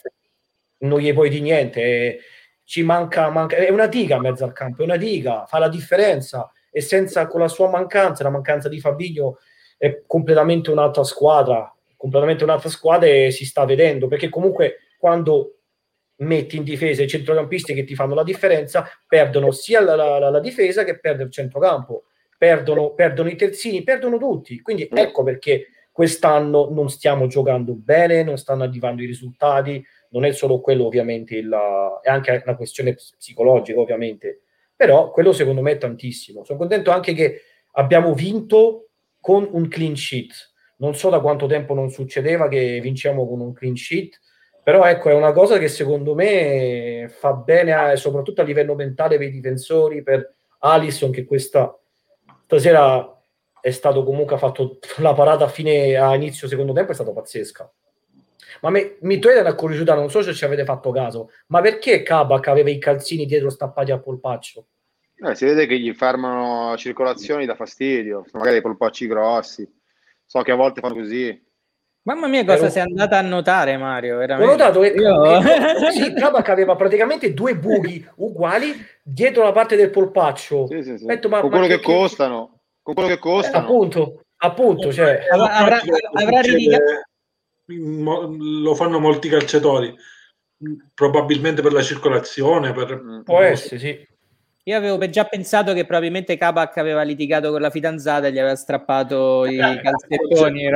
non 0.81 0.99
gli 0.99 1.15
puoi 1.15 1.31
di 1.31 1.41
niente. 1.41 1.83
È, 1.83 2.19
ci 2.63 2.83
manca, 2.83 3.31
manca, 3.31 3.57
è 3.57 3.71
una 3.71 3.87
diga 3.87 4.17
a 4.17 4.21
mezzo 4.21 4.45
al 4.45 4.53
campo, 4.53 4.83
è 4.83 4.85
una 4.85 4.97
diga, 4.99 5.47
fa 5.47 5.59
la 5.59 5.71
differenza. 5.71 6.53
E 6.71 6.83
senza 6.83 7.27
con 7.27 7.41
la 7.41 7.49
sua 7.49 7.71
mancanza, 7.71 8.23
la 8.23 8.29
mancanza 8.29 8.69
di 8.69 8.81
Fabigno, 8.81 9.39
è 9.79 10.03
completamente 10.07 10.71
un'altra 10.71 11.05
squadra. 11.05 11.75
Completamente 11.97 12.45
un'altra 12.45 12.69
squadra 12.69 13.09
e 13.09 13.31
si 13.31 13.47
sta 13.47 13.65
vedendo 13.65 14.09
perché 14.09 14.29
comunque 14.29 14.77
quando 14.99 15.58
metti 16.19 16.57
in 16.57 16.65
difesa 16.65 17.03
i 17.03 17.09
centrocampisti 17.09 17.75
che 17.75 17.85
ti 17.85 17.95
fanno 17.95 18.15
la 18.15 18.23
differenza, 18.23 18.89
perdono 19.07 19.51
sia 19.51 19.81
la, 19.81 19.95
la, 19.95 20.31
la 20.31 20.41
difesa 20.41 20.85
che 20.85 20.99
perde 20.99 21.25
il 21.25 21.31
centrocampo, 21.31 22.05
perdono, 22.37 22.95
perdono, 22.95 23.29
i 23.29 23.37
terzini, 23.37 23.83
perdono 23.83 24.19
tutti. 24.19 24.61
Quindi 24.61 24.89
mm. 24.93 24.97
ecco 24.97 25.23
perché 25.23 25.69
quest'anno 25.93 26.69
non 26.71 26.89
stiamo 26.91 27.27
giocando 27.27 27.75
bene, 27.75 28.23
non 28.23 28.39
stanno 28.39 28.63
arrivando 28.63 29.03
i 29.03 29.07
risultati, 29.07 29.85
non 30.11 30.25
è 30.25 30.33
solo 30.33 30.61
quello 30.61 30.87
ovviamente, 30.87 31.37
il, 31.37 31.53
è 32.03 32.09
anche 32.09 32.43
una 32.45 32.57
questione 32.57 32.95
psicologica 32.95 33.81
ovviamente, 33.81 34.43
però 34.77 35.11
quello 35.11 35.33
secondo 35.33 35.61
me 35.61 35.73
è 35.73 35.79
tantissimo. 35.79 36.45
Sono 36.45 36.59
contento 36.59 36.93
anche 36.93 37.15
che 37.15 37.43
abbiamo 37.73 38.15
vinto 38.15 38.91
con 39.21 39.49
un 39.51 39.67
clean 39.69 39.97
sheet. 39.97 40.33
Non 40.77 40.95
so 40.95 41.11
da 41.11 41.19
quanto 41.19 41.47
tempo 41.47 41.75
non 41.75 41.91
succedeva 41.91 42.47
che 42.47 42.79
vinciamo 42.81 43.27
con 43.27 43.41
un 43.41 43.53
clean 43.53 43.75
sheet, 43.75 44.21
però 44.69 44.85
ecco, 44.85 45.09
è 45.09 45.15
una 45.15 45.33
cosa 45.33 45.57
che 45.57 45.67
secondo 45.67 46.15
me 46.15 47.07
fa 47.09 47.33
bene 47.33 47.73
a, 47.73 47.97
soprattutto 47.97 48.43
a 48.43 48.45
livello 48.45 48.75
mentale 48.75 49.17
per 49.17 49.29
i 49.29 49.31
difensori, 49.31 50.03
per 50.03 50.35
Alisson 50.59 51.11
che 51.11 51.25
questa 51.25 51.75
stasera 52.45 53.19
è 53.63 53.71
stato 53.71 54.05
comunque 54.05 54.37
fatto 54.37 54.79
la 54.99 55.15
parata 55.15 55.47
a 55.47 55.49
fine 55.49 55.97
a 55.97 56.15
inizio 56.15 56.47
secondo 56.47 56.75
tempo 56.75 56.91
è 56.91 56.95
stata 56.95 57.13
pazzesca. 57.13 57.73
Ma 58.61 58.69
me, 58.69 58.99
mi 59.01 59.19
tu 59.19 59.29
una 59.29 59.55
curiosità, 59.55 59.95
non 59.95 60.11
so 60.11 60.21
se 60.21 60.35
ci 60.35 60.45
avete 60.45 60.65
fatto 60.65 60.91
caso, 60.91 61.31
ma 61.47 61.63
perché 61.63 62.03
Kabak 62.03 62.49
aveva 62.49 62.69
i 62.69 62.77
calzini 62.77 63.25
dietro 63.25 63.49
stappati 63.49 63.91
a 63.91 63.99
polpaccio? 63.99 64.67
Eh, 65.15 65.35
si 65.35 65.47
vede 65.47 65.65
che 65.65 65.79
gli 65.79 65.95
fermano 65.95 66.77
circolazioni 66.77 67.47
da 67.47 67.55
fastidio, 67.55 68.27
magari 68.33 68.61
polpacci 68.61 69.07
grossi. 69.07 69.67
So 70.27 70.43
che 70.43 70.53
a 70.53 70.57
volte 70.57 70.83
fanno 70.83 70.97
così. 70.97 71.48
Mamma 72.09 72.27
mia, 72.27 72.43
cosa 72.43 72.61
Ero... 72.61 72.71
sei 72.71 72.83
andata 72.85 73.19
a 73.19 73.21
notare, 73.21 73.77
Mario? 73.77 74.17
Veramente. 74.17 74.51
Ho 74.51 74.57
notato 74.57 74.81
che, 74.81 74.95
Io... 74.97 75.41
che 75.41 75.91
sì, 75.93 76.15
Kabak 76.15 76.49
aveva 76.49 76.75
praticamente 76.75 77.35
due 77.35 77.55
buchi 77.55 78.03
uguali 78.17 78.75
dietro 79.03 79.43
la 79.45 79.53
parte 79.53 79.77
del 79.77 79.91
polpaccio. 79.91 80.67
Sì, 80.69 80.83
sì, 80.83 80.97
sì. 80.97 81.05
Detto, 81.05 81.29
ma, 81.29 81.41
con 81.41 81.51
quello 81.51 81.67
ma 81.67 81.75
che, 81.75 81.81
che, 81.81 81.85
costano. 81.85 82.61
Con 82.81 82.95
quello 82.95 83.11
che 83.11 83.19
costano. 83.19 83.57
Eh, 83.57 83.61
appunto, 83.61 84.23
appunto. 84.39 84.91
Cioè, 84.91 85.27
avrà, 85.31 85.53
avrà, 85.53 85.81
avrà 86.15 86.41
Lo 87.67 88.75
fanno 88.75 89.01
molti 89.01 89.29
calciatori, 89.29 89.95
probabilmente 90.95 91.61
per 91.61 91.75
la 91.75 91.83
circolazione. 91.83 92.73
Per... 92.73 93.23
Può 93.23 93.43
essere, 93.43 93.79
sì. 93.79 94.09
Io 94.69 94.77
avevo 94.77 94.99
già 95.09 95.25
pensato 95.25 95.73
che 95.73 95.87
probabilmente 95.87 96.37
Kabak 96.37 96.77
aveva 96.77 97.01
litigato 97.01 97.51
con 97.51 97.63
la 97.63 97.71
fidanzata 97.71 98.27
e 98.27 98.33
gli 98.33 98.39
aveva 98.39 98.55
strappato 98.55 99.47
i 99.47 99.57
eh, 99.57 99.81
calzettoni. 99.81 100.69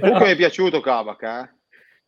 Comunque 0.00 0.26
mi 0.26 0.32
è 0.32 0.36
piaciuto 0.36 0.80
Kabak, 0.80 1.22
eh? 1.22 1.54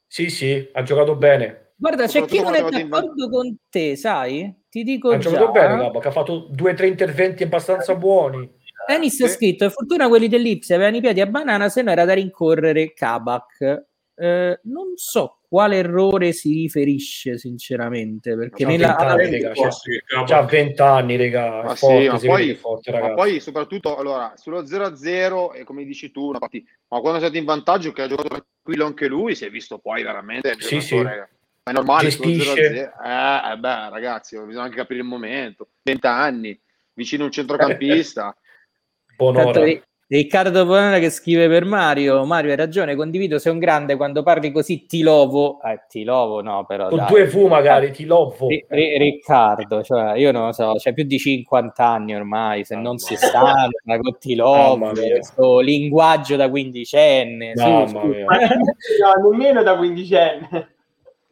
Sì, 0.09 0.29
sì, 0.29 0.71
ha 0.73 0.83
giocato 0.83 1.14
bene. 1.14 1.75
Guarda, 1.77 2.07
c'è 2.09 2.25
chi 2.25 2.43
non 2.43 2.57
è 2.57 2.62
d'accordo 2.62 3.25
in... 3.27 3.31
con 3.31 3.57
te, 3.71 3.95
sai? 3.95 4.53
Ti 4.69 4.83
dico 4.83 5.11
ha 5.11 5.19
già. 5.19 5.31
giocato 5.31 5.53
bene 5.53 5.77
Kabak, 5.83 6.07
ha 6.07 6.11
fatto 6.11 6.49
due 6.51 6.73
o 6.73 6.75
tre 6.75 6.89
interventi 6.89 7.45
abbastanza 7.45 7.95
buoni. 7.95 8.57
Ennis 8.89 9.21
ha 9.21 9.29
scritto, 9.29 9.71
fortuna 9.71 10.09
quelli 10.09 10.27
dell'Ipsi 10.27 10.75
avevano 10.75 10.97
i 10.97 11.01
piedi 11.01 11.21
a 11.21 11.27
banana, 11.27 11.69
se 11.69 11.83
no 11.83 11.93
era 11.93 12.05
da 12.05 12.14
rincorrere 12.14 12.93
Kabak. 12.93 13.85
Eh, 14.16 14.61
non 14.64 14.97
so 14.97 15.38
quale 15.49 15.77
errore 15.79 16.33
si 16.33 16.53
riferisce, 16.53 17.39
sinceramente? 17.39 18.37
Perché 18.37 18.65
C'ha 18.65 18.71
nella... 18.71 18.95
20 18.97 19.03
anni, 19.03 19.43
raga, 19.43 19.53
c'ha- 19.55 20.25
c'ha 20.25 20.43
20 20.43 20.83
anni, 20.83 21.17
raga, 21.17 21.63
Ma 21.63 21.73
è 21.73 21.77
sì, 21.77 21.87
forte, 21.87 22.09
ma 22.11 22.19
poi- 22.19 22.55
forte, 22.55 23.01
Ma 23.01 23.15
poi 23.15 23.41
soprattutto 23.41 23.97
allora, 23.97 24.35
sullo 24.37 24.63
0-0 24.63 25.55
e 25.55 25.65
come 25.65 25.85
dici 25.85 26.11
tu, 26.11 26.29
una 26.29 26.39
partita, 26.39 26.71
ma 26.89 27.01
quando 27.01 27.19
è 27.19 27.23
stato 27.23 27.39
in 27.39 27.45
vantaggio 27.47 27.93
che 27.93 28.03
ha 28.03 28.07
giocato 28.07 28.29
tranquillo 28.29 28.85
anche 28.85 29.09
lui, 29.09 29.35
si 29.35 29.47
è 29.47 29.51
visto 29.51 29.79
poi 29.79 30.03
veramente 30.03 30.55
Sì, 30.59 30.79
giocatore, 30.79 31.31
È 31.63 31.73
normale 31.73 32.11
sullo 32.11 32.29
Gestisce. 32.29 32.71
0-0. 32.71 33.05
Eh, 33.05 33.53
eh, 33.53 33.57
beh, 33.57 33.89
ragazzi, 33.91 34.39
bisogna 34.45 34.65
anche 34.65 34.77
capire 34.77 35.01
il 35.01 35.07
momento. 35.07 35.69
20 35.83 36.07
anni, 36.07 36.61
vicino 36.93 37.23
a 37.23 37.27
un 37.27 37.33
centrocampista. 37.33 38.37
Buon'ora. 39.17 39.53
Tanto 39.53 39.87
Riccardo 40.11 40.65
Bonora 40.65 40.99
che 40.99 41.11
scrive 41.11 41.49
per 41.49 41.67
Mario, 41.67 42.25
Mario 42.25 42.51
hai 42.53 42.57
ragione, 42.57 42.95
condivido, 42.97 43.39
sei 43.39 43.53
un 43.53 43.59
grande 43.59 43.95
quando 43.97 44.23
parli 44.23 44.51
così 44.51 44.87
ti 44.87 45.03
lovo, 45.03 45.61
eh, 45.63 45.83
ti 45.87 46.03
lovo 46.03 46.41
no 46.41 46.65
però 46.67 46.89
Con 46.89 46.97
dai. 46.97 47.09
due 47.09 47.27
fu 47.29 47.47
magari, 47.47 47.91
ti 47.93 48.07
lovo. 48.07 48.49
Ri- 48.49 48.65
Ri- 48.71 48.97
Riccardo, 48.97 49.83
cioè, 49.83 50.17
io 50.17 50.33
non 50.33 50.47
lo 50.47 50.53
so, 50.53 50.73
c'è 50.79 50.95
più 50.95 51.05
di 51.05 51.19
50 51.19 51.85
anni 51.85 52.15
ormai, 52.15 52.65
se 52.65 52.75
non 52.75 52.85
Mamma 52.85 52.99
60, 52.99 53.69
con 54.01 54.17
ti 54.19 54.35
lovo, 54.35 54.93
questo 54.93 55.61
linguaggio 55.61 56.37
da 56.37 56.49
quindicenne. 56.49 57.53
su, 57.55 57.69
Mamma 57.69 58.01
su. 58.01 58.07
mia. 58.07 58.25
No, 58.25 59.31
nemmeno 59.31 59.63
da 59.63 59.77
quindicenne. 59.77 60.69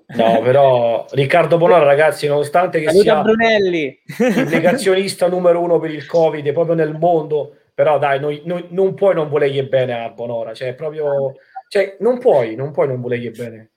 No, 0.08 0.40
però 0.42 1.06
Riccardo 1.12 1.56
Bonora, 1.56 1.82
ragazzi, 1.84 2.26
nonostante 2.26 2.78
che 2.78 2.90
Saluta 2.90 3.02
sia 3.02 3.22
Brunelli. 3.22 3.98
il 4.18 4.48
negazionista 4.50 5.28
numero 5.28 5.62
uno 5.62 5.78
per 5.80 5.90
il 5.92 6.04
Covid 6.06 6.52
proprio 6.52 6.74
nel 6.74 6.92
mondo, 6.92 7.54
però 7.76 7.98
dai, 7.98 8.18
noi- 8.18 8.40
noi- 8.46 8.68
non 8.70 8.94
puoi 8.94 9.14
non 9.14 9.28
volergli 9.28 9.62
bene 9.68 10.02
a 10.02 10.08
Bonora, 10.08 10.54
cioè 10.54 10.74
proprio, 10.74 11.34
cioè, 11.68 11.98
non 12.00 12.18
puoi, 12.18 12.54
non 12.54 12.72
puoi 12.72 12.88
non 12.88 13.02
volergli 13.02 13.30
bene. 13.30 13.72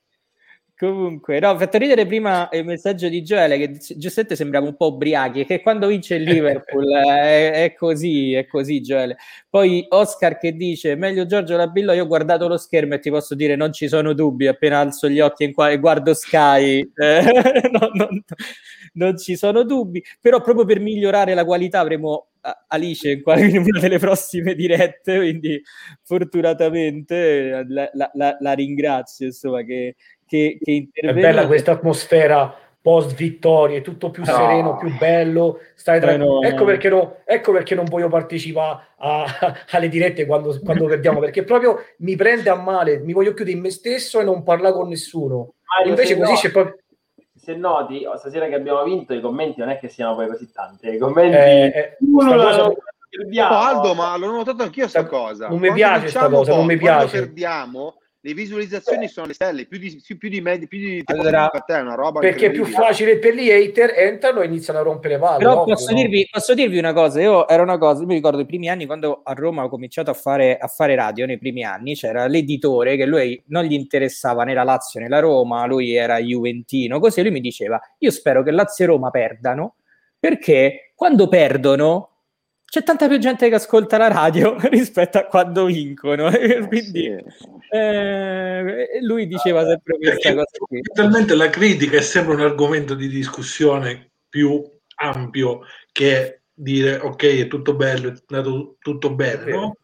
Comunque, 0.78 1.40
no, 1.42 1.50
ho 1.50 1.58
fatto 1.58 1.78
ridere 1.78 2.06
prima 2.06 2.48
il 2.54 2.64
messaggio 2.64 3.10
di 3.10 3.22
Gioele 3.22 3.58
che 3.58 3.78
Giuseppe 3.98 4.38
sembrava 4.38 4.66
un 4.68 4.78
po' 4.78 4.94
ubriachi, 4.94 5.44
che 5.44 5.62
quando 5.62 5.88
vince 5.88 6.16
il 6.16 6.24
Liverpool 6.24 6.86
eh, 6.96 7.52
è, 7.52 7.64
è 7.66 7.74
così, 7.74 8.34
è 8.34 8.48
così 8.48 8.80
Gioele. 8.82 9.18
Poi 9.50 9.86
Oscar 9.90 10.38
che 10.38 10.54
dice, 10.54 10.96
meglio 10.96 11.26
Giorgio 11.26 11.58
Labillo, 11.58 11.92
io 11.92 12.04
ho 12.06 12.08
guardato 12.08 12.48
lo 12.48 12.56
schermo 12.56 12.94
e 12.94 13.00
ti 13.00 13.10
posso 13.10 13.36
dire 13.36 13.58
non 13.58 13.74
ci 13.74 13.90
sono 13.90 14.14
dubbi, 14.14 14.48
appena 14.48 14.80
alzo 14.80 15.10
gli 15.10 15.20
occhi 15.20 15.44
e 15.44 15.52
qua- 15.54 15.70
e 15.72 15.80
guardo 15.80 16.14
Sky, 16.14 16.80
eh, 16.96 17.22
no, 17.72 17.90
non, 17.96 18.24
non 18.94 19.18
ci 19.18 19.36
sono 19.36 19.64
dubbi, 19.64 20.02
però 20.22 20.40
proprio 20.40 20.64
per 20.64 20.80
migliorare 20.80 21.34
la 21.34 21.44
qualità 21.44 21.82
avremo 21.82 22.28
Alice 22.68 23.10
in, 23.12 23.22
qua- 23.22 23.38
in 23.38 23.58
una 23.58 23.80
delle 23.80 24.00
prossime 24.00 24.56
dirette, 24.56 25.18
quindi 25.18 25.62
fortunatamente 26.04 27.16
eh, 27.50 27.66
la, 27.68 27.90
la- 28.14 28.38
la- 28.40 28.54
ringrazio, 28.54 29.26
insomma, 29.28 29.62
che, 29.64 29.96
che, 30.26 30.58
che 30.62 30.72
È 30.72 30.76
interviene. 30.76 31.28
bella 31.28 31.48
questa 31.48 31.72
atmosfera 31.74 32.56
post 32.82 33.14
vittorie, 33.16 33.82
tutto 33.82 34.10
più 34.10 34.24
No. 34.26 34.32
sereno, 34.34 34.78
più 34.78 34.96
bello. 34.98 35.60
Stai 35.76 36.00
tra- 36.00 36.14
Eh 36.14 36.18
no. 36.18 36.42
ecco, 36.42 36.64
perché 36.64 36.88
no- 36.90 37.18
ecco 37.26 37.52
perché 37.52 37.76
non 37.76 37.86
voglio 37.86 38.08
partecipare 38.08 38.84
a- 39.00 39.26
alle 39.72 39.90
dirette 39.90 40.26
quando, 40.26 40.58
quando 40.64 40.86
perdiamo, 40.86 41.20
perché 41.20 41.44
proprio 41.44 41.84
mi 41.98 42.16
prende 42.16 42.50
a 42.50 42.56
male, 42.56 43.00
mi 43.00 43.12
voglio 43.14 43.34
chiudere 43.34 43.56
in 43.58 43.62
me 43.64 43.70
stesso 43.70 44.20
e 44.22 44.24
non 44.24 44.44
parlare 44.44 44.74
con 44.74 44.88
nessuno. 44.88 45.56
Mario, 45.78 45.92
Invece 45.92 46.18
così 46.18 46.32
no- 46.32 46.38
c'è 46.38 46.52
proprio... 46.52 46.78
Se 47.40 47.56
noti, 47.56 48.06
oh, 48.06 48.18
stasera 48.18 48.48
che 48.48 48.56
abbiamo 48.56 48.84
vinto, 48.84 49.14
i 49.14 49.22
commenti 49.22 49.60
non 49.60 49.70
è 49.70 49.80
che 49.80 49.88
siano 49.88 50.14
poi 50.16 50.28
così 50.28 50.52
tanti. 50.52 50.90
I 50.90 50.98
commenti 50.98 51.36
Eh, 51.38 51.66
eh, 51.68 51.98
uno 52.02 52.36
cosa- 52.36 52.72
perdiamo. 53.10 53.54
No, 53.56 53.62
Aldo, 53.62 53.94
ma 53.96 54.16
l'ho 54.18 54.32
notato 54.32 54.62
anch'io 54.64 54.88
sta 54.88 55.06
cosa. 55.06 55.48
Non 55.48 55.58
mi 55.60 55.68
Quando 55.70 55.76
piace 55.76 56.00
vinciamo 56.02 56.28
sta 56.28 56.36
cosa, 56.38 56.56
non 56.56 56.66
mi 56.66 56.78
quando 56.78 57.00
piace. 57.08 57.20
perdiamo, 57.20 57.96
le 58.22 58.34
visualizzazioni 58.34 59.08
sono 59.08 59.28
le 59.28 59.34
stelle, 59.34 59.66
più 59.66 59.78
di, 59.78 60.02
più 60.18 60.30
di 60.30 60.42
me, 60.42 60.60
più 60.60 60.78
di 60.78 61.02
Allora, 61.06 61.48
per 61.48 61.64
te, 61.64 61.78
è 61.78 61.82
una 61.82 61.96
roba 61.96 62.20
perché 62.20 62.48
è 62.48 62.52
più 62.52 62.66
facile 62.66 63.18
per 63.18 63.34
gli 63.34 63.50
hater, 63.50 63.94
entrano 63.96 64.42
e 64.42 64.46
iniziano 64.46 64.80
a 64.80 64.82
rompere 64.82 65.18
palle. 65.18 65.38
Però 65.38 65.62
ovvio, 65.62 65.76
posso, 65.76 65.92
no? 65.92 65.98
dirvi, 65.98 66.28
posso 66.30 66.54
dirvi 66.54 66.78
una 66.78 66.92
cosa, 66.92 67.22
io 67.22 67.48
era 67.48 67.64
una 67.64 67.78
cosa, 67.78 68.04
mi 68.04 68.16
ricordo 68.16 68.42
i 68.42 68.46
primi 68.46 68.68
anni 68.68 68.86
quando 68.86 69.22
a 69.24 69.32
Roma 69.32 69.64
ho 69.64 69.70
cominciato 69.70 70.12
a 70.12 70.14
fare, 70.14 70.58
a 70.58 70.68
fare 70.68 70.96
radio, 70.96 71.26
nei 71.26 71.38
primi 71.38 71.64
anni 71.64 71.96
c'era 71.96 72.28
l'editore 72.28 72.98
che 72.98 73.06
lui 73.06 73.42
non 73.48 73.64
gli 73.64 73.74
interessava 73.74 74.44
né 74.44 74.54
la 74.54 74.64
Lazio 74.64 75.00
né 75.00 75.08
la 75.08 75.20
Roma, 75.20 75.66
lui 75.66 75.96
era 75.96 76.20
Juventino, 76.20 77.00
così 77.00 77.22
lui 77.22 77.32
mi 77.32 77.42
diceva 77.42 77.80
io 78.00 78.12
spero 78.12 78.44
che 78.44 78.52
Lazio 78.52 78.84
e 78.84 78.88
Roma 78.88 79.12
perdano 79.12 79.76
perché 80.20 80.92
quando 80.94 81.30
perdono 81.30 82.10
c'è 82.70 82.84
tanta 82.84 83.08
più 83.08 83.18
gente 83.20 83.50
che 83.50 83.56
ascolta 83.56 83.98
la 83.98 84.08
radio 84.08 84.56
rispetto 84.70 85.18
a 85.18 85.26
quando 85.26 85.66
vincono, 85.66 86.30
Eh, 86.30 86.66
quindi 86.68 87.10
sì. 87.38 87.48
eh, 87.70 89.00
lui 89.02 89.28
diceva 89.28 89.66
sempre 89.66 89.98
questa 90.00 90.32
Perché 90.32 90.34
cosa 90.34 90.58
qui. 90.66 90.82
fondamentalmente 90.82 91.36
la 91.36 91.50
critica 91.50 91.98
è 91.98 92.02
sempre 92.02 92.34
un 92.36 92.42
argomento 92.42 92.96
di 92.96 93.08
discussione 93.08 94.12
più 94.30 94.62
ampio 95.02 95.62
che 95.92 96.42
dire 96.54 96.98
ok 96.98 97.24
è 97.24 97.48
tutto 97.48 97.76
bello, 97.76 98.10
è 98.10 98.14
andato 98.28 98.76
tutto 98.80 99.14
bene, 99.14 99.52
no? 99.52 99.76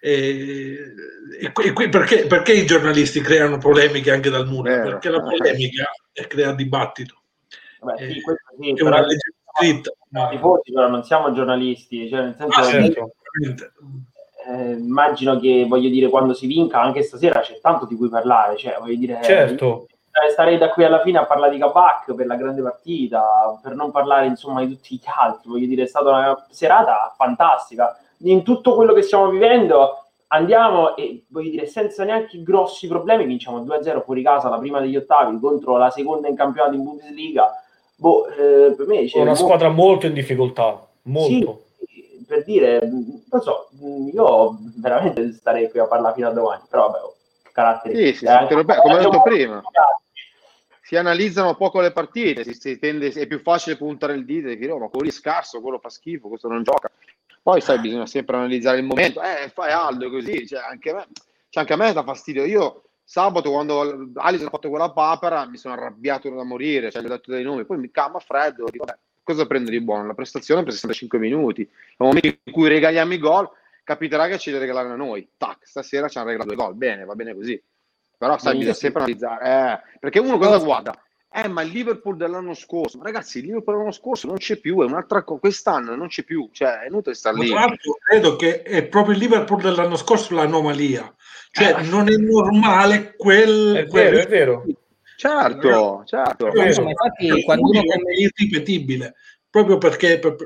E, 0.00 0.78
e 1.40 1.52
qui- 1.52 1.88
perché, 1.88 2.26
perché 2.26 2.52
i 2.54 2.66
giornalisti 2.66 3.20
creano 3.20 3.58
polemiche 3.58 4.10
anche 4.10 4.30
dal 4.30 4.46
nulla? 4.48 4.70
Vero. 4.70 4.90
Perché 4.90 5.10
la 5.10 5.20
polemica 5.20 5.84
è 6.12 6.26
crea 6.26 6.52
dibattito, 6.54 7.22
Vabbè, 7.80 8.10
sì, 8.10 8.18
Eh, 8.18 8.20
questo 8.22 8.54
sì, 8.60 8.70
è 8.70 8.74
però 8.74 8.88
una 8.88 9.00
legge. 9.06 9.32
Siamo 10.10 10.28
tifosi, 10.30 10.72
però 10.72 10.88
non 10.88 11.02
siamo 11.04 11.32
giornalisti, 11.32 12.08
cioè 12.08 12.20
nel 12.22 12.36
senso 12.38 12.58
Ah, 12.60 12.64
che, 12.64 12.70
certo. 12.70 13.10
Veramente. 13.38 13.72
eh, 14.48 14.72
immagino 14.78 15.38
che 15.38 15.66
voglio 15.68 15.88
dire 15.88 16.08
quando 16.08 16.32
si 16.34 16.46
vinca 16.46 16.80
anche 16.80 17.02
stasera 17.02 17.40
c'è 17.40 17.58
tanto 17.60 17.86
di 17.86 17.96
cui 17.96 18.08
parlare, 18.08 18.56
cioè 18.56 18.76
voglio 18.80 18.96
dire 18.96 19.18
Certo. 19.22 19.86
eh, 20.24 20.30
starei 20.30 20.56
da 20.58 20.70
qui 20.70 20.84
alla 20.84 21.00
fine 21.02 21.18
a 21.18 21.26
parlare 21.26 21.52
di 21.52 21.58
Kabak 21.58 22.14
per 22.14 22.26
la 22.26 22.36
grande 22.36 22.62
partita, 22.62 23.58
per 23.62 23.74
non 23.74 23.90
parlare 23.90 24.26
insomma 24.26 24.64
di 24.64 24.74
tutti 24.74 24.94
gli 24.96 25.00
altri, 25.04 25.48
voglio 25.50 25.66
dire 25.66 25.82
è 25.82 25.86
stata 25.86 26.08
una 26.10 26.46
serata 26.50 27.12
fantastica. 27.16 27.98
In 28.20 28.42
tutto 28.42 28.74
quello 28.74 28.92
che 28.94 29.02
stiamo 29.02 29.28
vivendo 29.28 30.00
andiamo 30.28 30.96
e 30.96 31.24
voglio 31.28 31.50
dire 31.50 31.66
senza 31.66 32.02
neanche 32.04 32.42
grossi 32.42 32.88
problemi 32.88 33.26
vinciamo 33.26 33.60
2-0 33.60 34.02
fuori 34.02 34.22
casa 34.22 34.48
la 34.48 34.58
prima 34.58 34.80
degli 34.80 34.96
ottavi 34.96 35.38
contro 35.38 35.76
la 35.76 35.90
seconda 35.90 36.26
in 36.28 36.34
campionato 36.36 36.74
in 36.74 36.82
Bundesliga. 36.82 37.50
Boh, 37.96 38.26
eh, 38.28 38.74
per 38.76 38.86
me 38.86 39.04
c'è 39.06 39.18
È 39.18 39.20
una 39.22 39.30
mo- 39.30 39.36
squadra 39.36 39.68
molto 39.70 40.06
in 40.06 40.12
difficoltà, 40.12 40.86
molto. 41.02 41.64
sì, 41.78 42.24
per 42.26 42.44
dire, 42.44 42.80
non 42.86 43.40
so, 43.40 43.68
io 44.12 44.58
veramente 44.76 45.32
starei 45.32 45.70
qui 45.70 45.78
a 45.80 45.86
parlare 45.86 46.14
fino 46.14 46.28
a 46.28 46.32
domani, 46.32 46.62
però 46.68 46.90
vabbè, 46.90 47.02
oh, 47.04 47.14
caratteri. 47.52 47.96
Sì, 47.96 48.18
sì, 48.18 48.24
Eh, 48.26 48.46
sì, 48.48 48.64
beh, 48.64 48.76
come 48.80 48.94
ho 48.94 48.98
detto 48.98 49.10
anche- 49.16 49.30
prima. 49.30 49.62
si 50.82 50.96
analizzano 50.96 51.56
poco 51.56 51.80
le 51.80 51.90
partite, 51.92 52.44
si, 52.44 52.54
si 52.54 52.78
tende, 52.78 53.08
è 53.08 53.26
più 53.26 53.40
facile 53.40 53.76
puntare 53.76 54.12
il 54.14 54.24
dito 54.24 54.48
e 54.48 54.56
dire 54.56 54.72
oh, 54.72 54.78
ma 54.78 54.88
quello 54.88 55.04
lì 55.04 55.10
è 55.10 55.12
scarso, 55.14 55.60
quello 55.60 55.78
fa 55.78 55.88
schifo, 55.88 56.28
questo 56.28 56.48
non 56.48 56.62
gioca. 56.62 56.90
Poi 57.42 57.60
sai, 57.60 57.78
bisogna 57.78 58.06
sempre 58.06 58.36
analizzare 58.36 58.78
il 58.78 58.84
momento, 58.84 59.20
eh, 59.22 59.48
fai 59.54 59.70
Aldo 59.72 60.10
così, 60.10 60.46
cioè, 60.46 60.60
anche, 60.60 60.90
a 60.90 60.94
me, 60.94 61.06
cioè, 61.48 61.62
anche 61.62 61.72
a 61.72 61.76
me 61.76 61.92
dà 61.92 62.02
fastidio. 62.02 62.44
Io 62.44 62.82
sabato 63.08 63.52
quando 63.52 64.10
Alisson 64.14 64.48
ha 64.48 64.50
fatto 64.50 64.68
quella 64.68 64.90
papera 64.90 65.46
mi 65.46 65.56
sono 65.56 65.74
arrabbiato 65.74 66.28
da 66.28 66.42
morire, 66.42 66.90
cioè, 66.90 67.02
gli 67.02 67.06
ho 67.06 67.10
detto 67.10 67.30
dei 67.30 67.44
nomi, 67.44 67.64
poi 67.64 67.78
mi 67.78 67.90
calma 67.92 68.18
freddo, 68.18 68.66
dico, 68.68 68.84
beh, 68.84 68.98
cosa 69.22 69.46
prendo 69.46 69.70
di 69.70 69.80
buono? 69.80 70.08
La 70.08 70.14
prestazione 70.14 70.64
per 70.64 70.72
65 70.72 71.16
minuti, 71.20 71.62
nel 71.62 72.08
momento 72.08 72.26
in 72.26 72.52
cui 72.52 72.68
regaliamo 72.68 73.14
i 73.14 73.18
gol, 73.18 73.48
capiterà 73.84 74.26
che 74.26 74.38
ci 74.38 74.50
deve 74.50 74.66
regalare 74.66 74.88
a 74.88 74.96
noi. 74.96 75.28
Tac, 75.36 75.58
stasera 75.62 76.08
ci 76.08 76.18
hanno 76.18 76.26
regalato 76.26 76.52
due 76.52 76.64
gol, 76.64 76.74
bene, 76.74 77.04
va 77.04 77.14
bene 77.14 77.32
così. 77.32 77.62
Però 78.18 78.36
sai, 78.38 78.56
bisogna 78.56 78.74
sempre 78.74 79.02
analizzare, 79.02 79.44
eh, 79.44 79.98
perché 80.00 80.18
uno 80.18 80.36
cosa 80.36 80.58
guarda? 80.58 81.00
Eh, 81.32 81.48
ma 81.48 81.62
il 81.62 81.70
Liverpool 81.70 82.16
dell'anno 82.16 82.54
scorso, 82.54 82.98
ma 82.98 83.04
ragazzi, 83.04 83.38
il 83.38 83.44
Liverpool 83.44 83.76
dell'anno 83.76 83.94
scorso 83.94 84.26
non 84.26 84.36
c'è 84.36 84.56
più, 84.56 84.80
è 84.80 84.84
un'altra 84.84 85.22
cosa, 85.22 85.38
quest'anno 85.38 85.94
non 85.94 86.08
c'è 86.08 86.24
più, 86.24 86.48
cioè 86.50 86.80
è 86.80 86.86
inutile 86.86 87.14
stare 87.14 87.38
lì. 87.38 87.50
tra 87.50 87.60
l'altro 87.60 87.98
credo 88.02 88.36
che 88.36 88.62
è 88.62 88.84
proprio 88.86 89.14
il 89.14 89.20
Liverpool 89.20 89.60
dell'anno 89.60 89.96
scorso 89.96 90.34
l'anomalia, 90.34 91.14
cioè 91.56 91.74
Eh. 91.80 91.82
non 91.84 92.08
è 92.12 92.16
normale 92.16 93.14
quel, 93.16 93.74
È 93.76 93.86
quel- 93.86 94.10
vero, 94.10 94.18
è 94.22 94.26
vero. 94.28 94.64
Certo, 95.16 96.02
certo. 96.04 96.48
È 96.48 96.50
vero. 96.50 96.82
Ma 96.84 96.90
infatti, 96.90 97.26
per 97.28 97.44
quando 97.44 97.68
uno 97.70 97.80
cui 97.80 97.90
è 97.90 98.20
irripetibile, 98.20 99.14
proprio 99.48 99.78
perché 99.78 100.18
per, 100.18 100.36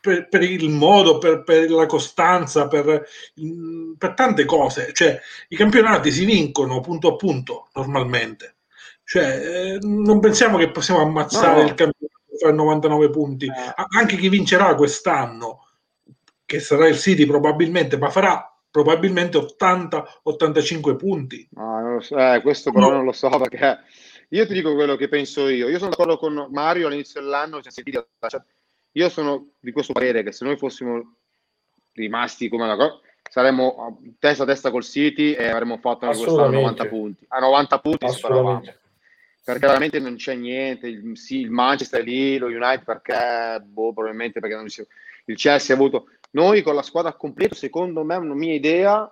per- 0.00 0.28
per 0.28 0.42
il 0.42 0.68
modo, 0.70 1.18
per, 1.18 1.44
per 1.44 1.70
la 1.70 1.86
costanza, 1.86 2.66
per, 2.66 3.06
per 3.96 4.14
tante 4.14 4.44
cose, 4.44 4.92
cioè 4.92 5.20
i 5.48 5.56
campionati 5.56 6.10
si 6.10 6.24
vincono 6.24 6.80
punto 6.80 7.08
a 7.12 7.16
punto 7.16 7.68
normalmente, 7.74 8.56
cioè 9.04 9.74
eh, 9.74 9.78
non 9.82 10.18
pensiamo 10.18 10.56
che 10.58 10.70
possiamo 10.70 11.00
ammazzare 11.02 11.60
No. 11.60 11.66
il 11.68 11.74
campionato 11.74 12.36
fra 12.40 12.50
99 12.50 13.10
punti, 13.10 13.44
Eh. 13.46 13.74
Anche 13.96 14.16
chi 14.16 14.28
vincerà 14.28 14.74
quest'anno, 14.74 15.66
che 16.44 16.58
sarà 16.58 16.88
il 16.88 16.98
City 16.98 17.26
probabilmente, 17.26 17.96
ma 17.98 18.08
farà 18.10 18.49
probabilmente 18.70 19.38
80-85 19.38 20.96
punti. 20.96 21.48
No, 21.52 21.80
non 21.80 21.94
lo 21.94 22.00
so, 22.00 22.16
eh, 22.16 22.40
questo 22.40 22.70
però 22.72 22.90
non 22.90 23.04
lo 23.04 23.12
so 23.12 23.28
perché 23.30 23.80
io 24.28 24.46
ti 24.46 24.52
dico 24.52 24.74
quello 24.74 24.96
che 24.96 25.08
penso 25.08 25.48
io. 25.48 25.68
Io 25.68 25.78
sono 25.78 25.90
d'accordo 25.90 26.16
con 26.16 26.48
Mario 26.50 26.86
all'inizio 26.86 27.20
dell'anno, 27.20 27.60
io 28.92 29.08
sono 29.08 29.50
di 29.60 29.72
questo 29.72 29.92
parere 29.92 30.22
che 30.22 30.32
se 30.32 30.44
noi 30.44 30.56
fossimo 30.56 31.16
rimasti 31.92 32.48
come 32.48 32.64
una 32.64 32.76
cosa, 32.76 33.00
saremmo 33.28 34.00
testa 34.18 34.44
a 34.44 34.46
testa 34.46 34.70
col 34.70 34.84
City 34.84 35.32
e 35.32 35.48
avremmo 35.48 35.78
fatto 35.78 36.06
anche 36.06 36.18
quest'anno 36.18 36.48
Assolutamente. 36.48 36.82
90 36.82 36.86
punti. 36.86 37.24
A 37.28 37.38
90 37.40 37.80
punti. 37.80 38.04
Assolutamente. 38.04 38.80
perché 39.44 39.66
veramente 39.66 39.98
non 39.98 40.16
c'è 40.16 40.34
niente. 40.34 40.86
Il, 40.86 41.16
sì, 41.16 41.40
il 41.40 41.50
Manchester 41.50 42.00
è 42.00 42.04
lì, 42.04 42.38
lo 42.38 42.46
United 42.46 42.84
perché, 42.84 43.60
boh, 43.64 43.92
probabilmente 43.92 44.40
perché 44.40 44.68
si, 44.68 44.86
il 45.26 45.36
Chelsea 45.36 45.74
ha 45.74 45.78
avuto. 45.78 46.06
Noi 46.32 46.62
con 46.62 46.74
la 46.74 46.82
squadra 46.82 47.12
completa, 47.14 47.54
secondo 47.54 48.04
me, 48.04 48.16
una 48.16 48.34
mia 48.34 48.54
idea, 48.54 49.10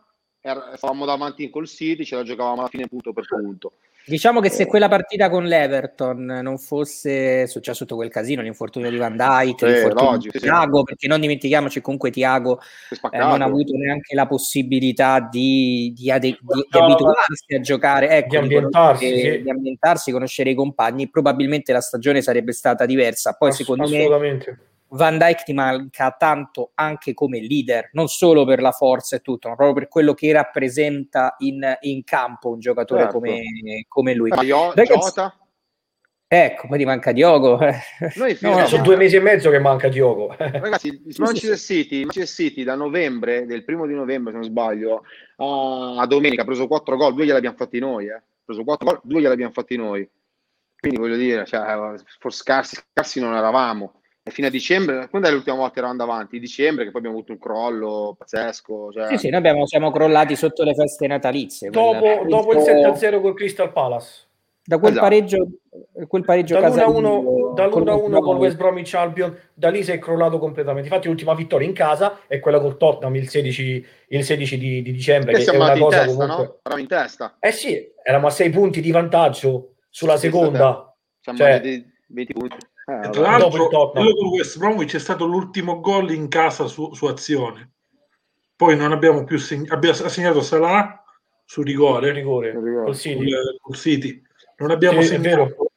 stavamo 0.76 1.04
davanti 1.04 1.50
col 1.50 1.66
City, 1.66 2.04
ce 2.04 2.14
la 2.16 2.22
giocavamo 2.22 2.60
alla 2.60 2.68
fine 2.68 2.86
punto 2.86 3.12
per 3.12 3.24
punto. 3.26 3.72
Diciamo 4.06 4.40
che 4.40 4.48
se 4.48 4.64
quella 4.66 4.88
partita 4.88 5.28
con 5.28 5.44
l'Everton 5.44 6.24
non 6.42 6.56
fosse 6.56 7.46
successo 7.46 7.80
tutto 7.80 7.96
quel 7.96 8.08
casino, 8.08 8.40
l'infortunio 8.40 8.88
di 8.88 8.96
Van 8.96 9.14
Dijk, 9.14 9.58
Sì, 9.58 9.66
l'infortunio 9.66 10.10
logico, 10.12 10.32
di 10.32 10.38
sì. 10.38 10.44
Tiago, 10.46 10.82
perché 10.82 11.08
non 11.08 11.20
dimentichiamoci 11.20 11.82
comunque 11.82 12.10
Tiago 12.10 12.58
eh, 13.10 13.18
non 13.18 13.42
ha 13.42 13.44
avuto 13.44 13.74
neanche 13.76 14.14
la 14.14 14.26
possibilità 14.26 15.20
di, 15.30 15.92
di 15.94 16.10
ade- 16.10 16.38
di- 16.40 16.66
di 16.70 16.78
abituarsi 16.78 17.54
a 17.54 17.60
giocare, 17.60 18.08
ecco, 18.16 18.28
Di 18.28 18.36
ambientarsi, 18.36 19.04
conoscere- 19.04 19.36
sì. 19.36 19.42
di 19.42 19.50
ambientarsi, 19.50 20.12
conoscere 20.12 20.50
i 20.50 20.54
compagni, 20.54 21.10
probabilmente 21.10 21.72
la 21.74 21.82
stagione 21.82 22.22
sarebbe 22.22 22.52
stata 22.52 22.86
diversa. 22.86 23.34
Poi 23.34 23.50
Ass- 23.50 23.56
secondo 23.56 23.88
me 23.90 23.98
assolutamente. 23.98 24.58
Van 24.91 25.18
Dijk 25.18 25.43
ti 25.45 25.53
manca 25.53 26.11
tanto 26.12 26.70
anche 26.74 27.12
come 27.14 27.41
leader, 27.41 27.91
non 27.93 28.09
solo 28.09 28.45
per 28.45 28.61
la 28.61 28.72
forza 28.72 29.16
e 29.16 29.20
tutto, 29.20 29.49
ma 29.49 29.55
proprio 29.55 29.74
per 29.76 29.89
quello 29.89 30.14
che 30.14 30.32
rappresenta 30.32 31.34
in, 31.39 31.61
in 31.80 32.05
campo 32.05 32.51
un 32.51 32.59
giocatore 32.59 33.03
Certo. 33.03 33.18
come, 33.18 33.43
come 33.86 34.14
lui. 34.14 34.30
Ma 34.30 34.43
Io- 34.43 34.72
Ragazzi- 34.72 34.99
Jota? 34.99 35.39
Ecco, 36.30 36.68
poi 36.68 36.76
ti 36.76 36.84
manca 36.84 37.12
Diogo. 37.12 37.59
Noi 38.16 38.36
No, 38.43 38.59
no, 38.59 38.66
Sono 38.66 38.82
due 38.82 38.97
mesi 38.97 39.16
e 39.16 39.20
mezzo 39.20 39.49
che 39.49 39.59
manca 39.59 39.89
Diogo. 39.89 40.34
Ragazzi, 40.36 40.89
il 40.89 41.14
Manchester 41.16 41.57
City, 41.57 42.01
Manchester 42.05 42.47
City 42.47 42.64
da 42.64 42.74
novembre, 42.74 43.47
del 43.47 43.64
primo 43.64 43.86
di 43.86 43.95
novembre 43.95 44.32
se 44.32 44.39
non 44.39 44.47
sbaglio, 44.47 45.05
a, 45.36 45.97
a 46.03 46.07
domenica 46.07 46.43
ha 46.43 46.45
preso 46.45 46.66
4 46.66 46.97
gol, 46.97 47.14
due 47.14 47.24
glieli 47.24 47.39
abbiamo 47.39 47.57
fatti 47.57 47.78
noi, 47.78 48.09
eh. 48.09 48.12
ha 48.12 48.22
preso 48.45 48.62
4 48.62 48.86
gol, 48.86 49.01
due 49.05 49.20
glieli 49.20 49.32
abbiamo 49.32 49.53
fatti 49.53 49.76
noi. 49.76 50.07
Quindi 50.78 50.99
voglio 50.99 51.16
dire, 51.16 51.47
cioè, 51.47 51.95
forse 52.18 52.43
scarsi, 52.43 52.76
scarsi 52.93 53.20
non 53.20 53.34
eravamo. 53.34 53.97
Fino 54.30 54.46
a 54.46 54.50
dicembre, 54.50 55.08
quando 55.08 55.28
è 55.28 55.30
l'ultima 55.32 55.56
volta 55.56 55.72
che 55.72 55.78
eravamo 55.80 55.98
davanti? 55.98 56.38
Dicembre, 56.38 56.84
che 56.84 56.90
poi 56.90 57.00
abbiamo 57.00 57.16
avuto 57.18 57.32
un 57.32 57.38
crollo 57.38 58.14
pazzesco. 58.18 58.90
Cioè, 58.92 59.06
Sì, 59.08 59.16
sì, 59.18 59.28
noi 59.28 59.38
abbiamo, 59.38 59.66
siamo 59.66 59.90
crollati 59.90 60.36
sotto 60.36 60.62
le 60.64 60.74
feste 60.74 61.06
natalizie. 61.06 61.70
dopo, 61.70 62.22
dopo 62.26 62.52
il 62.52 62.62
quel- 62.62 62.94
7-0 62.94 63.20
col 63.20 63.34
Crystal 63.34 63.72
Palace. 63.72 64.26
Da 64.68 64.76
quel 64.78 64.90
Esatto. 64.92 65.06
pareggio, 65.08 65.48
quel 66.08 66.24
pareggio 66.26 66.60
casalingo 66.60 67.00
Dall'1-1 67.00 67.54
dall'1-1 67.54 68.10
col 68.10 68.20
con 68.22 68.36
West 68.36 68.56
Bromwich 68.58 68.92
Albion, 68.94 69.34
da 69.54 69.70
lì 69.70 69.82
si 69.82 69.92
è 69.92 69.98
crollato 69.98 70.38
completamente. 70.38 70.88
Infatti, 70.88 71.06
l'ultima 71.08 71.32
vittoria 71.34 71.66
in 71.66 71.72
casa 71.72 72.18
è 72.26 72.38
quella 72.38 72.60
col 72.60 72.76
Tottenham 72.76 73.14
il 73.16 73.30
16, 73.30 73.86
il 74.08 74.24
16 74.24 74.58
di, 74.58 74.82
di 74.82 74.92
dicembre. 74.92 75.30
che 75.30 75.36
Che 75.38 75.42
è 75.44 75.44
siamo 75.48 75.60
una 75.64 75.72
andati 75.72 75.80
in 75.82 75.90
cosa 75.90 76.04
testa, 76.04 76.18
comunque. 76.20 76.44
no? 76.44 76.58
Eravamo 76.62 76.82
in 76.82 76.86
testa. 76.88 77.36
Eh 77.40 77.50
sì, 77.52 77.92
eravamo 78.02 78.26
a 78.28 78.30
6 78.30 78.50
punti 78.50 78.80
di 78.82 78.90
vantaggio 78.90 79.74
sulla 79.88 80.16
Sì, 80.18 80.26
seconda. 80.26 80.94
Siamo 81.22 81.38
Cioè- 81.38 81.50
andati 81.52 81.92
20 82.08 82.32
punti. 82.34 82.56
Vabbè. 82.89 83.11
tra 83.11 83.36
l'altro, 83.36 83.68
con 83.68 84.28
West 84.30 84.59
Bromwich 84.59 84.95
è 84.95 84.99
stato 84.99 85.26
l'ultimo 85.26 85.80
gol 85.80 86.11
in 86.11 86.28
casa 86.28 86.66
su, 86.66 86.95
su 86.95 87.05
azione. 87.05 87.72
Poi 88.57 88.76
non 88.76 88.93
abbiamo 88.93 89.24
più 89.24 89.36
segnato, 89.39 89.74
abbiamo 89.74 89.95
segnato 90.09 90.41
Salah 90.41 91.05
su 91.45 91.62
rigore 91.62 92.12
rigore 92.12 92.53
col 92.55 92.97
City. 92.97 93.30
col 93.61 93.74
City. 93.76 94.22
Non 94.57 94.70
abbiamo 94.70 95.03
Sì, 95.03 95.09
segnato 95.09 95.70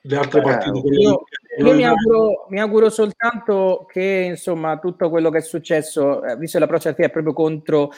le 0.00 0.16
altre 0.16 0.40
Eh, 0.40 0.42
partite. 0.42 0.88
Io, 0.88 1.24
io 1.58 1.74
mi, 1.74 1.84
auguro, 1.84 2.46
mi 2.48 2.60
auguro 2.60 2.88
soltanto 2.88 3.84
che 3.86 4.24
insomma 4.30 4.78
tutto 4.78 5.10
quello 5.10 5.28
che 5.28 5.38
è 5.38 5.42
successo, 5.42 6.24
eh, 6.24 6.34
visto 6.36 6.56
che 6.56 6.64
l'approccio 6.64 6.88
al 6.88 6.94
è 6.96 7.10
proprio 7.10 7.34
contro, 7.34 7.90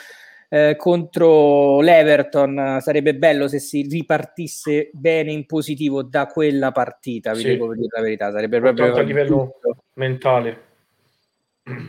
eh, 0.53 0.77
contro 0.77 1.81
l'Everton, 1.81 2.59
eh, 2.59 2.81
sarebbe 2.83 3.15
bello 3.15 3.49
se 3.49 3.59
si 3.59 3.87
ripartisse 3.89 4.91
bene 4.93 5.33
in 5.33 5.47
positivo 5.47 6.03
da 6.03 6.27
quella 6.27 6.73
partita, 6.73 7.33
vi 7.33 7.41
Sì. 7.41 7.47
devo 7.47 7.75
dire 7.75 7.89
la 7.91 8.03
verità, 8.03 8.31
sarebbe 8.31 8.61
proprio 8.61 8.95
a 8.95 9.01
livello 9.01 9.53
giusto. 9.63 9.85
mentale. 9.95 10.61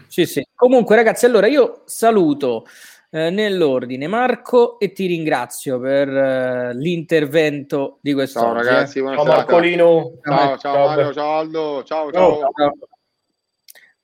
Sì, 0.07 0.26
sì. 0.26 0.47
Comunque, 0.55 0.95
ragazzi, 0.95 1.26
allora 1.26 1.47
io 1.47 1.82
saluto 1.86 2.66
eh, 3.09 3.30
nell'ordine 3.32 4.07
Marco 4.07 4.80
e 4.80 4.93
ti 4.93 5.07
ringrazio 5.07 5.78
per 5.80 6.07
eh, 6.07 6.74
l'intervento 6.74 7.97
di 8.01 8.14
quest'oggi. 8.14 8.45
Ciao 8.45 8.53
ragazzi, 8.53 8.97
eh. 8.99 9.01
buona 9.01 9.16
Ciao 9.18 9.26
serata. 9.26 9.51
Marcolino. 9.51 10.11
Ciao, 10.24 10.57
ciao, 10.57 10.86
Mario, 10.88 11.07
Be- 11.07 11.14
ciao 11.14 11.32
Aldo, 11.38 11.84
ciao, 11.84 12.11
Ciao, 12.11 12.39
ciao. 12.39 12.51
ciao. 12.55 12.74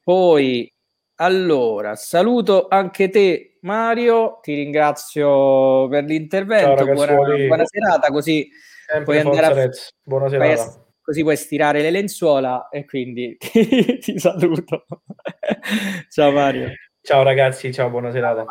Poi, 0.04 0.74
allora, 1.22 1.96
saluto 1.96 2.68
anche 2.70 3.10
te, 3.10 3.58
Mario. 3.62 4.40
Ti 4.42 4.54
ringrazio 4.54 5.88
per 5.90 6.06
l'intervento. 6.06 6.86
Ciao, 6.86 6.94
buona, 6.94 7.14
buona 7.48 7.66
serata, 7.66 8.10
così 8.10 8.50
Sempre 8.86 9.04
puoi 9.04 9.20
andare 9.20 9.46
a- 9.46 9.70
puoi 10.38 10.58
così 11.02 11.24
puoi 11.24 11.38
stirare 11.38 11.82
le 11.82 11.90
lenzuola 11.90 12.70
e 12.70 12.86
quindi 12.86 13.36
ti, 13.38 13.98
ti 14.00 14.20
saluto. 14.20 14.86
Ciao 16.10 16.32
Mario. 16.32 16.72
Ciao 17.02 17.24
ragazzi, 17.24 17.74
ciao, 17.74 17.90
buona 17.90 18.12
serata. 18.12 18.46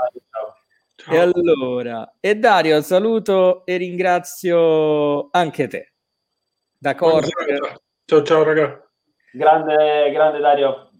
Ciao. 0.96 1.14
E 1.14 1.18
allora, 1.18 2.16
e 2.20 2.34
Dario, 2.34 2.80
saluto 2.82 3.64
e 3.64 3.76
ringrazio 3.76 5.28
anche 5.30 5.68
te. 5.68 5.92
Da 6.76 6.94
Buona 6.94 7.20
Cork. 7.20 7.42
serata. 7.46 7.80
Ciao, 8.04 8.22
ciao, 8.22 8.42
raga. 8.42 8.90
Grande, 9.32 10.10
grande 10.12 10.38
Dario. 10.40 10.90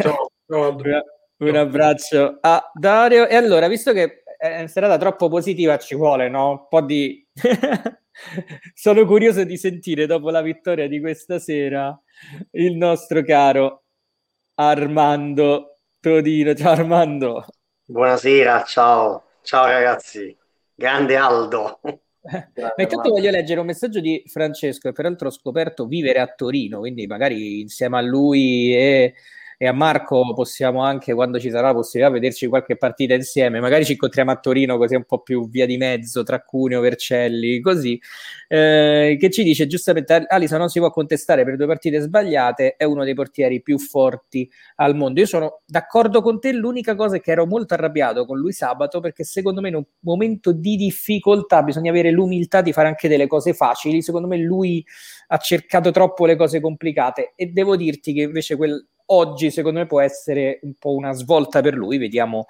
Ciao, 0.00 0.28
ciao 0.46 0.64
Aldo. 0.64 0.82
Un 1.36 1.56
abbraccio 1.56 2.38
a 2.40 2.70
Dario. 2.72 3.26
E 3.26 3.34
allora, 3.34 3.68
visto 3.68 3.92
che 3.92 4.22
è 4.38 4.58
una 4.58 4.66
serata 4.66 4.98
troppo 4.98 5.28
positiva, 5.28 5.78
ci 5.78 5.94
vuole 5.94 6.28
no? 6.28 6.50
un 6.50 6.68
po' 6.68 6.80
di. 6.80 7.26
Sono 8.74 9.04
curioso 9.06 9.42
di 9.42 9.56
sentire 9.56 10.06
dopo 10.06 10.30
la 10.30 10.40
vittoria 10.40 10.86
di 10.86 11.00
questa 11.00 11.40
sera 11.40 11.98
il 12.52 12.76
nostro 12.76 13.22
caro 13.22 13.82
Armando 14.54 15.78
Todino. 15.98 16.54
Ciao 16.54 16.72
Armando. 16.72 17.44
Buonasera, 17.86 18.62
ciao, 18.64 19.24
ciao 19.42 19.66
ragazzi, 19.66 20.36
grande 20.74 21.16
Aldo. 21.16 21.80
Ma 22.24 22.72
intanto 22.76 23.10
voglio 23.10 23.30
leggere 23.30 23.60
un 23.60 23.66
messaggio 23.66 24.00
di 24.00 24.22
Francesco, 24.26 24.88
che 24.88 24.94
peraltro 24.94 25.28
ho 25.28 25.32
scoperto 25.32 25.86
vivere 25.86 26.20
a 26.20 26.28
Torino, 26.28 26.78
quindi 26.78 27.06
magari 27.06 27.60
insieme 27.60 27.98
a 27.98 28.00
lui 28.00 28.74
e, 28.74 29.14
e 29.56 29.66
a 29.66 29.72
Marco 29.72 30.32
possiamo 30.34 30.82
anche, 30.82 31.14
quando 31.14 31.38
ci 31.38 31.50
sarà 31.50 31.68
la 31.68 31.74
possibilità, 31.74 32.12
vederci 32.12 32.46
qualche 32.46 32.76
partita 32.76 33.14
insieme. 33.14 33.60
Magari 33.60 33.84
ci 33.84 33.92
incontriamo 33.92 34.30
a 34.30 34.36
Torino, 34.36 34.76
così 34.76 34.94
un 34.94 35.04
po' 35.04 35.20
più 35.20 35.48
via 35.48 35.66
di 35.66 35.76
mezzo, 35.76 36.22
tra 36.22 36.42
Cuneo, 36.42 36.80
Vercelli, 36.80 37.60
così. 37.60 38.00
Eh, 38.48 39.16
che 39.18 39.30
ci 39.30 39.42
dice 39.42 39.66
giustamente, 39.66 40.24
Alisa 40.28 40.58
non 40.58 40.68
si 40.68 40.78
può 40.78 40.90
contestare 40.90 41.44
per 41.44 41.56
due 41.56 41.66
partite 41.66 42.00
sbagliate, 42.00 42.76
è 42.76 42.84
uno 42.84 43.04
dei 43.04 43.14
portieri 43.14 43.62
più 43.62 43.78
forti 43.78 44.50
al 44.76 44.96
mondo. 44.96 45.20
Io 45.20 45.26
sono 45.26 45.62
d'accordo 45.66 46.20
con 46.20 46.40
te, 46.40 46.52
l'unica 46.52 46.94
cosa 46.94 47.16
è 47.16 47.20
che 47.20 47.32
ero 47.32 47.46
molto 47.46 47.74
arrabbiato 47.74 48.26
con 48.26 48.38
lui 48.38 48.52
sabato 48.52 49.00
perché 49.00 49.24
secondo 49.24 49.60
me 49.60 49.68
in 49.68 49.76
un 49.76 49.84
momento 50.00 50.52
di 50.52 50.76
difficoltà 50.76 51.62
bisogna 51.62 51.90
avere 51.90 52.10
l'umiltà 52.10 52.60
di 52.60 52.72
fare 52.72 52.88
anche 52.88 53.08
delle 53.08 53.26
cose 53.26 53.54
facili. 53.54 54.02
Secondo 54.02 54.28
me 54.28 54.36
lui 54.36 54.84
ha 55.28 55.36
cercato 55.38 55.90
troppo 55.90 56.26
le 56.26 56.36
cose 56.36 56.60
complicate 56.60 57.32
e 57.36 57.46
devo 57.46 57.76
dirti 57.76 58.12
che 58.12 58.22
invece 58.22 58.56
quel, 58.56 58.86
oggi 59.06 59.50
secondo 59.50 59.80
me 59.80 59.86
può 59.86 60.00
essere 60.00 60.60
un 60.62 60.74
po' 60.78 60.94
una 60.94 61.12
svolta 61.12 61.60
per 61.60 61.74
lui. 61.74 61.98
Vediamo, 61.98 62.46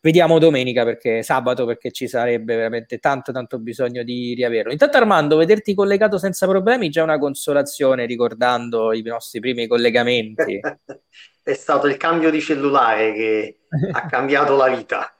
vediamo 0.00 0.38
domenica 0.38 0.84
perché 0.84 1.22
sabato 1.22 1.66
perché 1.66 1.90
ci 1.90 2.06
sarebbe 2.08 2.56
veramente 2.56 2.98
tanto 2.98 3.32
tanto 3.32 3.58
bisogno 3.58 4.02
di 4.02 4.34
riaverlo. 4.34 4.72
Intanto 4.72 4.96
Armando, 4.96 5.36
vederti 5.36 5.74
collegato 5.74 6.18
senza 6.18 6.46
problemi 6.46 6.88
già 6.90 7.00
è 7.00 7.04
una 7.04 7.18
consolazione 7.18 8.06
ricordando 8.06 8.92
i 8.92 9.02
nostri 9.02 9.40
primi 9.40 9.66
collegamenti. 9.66 10.60
È 11.48 11.54
stato 11.54 11.86
il 11.86 11.96
cambio 11.96 12.30
di 12.30 12.42
cellulare 12.42 13.14
che 13.14 13.60
ha 13.92 14.04
cambiato 14.06 14.54
la 14.54 14.68
vita. 14.68 15.16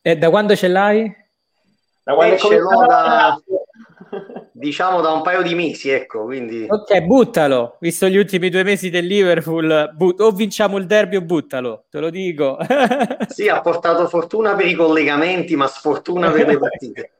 E 0.00 0.16
da 0.16 0.30
quando 0.30 0.56
ce 0.56 0.68
l'hai? 0.68 1.14
Da 2.02 2.14
quando 2.14 2.34
Eh, 2.36 2.38
ce 2.38 2.56
l'ho 2.58 2.86
da- 2.86 3.38
Diciamo 4.60 5.00
da 5.00 5.10
un 5.10 5.22
paio 5.22 5.40
di 5.40 5.54
mesi, 5.54 5.88
ecco, 5.88 6.24
quindi 6.24 6.66
Ok, 6.68 7.00
buttalo. 7.00 7.78
Visto 7.80 8.06
gli 8.08 8.18
ultimi 8.18 8.50
due 8.50 8.62
mesi 8.62 8.90
del 8.90 9.06
Liverpool, 9.06 9.90
but- 9.96 10.20
o 10.20 10.30
vinciamo 10.32 10.76
il 10.76 10.84
derby 10.84 11.16
o 11.16 11.22
buttalo, 11.22 11.86
te 11.88 11.98
lo 11.98 12.10
dico. 12.10 12.58
sì, 13.26 13.48
ha 13.48 13.62
portato 13.62 14.06
fortuna 14.06 14.54
per 14.54 14.66
i 14.66 14.74
collegamenti, 14.74 15.56
ma 15.56 15.66
sfortuna 15.66 16.30
per 16.30 16.46
le 16.46 16.58
partite. 16.58 17.12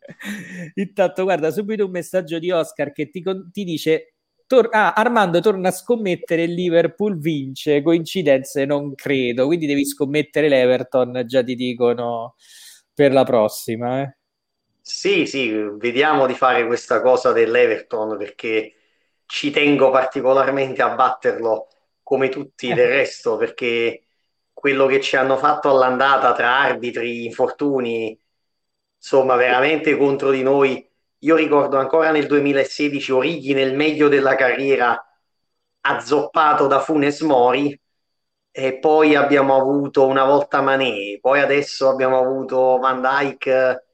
Intanto, 0.76 1.24
guarda, 1.24 1.50
subito 1.50 1.84
un 1.84 1.90
messaggio 1.90 2.38
di 2.38 2.50
Oscar 2.50 2.90
che 2.92 3.10
ti, 3.10 3.22
con- 3.22 3.50
ti 3.52 3.64
dice: 3.64 4.14
tor- 4.46 4.68
ah, 4.72 4.94
Armando 4.94 5.40
torna 5.40 5.68
a 5.68 5.72
scommettere 5.72 6.44
il 6.44 6.54
Liverpool 6.54 7.18
vince. 7.18 7.82
Coincidenze 7.82 8.64
non 8.64 8.94
credo, 8.94 9.44
quindi 9.44 9.66
devi 9.66 9.84
scommettere 9.84 10.48
l'Everton. 10.48 11.24
Già 11.26 11.42
ti 11.44 11.54
dicono 11.54 12.36
per 12.94 13.12
la 13.12 13.24
prossima. 13.24 14.00
eh. 14.00 14.15
Sì, 14.88 15.26
sì, 15.26 15.50
vediamo 15.52 16.26
di 16.26 16.34
fare 16.34 16.64
questa 16.66 17.00
cosa 17.02 17.32
dell'Everton 17.32 18.16
perché 18.16 18.74
ci 19.26 19.50
tengo 19.50 19.90
particolarmente 19.90 20.80
a 20.80 20.94
batterlo 20.94 21.66
come 22.02 22.28
tutti 22.28 22.72
del 22.72 22.88
resto 22.88 23.36
perché 23.36 24.04
quello 24.52 24.86
che 24.86 25.00
ci 25.00 25.16
hanno 25.16 25.36
fatto 25.38 25.68
all'andata 25.70 26.32
tra 26.34 26.58
arbitri, 26.60 27.24
infortuni, 27.24 28.16
insomma, 28.96 29.34
veramente 29.36 29.96
contro 29.96 30.30
di 30.30 30.42
noi. 30.44 30.88
Io 31.20 31.34
ricordo 31.36 31.78
ancora 31.78 32.10
nel 32.12 32.26
2016 32.26 33.10
Orighi 33.12 33.54
nel 33.54 33.74
meglio 33.74 34.06
della 34.08 34.36
carriera 34.36 35.00
azzoppato 35.80 36.66
da 36.68 36.80
Funes 36.80 37.20
Mori 37.22 37.78
e 38.50 38.78
poi 38.78 39.14
abbiamo 39.14 39.56
avuto 39.56 40.06
una 40.06 40.24
volta 40.24 40.60
Mané, 40.62 41.18
poi 41.20 41.40
adesso 41.40 41.88
abbiamo 41.88 42.18
avuto 42.18 42.78
Van 42.78 43.00
Dyke 43.02 43.85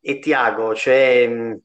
e 0.00 0.18
Tiago, 0.18 0.74
cioè 0.74 1.56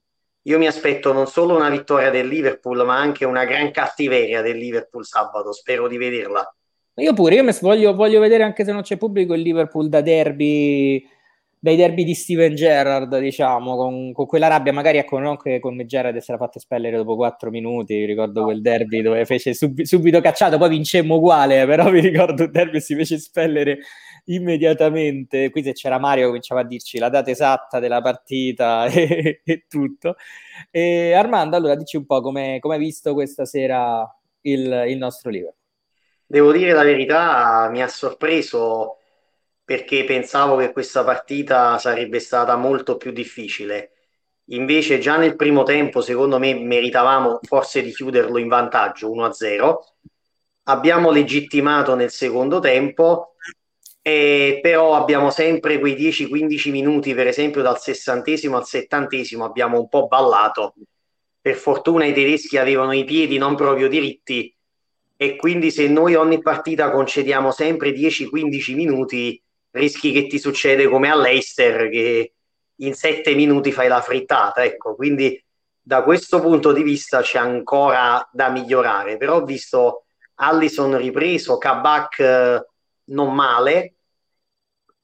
io 0.47 0.57
mi 0.59 0.67
aspetto 0.67 1.11
non 1.11 1.25
solo 1.25 1.55
una 1.55 1.69
vittoria 1.69 2.11
del 2.11 2.27
Liverpool, 2.27 2.85
ma 2.85 2.97
anche 2.97 3.25
una 3.25 3.45
gran 3.45 3.71
cattiveria 3.71 4.41
del 4.41 4.57
Liverpool 4.57 5.03
sabato. 5.03 5.51
Spero 5.51 5.87
di 5.87 5.97
vederla. 5.97 6.55
Io 6.97 7.13
pure, 7.13 7.35
io 7.35 7.57
voglio, 7.61 7.95
voglio, 7.95 8.19
vedere 8.19 8.43
anche 8.43 8.63
se 8.63 8.71
non 8.71 8.83
c'è 8.83 8.95
pubblico 8.95 9.33
il 9.33 9.41
Liverpool 9.41 9.89
da 9.89 10.01
derby, 10.01 11.03
dai 11.59 11.75
derby 11.75 12.03
di 12.03 12.13
Steven 12.13 12.53
Gerrard, 12.53 13.17
diciamo, 13.17 13.75
con, 13.75 14.13
con 14.13 14.25
quella 14.27 14.47
rabbia, 14.47 14.71
magari 14.71 14.99
ecco, 14.99 15.17
non 15.17 15.35
che 15.35 15.59
con 15.59 15.81
Gerrard 15.83 16.17
si 16.19 16.29
era 16.29 16.39
fatta 16.39 16.59
espellere 16.59 16.95
dopo 16.95 17.15
quattro 17.15 17.49
minuti, 17.49 18.05
ricordo 18.05 18.43
quel 18.43 18.61
derby 18.61 19.01
dove 19.01 19.25
fece 19.25 19.53
sub, 19.53 19.81
subito 19.81 20.21
cacciato, 20.21 20.57
poi 20.57 20.69
vincemmo 20.69 21.15
uguale, 21.15 21.65
però 21.65 21.89
mi 21.91 21.99
ricordo 21.99 22.43
il 22.43 22.51
derby 22.51 22.79
si 22.79 22.95
fece 22.95 23.15
espellere 23.15 23.79
immediatamente. 24.25 25.49
Qui 25.49 25.63
se 25.63 25.73
c'era 25.73 25.99
Mario 25.99 26.27
cominciava 26.27 26.61
a 26.61 26.65
dirci 26.65 26.97
la 26.97 27.09
data 27.09 27.29
esatta 27.31 27.79
della 27.79 28.01
partita 28.01 28.85
e, 28.91 29.41
e 29.43 29.65
tutto. 29.67 30.15
E 30.71 31.13
Armando, 31.13 31.55
allora 31.55 31.75
dici 31.75 31.97
un 31.97 32.05
po' 32.05 32.21
come 32.21 32.59
hai 32.61 32.79
visto 32.79 33.13
questa 33.13 33.45
sera 33.45 34.07
il, 34.41 34.85
il 34.87 34.97
nostro 34.97 35.29
Liverpool. 35.29 35.63
Devo 36.27 36.51
dire 36.51 36.73
la 36.73 36.83
verità, 36.83 37.69
mi 37.69 37.83
ha 37.83 37.87
sorpreso 37.87 38.97
perché 39.63 40.03
pensavo 40.05 40.57
che 40.57 40.71
questa 40.71 41.03
partita 41.03 41.77
sarebbe 41.77 42.19
stata 42.19 42.55
molto 42.55 42.97
più 42.97 43.11
difficile. 43.11 43.91
Invece 44.49 44.99
già 44.99 45.17
nel 45.17 45.35
primo 45.35 45.63
tempo, 45.63 46.01
secondo 46.01 46.37
me, 46.37 46.53
meritavamo 46.53 47.39
forse 47.43 47.81
di 47.81 47.91
chiuderlo 47.91 48.37
in 48.37 48.47
vantaggio 48.47 49.11
1-0. 49.11 49.75
Abbiamo 50.63 51.11
legittimato 51.11 51.95
nel 51.95 52.11
secondo 52.11 52.59
tempo 52.59 53.35
eh, 54.07 54.59
però 54.61 54.93
abbiamo 54.93 55.31
sempre 55.31 55.79
quei 55.79 55.95
10-15 55.95 56.69
minuti, 56.69 57.15
per 57.15 57.25
esempio 57.25 57.63
dal 57.63 57.79
sessantesimo 57.79 58.55
al 58.55 58.67
settantesimo 58.67 59.43
abbiamo 59.43 59.79
un 59.79 59.89
po' 59.89 60.05
ballato. 60.05 60.75
Per 61.41 61.55
fortuna 61.55 62.05
i 62.05 62.13
tedeschi 62.13 62.57
avevano 62.57 62.91
i 62.91 63.03
piedi 63.03 63.39
non 63.39 63.55
proprio 63.55 63.89
diritti 63.89 64.55
e 65.17 65.35
quindi 65.35 65.71
se 65.71 65.87
noi 65.87 66.13
ogni 66.13 66.39
partita 66.39 66.91
concediamo 66.91 67.49
sempre 67.49 67.93
10-15 67.93 68.75
minuti, 68.75 69.41
rischi 69.71 70.11
che 70.11 70.27
ti 70.27 70.37
succede 70.37 70.87
come 70.87 71.09
all'Eister 71.09 71.89
che 71.89 72.33
in 72.75 72.93
7 72.93 73.33
minuti 73.33 73.71
fai 73.71 73.87
la 73.87 74.01
frittata. 74.01 74.63
Ecco, 74.63 74.93
quindi 74.93 75.43
da 75.81 76.03
questo 76.03 76.41
punto 76.41 76.71
di 76.71 76.83
vista 76.83 77.21
c'è 77.21 77.39
ancora 77.39 78.29
da 78.31 78.49
migliorare, 78.49 79.17
però 79.17 79.37
ho 79.37 79.45
visto 79.45 80.03
Allison 80.35 80.95
ripreso, 80.95 81.57
Kabak 81.57 82.19
eh, 82.19 82.65
non 83.05 83.33
male, 83.33 83.94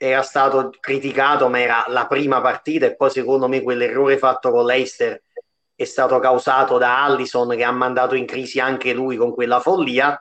era 0.04 0.24
stato 0.24 0.72
criticato, 0.80 1.48
ma 1.48 1.60
era 1.60 1.86
la 1.90 2.08
prima 2.08 2.42
partita 2.42 2.88
e 2.88 2.96
poi 2.96 3.12
secondo 3.12 3.48
me 3.48 3.62
quell'errore 3.62 4.18
fatto 4.18 4.50
con 4.50 4.66
l'Eister 4.66 5.22
è 5.76 5.84
stato 5.84 6.18
causato 6.18 6.80
da 6.80 7.04
Allison 7.04 7.50
che 7.50 7.64
ha 7.64 7.72
mandato 7.72 8.16
in 8.16 8.26
crisi 8.26 8.60
anche 8.60 8.94
lui 8.94 9.16
con 9.16 9.32
quella 9.32 9.60
follia. 9.60 10.20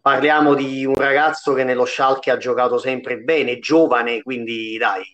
Parliamo 0.00 0.54
di 0.54 0.84
un 0.84 0.96
ragazzo 0.96 1.52
che 1.52 1.62
nello 1.62 1.84
Schalke 1.84 2.32
ha 2.32 2.36
giocato 2.36 2.78
sempre 2.78 3.18
bene, 3.18 3.60
giovane, 3.60 4.22
quindi 4.22 4.76
dai. 4.76 5.04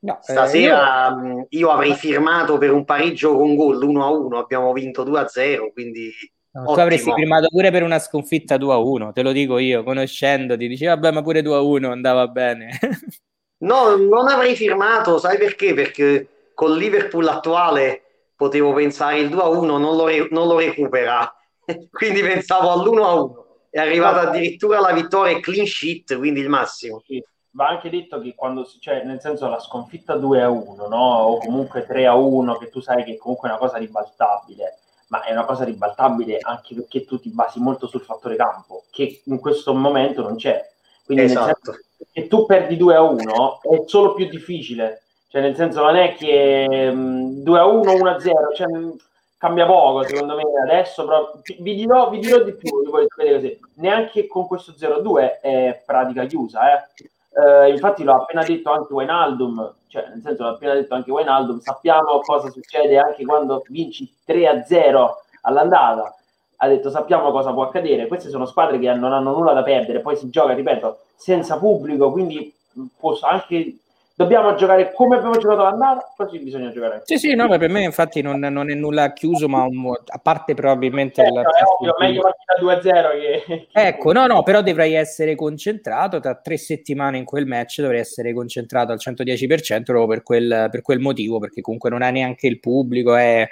No, 0.00 0.18
Stasera 0.20 1.08
eh, 1.08 1.26
io... 1.26 1.46
io... 1.48 1.70
avrei 1.70 1.94
firmato 1.94 2.56
per 2.56 2.70
un 2.70 2.84
pareggio 2.84 3.34
con 3.36 3.56
gol 3.56 3.84
1-1, 3.84 4.36
abbiamo 4.36 4.72
vinto 4.72 5.04
2-0, 5.04 5.72
quindi 5.72 6.12
No, 6.56 6.72
tu 6.72 6.80
avresti 6.80 7.12
firmato 7.12 7.48
pure 7.48 7.70
per 7.70 7.82
una 7.82 7.98
sconfitta 7.98 8.56
2-1, 8.56 9.12
te 9.12 9.22
lo 9.22 9.32
dico 9.32 9.58
io, 9.58 9.82
conoscendoti, 9.82 10.66
dici 10.66 10.86
vabbè 10.86 11.10
ma 11.10 11.20
pure 11.20 11.42
2-1 11.42 11.84
andava 11.84 12.26
bene. 12.28 12.78
no, 13.58 13.96
non 13.96 14.28
avrei 14.28 14.56
firmato, 14.56 15.18
sai 15.18 15.36
perché? 15.36 15.74
Perché 15.74 16.50
col 16.54 16.78
Liverpool 16.78 17.28
attuale 17.28 18.30
potevo 18.34 18.72
pensare 18.72 19.18
il 19.18 19.28
2-1 19.28 19.64
non 19.64 19.96
lo, 19.96 20.06
re- 20.06 20.28
non 20.30 20.48
lo 20.48 20.56
recupera, 20.56 21.30
quindi 21.90 22.22
pensavo 22.22 22.70
all'1-1, 22.70 23.44
è 23.68 23.78
arrivata 23.78 24.28
addirittura 24.28 24.80
la 24.80 24.94
vittoria 24.94 25.38
clean 25.40 25.66
sheet, 25.66 26.16
quindi 26.16 26.40
il 26.40 26.48
massimo. 26.48 27.02
Sì. 27.04 27.22
Va 27.50 27.68
anche 27.68 27.90
detto 27.90 28.18
che 28.20 28.34
quando, 28.34 28.66
cioè, 28.80 29.02
nel 29.04 29.20
senso 29.20 29.48
la 29.48 29.58
sconfitta 29.58 30.14
2-1, 30.16 30.88
no? 30.88 30.96
o 30.96 31.38
comunque 31.38 31.86
3-1, 31.86 32.58
che 32.58 32.68
tu 32.70 32.80
sai 32.80 33.04
che 33.04 33.16
comunque 33.16 33.48
è 33.48 33.52
una 33.52 33.60
cosa 33.60 33.78
ribaltabile, 33.78 34.78
ma 35.08 35.22
è 35.22 35.32
una 35.32 35.44
cosa 35.44 35.64
ribaltabile 35.64 36.38
anche 36.40 36.74
perché 36.74 37.04
tu 37.04 37.18
ti 37.20 37.30
basi 37.30 37.60
molto 37.60 37.86
sul 37.86 38.00
fattore 38.00 38.36
campo, 38.36 38.84
che 38.90 39.22
in 39.24 39.38
questo 39.38 39.74
momento 39.74 40.22
non 40.22 40.36
c'è. 40.36 40.68
Quindi 41.04 41.24
esatto. 41.24 41.78
che 42.10 42.26
tu 42.26 42.46
perdi 42.46 42.76
2 42.76 42.94
a 42.94 43.02
1 43.02 43.60
è 43.62 43.82
solo 43.86 44.14
più 44.14 44.28
difficile. 44.28 45.02
Cioè, 45.28 45.40
nel 45.40 45.54
senso, 45.54 45.82
non 45.82 45.96
è 45.96 46.14
che 46.14 46.90
mh, 46.90 47.42
2 47.42 47.58
a 47.58 47.64
1, 47.64 47.92
1 47.92 48.10
a 48.10 48.18
0, 48.18 48.36
cioè, 48.54 48.66
mh, 48.66 48.96
cambia 49.38 49.66
poco 49.66 50.02
secondo 50.04 50.34
me 50.34 50.42
adesso. 50.64 51.04
Però, 51.04 51.40
vi, 51.60 51.74
dirò, 51.74 52.10
vi 52.10 52.18
dirò 52.18 52.42
di 52.42 52.54
più, 52.54 52.70
così. 52.90 53.60
neanche 53.74 54.26
con 54.26 54.46
questo 54.46 54.74
0 54.76 54.96
a 54.96 55.00
2 55.00 55.40
è 55.40 55.82
pratica 55.84 56.24
chiusa. 56.24 56.72
Eh. 56.72 57.08
Uh, 57.36 57.68
infatti 57.68 58.02
l'ha 58.02 58.14
appena 58.14 58.42
detto 58.42 58.70
anche 58.70 58.94
Wijnaldum, 58.94 59.74
cioè 59.88 60.08
nel 60.08 60.22
senso 60.22 60.42
l'ha 60.44 60.50
appena 60.52 60.72
detto 60.72 60.94
anche 60.94 61.10
Wijnaldum, 61.10 61.58
sappiamo 61.58 62.20
cosa 62.20 62.48
succede 62.48 62.98
anche 62.98 63.26
quando 63.26 63.62
vinci 63.68 64.10
3-0 64.26 65.06
all'andata, 65.42 66.16
ha 66.56 66.66
detto 66.66 66.88
sappiamo 66.88 67.30
cosa 67.32 67.52
può 67.52 67.64
accadere, 67.64 68.06
queste 68.06 68.30
sono 68.30 68.46
squadre 68.46 68.78
che 68.78 68.90
non 68.94 69.12
hanno 69.12 69.32
nulla 69.32 69.52
da 69.52 69.62
perdere, 69.62 70.00
poi 70.00 70.16
si 70.16 70.30
gioca, 70.30 70.54
ripeto, 70.54 71.00
senza 71.14 71.58
pubblico, 71.58 72.10
quindi 72.10 72.54
può 72.96 73.14
anche 73.20 73.80
dobbiamo 74.16 74.54
giocare 74.54 74.92
come 74.94 75.16
abbiamo 75.16 75.36
giocato 75.36 75.62
l'andata, 75.62 76.12
così 76.16 76.38
bisogna 76.38 76.70
giocare. 76.70 77.02
Sì, 77.04 77.18
sì, 77.18 77.34
no, 77.34 77.46
per 77.58 77.68
me 77.68 77.82
infatti 77.82 78.22
non, 78.22 78.40
non 78.40 78.70
è 78.70 78.74
nulla 78.74 79.12
chiuso, 79.12 79.46
ma 79.46 79.62
un, 79.62 79.92
a 79.92 80.18
parte 80.18 80.54
probabilmente... 80.54 81.22
Eh, 81.22 81.28
il, 81.28 81.34
è 81.34 81.62
ovvio, 81.78 81.94
meglio 81.98 82.22
partita 82.22 82.90
2-0 82.90 83.44
che... 83.44 83.68
Ecco, 83.72 84.12
no, 84.12 84.26
no, 84.26 84.42
però 84.42 84.62
dovrei 84.62 84.94
essere 84.94 85.34
concentrato, 85.34 86.18
tra 86.18 86.34
tre 86.34 86.56
settimane 86.56 87.18
in 87.18 87.24
quel 87.24 87.46
match 87.46 87.82
dovrei 87.82 88.00
essere 88.00 88.32
concentrato 88.32 88.90
al 88.90 88.98
110% 88.98 89.82
proprio 89.82 90.06
per 90.06 90.22
quel, 90.22 90.68
per 90.70 90.80
quel 90.80 90.98
motivo, 90.98 91.38
perché 91.38 91.60
comunque 91.60 91.90
non 91.90 92.00
ha 92.00 92.10
neanche 92.10 92.46
il 92.46 92.58
pubblico, 92.58 93.14
è... 93.14 93.46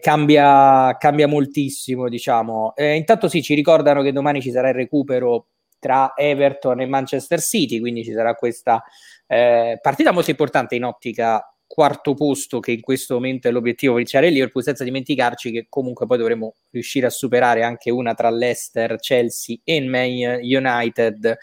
Cambia, 0.00 0.96
cambia 0.98 1.28
moltissimo, 1.28 2.08
diciamo. 2.08 2.72
Eh, 2.74 2.94
intanto 2.94 3.28
sì, 3.28 3.42
ci 3.42 3.52
ricordano 3.52 4.00
che 4.00 4.12
domani 4.12 4.40
ci 4.40 4.50
sarà 4.50 4.70
il 4.70 4.74
recupero 4.74 5.48
tra 5.84 6.14
Everton 6.16 6.80
e 6.80 6.86
Manchester 6.86 7.42
City, 7.42 7.78
quindi 7.78 8.02
ci 8.02 8.12
sarà 8.12 8.34
questa 8.36 8.82
eh, 9.26 9.78
partita 9.82 10.12
molto 10.12 10.30
importante 10.30 10.76
in 10.76 10.84
ottica 10.84 11.46
quarto 11.66 12.14
posto 12.14 12.58
che 12.58 12.72
in 12.72 12.80
questo 12.80 13.14
momento 13.14 13.48
è 13.48 13.50
l'obiettivo 13.50 13.96
iniziare 13.96 14.28
il 14.28 14.32
Liverpool 14.32 14.64
senza 14.64 14.82
dimenticarci 14.82 15.50
che 15.50 15.66
comunque 15.68 16.06
poi 16.06 16.16
dovremo 16.16 16.54
riuscire 16.70 17.04
a 17.04 17.10
superare 17.10 17.64
anche 17.64 17.90
una 17.90 18.14
tra 18.14 18.30
Leicester, 18.30 18.96
Chelsea 18.98 19.58
e 19.62 19.82
Man 19.82 20.38
United 20.40 21.36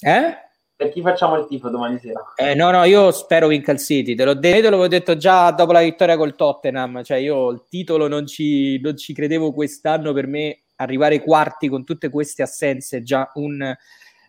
eh? 0.00 0.36
per 0.76 0.90
chi 0.90 1.00
facciamo 1.00 1.36
il 1.36 1.46
tifo 1.46 1.70
domani 1.70 1.98
sera? 1.98 2.20
Eh, 2.36 2.54
no, 2.54 2.70
no, 2.70 2.84
io 2.84 3.10
spero 3.12 3.48
vinca 3.48 3.72
il 3.72 3.78
City, 3.78 4.14
te 4.14 4.24
l'ho 4.24 4.34
detto, 4.34 4.56
te 4.56 4.62
l'avevo 4.62 4.88
detto 4.88 5.16
già 5.16 5.50
dopo 5.52 5.72
la 5.72 5.80
vittoria 5.80 6.16
col 6.16 6.36
Tottenham, 6.36 7.02
cioè 7.02 7.16
io 7.16 7.50
il 7.50 7.64
titolo 7.68 8.08
non 8.08 8.26
ci, 8.26 8.78
non 8.80 8.96
ci 8.96 9.12
credevo 9.14 9.52
quest'anno, 9.52 10.12
per 10.12 10.26
me 10.26 10.62
arrivare 10.78 11.16
ai 11.16 11.20
quarti 11.20 11.68
con 11.68 11.84
tutte 11.84 12.08
queste 12.08 12.42
assenze 12.42 12.98
è 12.98 13.02
già 13.02 13.30
un 13.34 13.76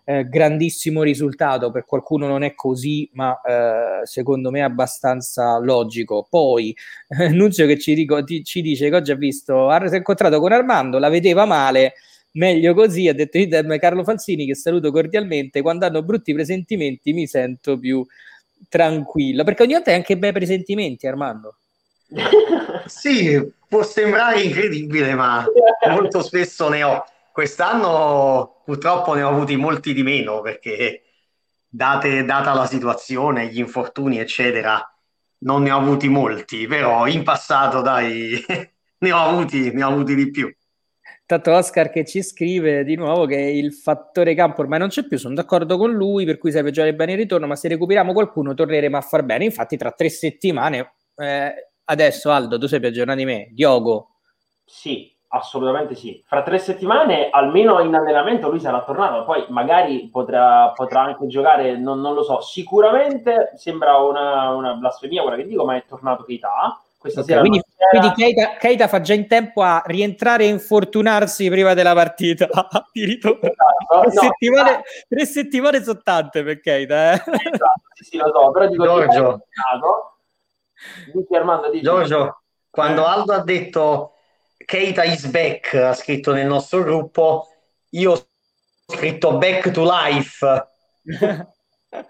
eh, 0.09 0.27
grandissimo 0.27 1.03
risultato, 1.03 1.69
per 1.69 1.85
qualcuno 1.85 2.25
non 2.25 2.41
è 2.41 2.55
così, 2.55 3.07
ma 3.13 3.39
eh, 3.41 4.05
secondo 4.05 4.49
me 4.49 4.59
è 4.59 4.63
abbastanza 4.63 5.59
logico. 5.59 6.25
Poi 6.27 6.75
eh, 7.09 7.29
Nunzio 7.29 7.67
che 7.67 7.77
ci, 7.77 7.93
dico, 7.93 8.23
ti, 8.23 8.43
ci, 8.43 8.61
dice 8.61 8.89
che 8.89 8.95
oggi 8.95 9.11
ha 9.11 9.15
visto, 9.15 9.69
ha 9.69 9.95
incontrato 9.95 10.39
con 10.39 10.51
Armando, 10.51 10.97
la 10.97 11.09
vedeva 11.09 11.45
male, 11.45 11.93
meglio 12.31 12.73
così, 12.73 13.07
ha 13.07 13.13
detto 13.13 13.37
Carlo 13.77 14.03
Falsini 14.03 14.47
che 14.47 14.55
saluto 14.55 14.91
cordialmente, 14.91 15.61
quando 15.61 15.85
hanno 15.85 16.01
brutti 16.01 16.33
presentimenti 16.33 17.13
mi 17.13 17.27
sento 17.27 17.77
più 17.77 18.03
tranquillo, 18.67 19.43
perché 19.43 19.63
ogni 19.63 19.73
volta 19.73 19.91
hai 19.91 19.97
anche 19.97 20.17
bei 20.17 20.31
presentimenti 20.31 21.05
Armando. 21.05 21.57
sì, 22.87 23.39
può 23.69 23.83
sembrare 23.83 24.41
incredibile, 24.41 25.13
ma 25.13 25.45
molto 25.89 26.21
spesso 26.21 26.67
ne 26.67 26.83
ho. 26.83 27.05
Quest'anno 27.31 28.61
purtroppo 28.65 29.13
ne 29.13 29.21
ho 29.21 29.29
avuti 29.29 29.55
molti 29.55 29.93
di 29.93 30.03
meno 30.03 30.41
perché 30.41 31.03
date, 31.69 32.25
data 32.25 32.53
la 32.53 32.65
situazione, 32.65 33.47
gli 33.47 33.59
infortuni, 33.59 34.19
eccetera, 34.19 34.83
non 35.43 35.61
ne 35.61 35.71
ho 35.71 35.77
avuti 35.77 36.09
molti, 36.09 36.67
però 36.67 37.07
in 37.07 37.23
passato, 37.23 37.81
dai, 37.81 38.43
ne 38.99 39.11
ho 39.11 39.17
avuti, 39.17 39.71
ne 39.71 39.83
ho 39.83 39.89
avuti 39.89 40.15
di 40.15 40.29
più. 40.31 40.53
Tanto 41.25 41.53
Oscar 41.53 41.91
che 41.91 42.05
ci 42.05 42.23
scrive 42.23 42.83
di 42.83 42.95
nuovo 42.95 43.27
che 43.27 43.35
il 43.35 43.71
fattore 43.71 44.33
campo 44.33 44.61
ormai 44.61 44.79
non 44.79 44.87
c'è 44.87 45.05
più, 45.05 45.19
sono 45.19 45.35
d'accordo 45.35 45.77
con 45.77 45.91
lui, 45.91 46.25
per 46.25 46.39
cui 46.39 46.51
serve 46.51 46.71
giocare 46.71 46.95
bene 46.95 47.11
il 47.11 47.19
ritorno, 47.19 47.45
ma 47.45 47.55
se 47.55 47.67
recuperiamo 47.67 48.13
qualcuno 48.13 48.55
torneremo 48.55 48.97
a 48.97 49.01
far 49.01 49.23
bene. 49.23 49.45
Infatti 49.45 49.77
tra 49.77 49.91
tre 49.91 50.09
settimane 50.09 50.95
eh, 51.17 51.68
adesso 51.89 52.31
Aldo, 52.31 52.57
tu 52.57 52.67
sei 52.67 52.79
più 52.79 52.89
aggiornato 52.89 53.17
di 53.17 53.25
me, 53.25 53.49
Diogo. 53.51 54.15
Sì, 54.63 55.11
assolutamente 55.29 55.95
sì. 55.95 56.23
Fra 56.25 56.43
tre 56.43 56.59
settimane, 56.59 57.29
almeno 57.29 57.79
in 57.79 57.93
allenamento, 57.93 58.49
lui 58.49 58.59
sarà 58.59 58.83
tornato, 58.83 59.25
poi 59.25 59.45
magari 59.49 60.09
potrà, 60.11 60.71
potrà 60.75 61.01
anche 61.01 61.27
giocare, 61.27 61.77
non, 61.77 61.99
non, 61.99 62.13
lo 62.13 62.23
so, 62.23 62.39
sicuramente 62.41 63.51
sembra 63.55 63.97
una, 63.97 64.49
una, 64.51 64.73
blasfemia 64.73 65.21
quella 65.21 65.37
che 65.37 65.47
dico, 65.47 65.65
ma 65.65 65.75
è 65.75 65.85
tornato 65.87 66.23
Keita. 66.23 66.81
Questa 66.99 67.21
okay, 67.21 67.39
quindi, 67.39 67.61
quindi 67.91 68.11
Keita, 68.11 68.57
Keita, 68.57 68.87
fa 68.89 68.99
già 68.99 69.13
in 69.13 69.25
tempo 69.25 69.61
a 69.61 69.81
rientrare 69.85 70.43
e 70.43 70.47
infortunarsi 70.47 71.49
prima 71.49 71.73
della 71.73 71.93
partita 71.93 72.49
di 72.91 73.05
ritorno. 73.05 73.39
Esatto, 73.39 74.01
tre, 74.01 74.13
no, 74.13 74.21
settimane, 74.21 74.71
no. 74.71 74.81
tre 75.07 75.25
settimane 75.25 75.81
sono 75.81 76.01
tante 76.03 76.43
per 76.43 76.59
Keita. 76.59 77.13
Eh? 77.13 77.15
Esatto, 77.15 77.81
sì, 77.93 78.03
sì, 78.03 78.17
lo 78.17 78.29
so, 78.33 78.51
però 78.51 78.67
dico 78.67 78.83
Giorgio, 78.83 79.45
dici 81.13 81.35
Armando, 81.35 81.69
dici. 81.69 81.83
Giorgio, 81.83 82.41
quando 82.69 83.01
eh. 83.03 83.07
Aldo 83.07 83.33
ha 83.33 83.43
detto 83.43 84.13
Keita 84.57 85.03
is 85.03 85.25
back, 85.27 85.73
ha 85.73 85.93
scritto 85.93 86.33
nel 86.33 86.47
nostro 86.47 86.83
gruppo, 86.83 87.47
io 87.91 88.11
ho 88.11 88.27
scritto 88.85 89.37
back 89.37 89.71
to 89.71 89.83
life, 89.83 90.67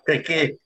perché 0.04 0.60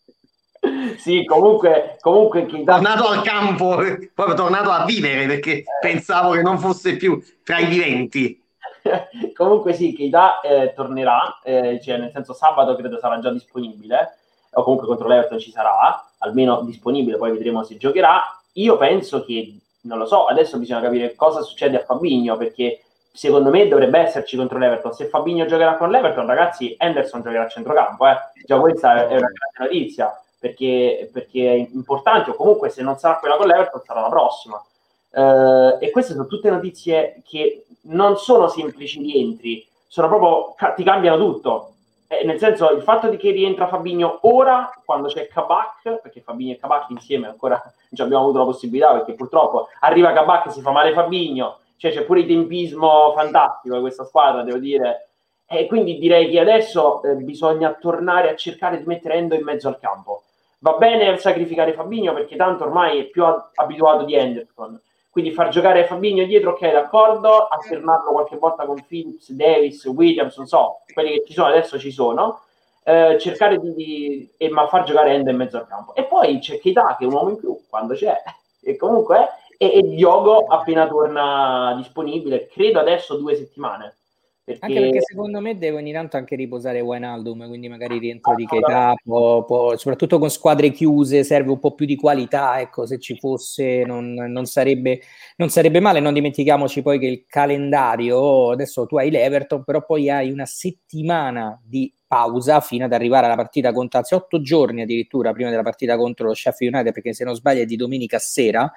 sì, 0.97 1.26
comunque, 1.26 1.97
comunque 1.99 2.45
Keita... 2.45 2.76
tornato 2.76 3.08
al 3.08 3.22
campo, 3.22 3.76
proprio 4.14 4.36
tornato 4.36 4.70
a 4.72 4.86
vivere 4.86 5.26
perché 5.26 5.58
eh. 5.58 5.64
pensavo 5.82 6.32
che 6.32 6.41
non 6.41 6.58
fosse 6.58 6.95
più 6.95 7.22
tra 7.43 7.60
i 7.60 7.66
viventi. 7.66 8.41
comunque 9.36 9.74
sì, 9.74 9.93
Keita 9.93 10.39
eh, 10.39 10.74
tornerà, 10.74 11.39
eh, 11.43 11.82
cioè 11.84 11.97
nel 11.97 12.12
senso 12.12 12.34
sabato 12.34 12.76
credo 12.76 12.97
sarà 12.99 13.20
già 13.20 13.30
disponibile, 13.30 14.18
o 14.54 14.64
comunque 14.64 14.88
contro 14.88 15.08
l'Everton 15.08 15.39
ci 15.39 15.51
sarà, 15.51 16.01
almeno 16.24 16.62
disponibile, 16.64 17.18
poi 17.18 17.32
vedremo 17.32 17.64
se 17.64 17.78
giocherà. 17.78 18.22
Io 18.54 18.78
penso 18.78 19.24
che, 19.24 19.58
non 19.82 19.98
lo 19.98 20.06
so, 20.06 20.26
adesso 20.26 20.58
bisogna 20.58 20.82
capire 20.82 21.16
cosa 21.16 21.42
succede 21.42 21.78
a 21.78 21.84
Fabigno, 21.84 22.38
perché 22.38 22.82
secondo 23.12 23.50
me 23.50 23.68
dovrebbe 23.68 24.00
esserci 24.00 24.36
contro 24.36 24.58
l'Everton. 24.58 24.94
Se 24.94 25.06
Fabigno 25.06 25.46
giocherà 25.46 25.78
con 25.78 25.90
l'Everton, 25.90 26.26
ragazzi, 26.26 26.76
Henderson 26.78 27.22
giocherà 27.22 27.44
a 27.44 27.50
centrocampo, 27.50 28.08
eh. 28.08 28.18
già 28.46 28.60
questa 28.60 29.08
è 29.08 29.18
una 29.18 29.30
grande 29.32 29.58
notizia 29.60 30.18
perché, 30.40 31.10
perché, 31.12 31.52
è 31.52 31.70
importante, 31.74 32.32
o 32.32 32.34
comunque 32.34 32.70
se 32.70 32.82
non 32.82 32.98
sarà 32.98 33.18
quella 33.18 33.38
con 33.38 33.48
l'Everton 33.48 33.82
sarà 33.86 34.02
la 34.02 34.10
prossima. 34.10 34.62
Uh, 35.10 35.78
e 35.80 35.92
queste 35.92 36.14
sono 36.14 36.26
tutte 36.26 36.50
notizie 36.50 37.22
che 37.24 37.66
non 37.84 38.18
sono 38.18 38.48
semplici 38.48 39.00
rientri, 39.00 39.66
sono 39.88 40.08
proprio, 40.08 40.56
ti 40.76 40.84
cambiano 40.84 41.18
tutto. 41.18 41.73
Eh, 42.20 42.26
nel 42.26 42.39
senso, 42.39 42.72
il 42.72 42.82
fatto 42.82 43.09
di 43.09 43.18
che 43.18 43.32
rientra 43.32 43.68
Fabigno 43.68 44.20
ora, 44.22 44.72
quando 44.86 45.07
c'è 45.07 45.28
Kabak, 45.28 46.01
perché 46.01 46.22
Fabigno 46.22 46.53
e 46.53 46.57
Kabak 46.57 46.89
insieme 46.89 47.28
ancora 47.28 47.55
non 47.89 48.05
abbiamo 48.05 48.24
avuto 48.24 48.39
la 48.39 48.45
possibilità, 48.45 48.91
perché 48.93 49.14
purtroppo 49.14 49.70
arriva 49.80 50.14
Kabak 50.14 50.51
si 50.51 50.61
fa 50.61 50.72
male 50.72 50.93
Fabigno, 50.93 51.59
cioè 51.78 51.91
c'è 51.91 52.03
pure 52.03 52.22
il 52.22 52.28
tempismo 52.28 53.14
fantastico 53.16 53.76
di 53.76 53.82
questa 53.82 54.05
squadra, 54.05 54.43
devo 54.43 54.57
dire. 54.57 55.09
E 55.45 55.68
quindi 55.68 55.99
direi 55.99 56.30
che 56.30 56.39
adesso 56.39 57.03
eh, 57.03 57.16
bisogna 57.16 57.74
tornare 57.74 58.30
a 58.30 58.36
cercare 58.36 58.78
di 58.78 58.86
mettere 58.86 59.16
Endo 59.16 59.36
in 59.36 59.43
mezzo 59.43 59.68
al 59.68 59.78
campo 59.78 60.24
Va 60.64 60.78
bene 60.78 61.18
sacrificare 61.18 61.74
Fabigno 61.74 62.14
perché 62.14 62.38
tanto 62.38 62.64
ormai 62.64 62.97
è 62.97 63.03
più 63.03 63.26
abituato 63.26 64.05
di 64.05 64.16
Henderson. 64.16 64.80
Quindi 65.14 65.32
far 65.32 65.49
giocare 65.49 65.86
Fabigno 65.86 66.26
dietro, 66.26 66.53
ok, 66.53 66.72
d'accordo, 66.72 67.45
alternarlo 67.45 68.14
qualche 68.14 68.36
volta 68.36 68.66
con 68.66 68.84
Phillips, 68.84 69.30
Davis, 69.30 69.86
Williams, 69.86 70.36
non 70.38 70.47
so, 70.47 70.80
quelli 70.91 71.11
che 71.11 71.24
ci 71.28 71.34
sono 71.34 71.49
adesso 71.49 71.78
ci 71.78 71.91
sono. 71.91 72.41
Eh, 72.84 73.18
cercare 73.20 73.59
di, 73.59 73.74
di 73.76 74.34
eh, 74.38 74.49
ma 74.49 74.66
far 74.66 74.86
giocare 74.86 75.14
Ende 75.14 75.30
in 75.30 75.38
mezzo 75.38 75.57
al 75.57 75.68
campo. 75.68 75.93
E 75.93 76.05
poi 76.05 76.39
c'è 76.39 76.57
Keita 76.57 76.95
che 76.97 77.03
è 77.03 77.07
un 77.07 77.14
uomo 77.14 77.30
in 77.30 77.38
più 77.38 77.55
quando 77.70 77.93
c'è, 77.93 78.16
e 78.59 78.76
comunque 78.76 79.28
e, 79.55 79.74
e 79.76 79.82
Diogo 79.84 80.47
appena 80.47 80.88
torna 80.88 81.76
disponibile, 81.78 82.47
credo 82.47 82.80
adesso 82.80 83.16
due 83.16 83.36
settimane. 83.36 83.97
Perché... 84.46 84.66
Anche 84.66 84.80
perché 84.82 85.02
secondo 85.02 85.39
me 85.39 85.58
deve 85.58 85.78
ogni 85.78 85.94
tanto 85.94 86.18
anche 86.18 86.36
riposare 86.36 86.82
Wijnaldum, 86.82 87.48
quindi 87.48 87.70
magari 87.70 87.98
rientro 87.98 88.36
di 88.36 88.46
Keita, 88.46 88.94
può, 89.02 89.46
può, 89.46 89.78
soprattutto 89.78 90.20
con 90.20 90.30
squadre 90.30 90.72
chiuse 90.72 91.24
serve 91.24 91.52
un 91.52 91.60
po' 91.60 91.74
più 91.74 91.86
di 91.86 91.96
qualità, 91.96 92.60
ecco, 92.60 92.86
se 92.86 93.00
ci 93.00 93.18
fosse 93.18 93.86
non, 93.86 94.14
non, 94.14 94.46
sarebbe, 94.46 95.00
non 95.38 95.48
sarebbe 95.48 95.80
male, 95.80 96.02
non 96.02 96.14
dimentichiamoci 96.14 96.82
poi 96.82 97.00
che 97.00 97.06
il 97.06 97.26
calendario, 97.26 98.52
adesso 98.52 98.86
tu 98.86 98.98
hai 98.98 99.10
l'Everton, 99.10 99.64
però 99.64 99.86
poi 99.86 100.10
hai 100.10 100.30
una 100.30 100.46
settimana 100.46 101.58
di 101.64 101.94
pausa 102.06 102.60
fino 102.60 102.84
ad 102.84 102.91
arrivare 102.91 103.28
alla 103.28 103.36
partita 103.36 103.72
contro, 103.72 104.00
anzi 104.00 104.14
otto 104.14 104.41
giorni 104.41 104.82
addirittura 104.82 105.32
prima 105.32 105.52
della 105.52 105.64
partita 105.64 105.96
contro 105.96 106.28
lo 106.28 106.34
Sheffield 106.34 106.74
United, 106.74 106.94
perché 106.94 107.14
se 107.14 107.24
non 107.24 107.36
sbaglio 107.36 107.62
è 107.62 107.66
di 107.66 107.78
domenica 107.78 108.20
sera, 108.20 108.70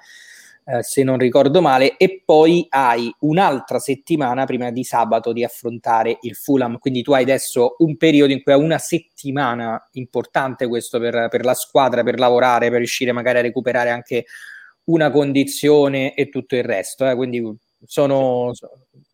eh, 0.69 0.83
se 0.83 1.01
non 1.01 1.17
ricordo 1.17 1.61
male, 1.61 1.95
e 1.95 2.21
poi 2.25 2.65
hai 2.69 3.09
un'altra 3.19 3.79
settimana 3.79 4.43
prima 4.45 4.69
di 4.69 4.83
sabato 4.83 5.31
di 5.31 5.45
affrontare 5.45 6.17
il 6.23 6.35
Fulham. 6.35 6.77
Quindi 6.77 7.03
tu 7.03 7.13
hai 7.13 7.23
adesso 7.23 7.75
un 7.79 7.95
periodo 7.95 8.33
in 8.33 8.43
cui 8.43 8.51
hai 8.51 8.59
una 8.59 8.77
settimana 8.77 9.81
importante 9.93 10.67
questo 10.67 10.99
per, 10.99 11.29
per 11.29 11.45
la 11.45 11.53
squadra, 11.53 12.03
per 12.03 12.19
lavorare, 12.19 12.69
per 12.69 12.79
riuscire 12.79 13.13
magari 13.13 13.37
a 13.37 13.43
recuperare 13.43 13.91
anche 13.91 14.25
una 14.85 15.09
condizione 15.09 16.13
e 16.13 16.27
tutto 16.27 16.57
il 16.57 16.63
resto. 16.63 17.09
Eh. 17.09 17.15
Quindi 17.15 17.41
sono, 17.85 18.51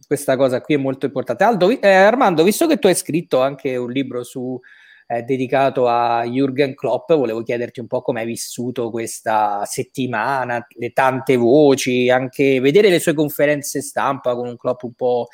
questa 0.08 0.36
cosa 0.36 0.60
qui 0.60 0.74
è 0.74 0.78
molto 0.78 1.06
importante. 1.06 1.43
Aldo, 1.43 1.70
eh, 1.70 1.88
Armando, 1.88 2.43
visto 2.43 2.66
che 2.66 2.80
tu 2.80 2.88
hai 2.88 2.95
scritto 2.95 3.41
anche 3.41 3.76
un 3.76 3.91
libro 3.91 4.24
su 4.24 4.60
eh, 5.18 5.24
dedicato 5.24 5.88
a 5.88 6.24
Jürgen 6.26 6.74
Klopp. 6.74 7.11
Volevo 7.14 7.43
chiederti 7.43 7.80
un 7.80 7.88
po' 7.88 8.01
come 8.01 8.22
hai 8.22 8.26
vissuto 8.26 8.89
questa 8.89 9.64
settimana, 9.66 10.66
le 10.70 10.91
tante 10.91 11.36
voci, 11.36 12.09
anche 12.09 12.59
vedere 12.59 12.89
le 12.89 12.99
sue 12.99 13.14
conferenze 13.14 13.82
stampa 13.82 14.36
con 14.36 14.47
un 14.47 14.57
Klopp 14.57 14.84
un 14.84 14.93
po' 14.93 15.28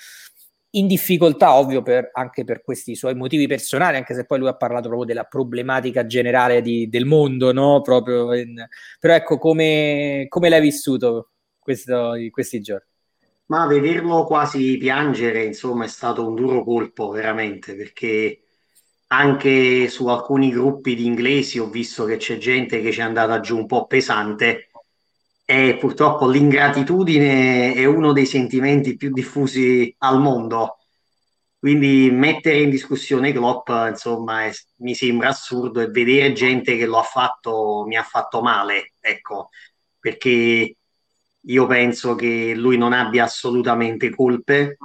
in 0.71 0.85
difficoltà, 0.85 1.55
ovvio, 1.55 1.81
per, 1.81 2.11
anche 2.13 2.43
per 2.43 2.61
questi 2.61 2.95
suoi 2.95 3.15
motivi 3.15 3.47
personali, 3.47 3.97
anche 3.97 4.13
se 4.13 4.25
poi 4.25 4.39
lui 4.39 4.49
ha 4.49 4.55
parlato 4.55 4.87
proprio 4.87 5.07
della 5.07 5.23
problematica 5.23 6.05
generale 6.05 6.61
di, 6.61 6.87
del 6.89 7.05
mondo, 7.05 7.51
no? 7.51 7.81
Proprio 7.81 8.33
in... 8.35 8.63
Però 8.99 9.13
ecco, 9.13 9.37
come, 9.37 10.25
come 10.29 10.49
l'hai 10.49 10.61
vissuto 10.61 11.31
questo, 11.57 12.13
questi 12.29 12.61
giorni? 12.61 12.85
Ma 13.47 13.65
vederlo 13.65 14.25
quasi 14.25 14.77
piangere, 14.77 15.43
insomma, 15.43 15.85
è 15.85 15.87
stato 15.87 16.27
un 16.27 16.35
duro 16.35 16.63
colpo, 16.63 17.09
veramente, 17.09 17.75
perché 17.75 18.41
anche 19.11 19.87
su 19.87 20.07
alcuni 20.07 20.51
gruppi 20.51 20.95
di 20.95 21.05
inglesi 21.05 21.59
ho 21.59 21.69
visto 21.69 22.05
che 22.05 22.17
c'è 22.17 22.37
gente 22.37 22.81
che 22.81 22.91
ci 22.91 22.99
è 22.99 23.03
andata 23.03 23.39
giù 23.39 23.57
un 23.57 23.65
po' 23.65 23.87
pesante 23.87 24.69
e 25.45 25.77
purtroppo 25.79 26.27
l'ingratitudine 26.27 27.73
è 27.73 27.85
uno 27.85 28.13
dei 28.13 28.27
sentimenti 28.27 28.95
più 28.95 29.11
diffusi 29.11 29.93
al 29.99 30.19
mondo. 30.19 30.77
Quindi 31.57 32.09
mettere 32.11 32.61
in 32.61 32.69
discussione 32.69 33.31
Klopp, 33.33 33.69
insomma, 33.89 34.45
è, 34.45 34.51
mi 34.77 34.93
sembra 34.93 35.29
assurdo 35.29 35.81
e 35.81 35.87
vedere 35.87 36.33
gente 36.33 36.77
che 36.77 36.85
lo 36.85 36.99
ha 36.99 37.03
fatto 37.03 37.83
mi 37.87 37.97
ha 37.97 38.03
fatto 38.03 38.41
male, 38.41 38.93
ecco, 38.99 39.49
perché 39.99 40.75
io 41.41 41.65
penso 41.65 42.15
che 42.15 42.53
lui 42.55 42.77
non 42.77 42.93
abbia 42.93 43.23
assolutamente 43.23 44.09
colpe 44.11 44.77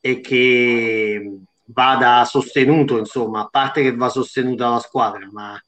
e 0.00 0.20
che 0.20 1.40
vada 1.72 2.24
sostenuto, 2.24 2.98
insomma, 2.98 3.40
a 3.40 3.48
parte 3.50 3.82
che 3.82 3.94
va 3.94 4.08
sostenuta 4.08 4.70
la 4.70 4.78
squadra, 4.78 5.28
ma 5.30 5.60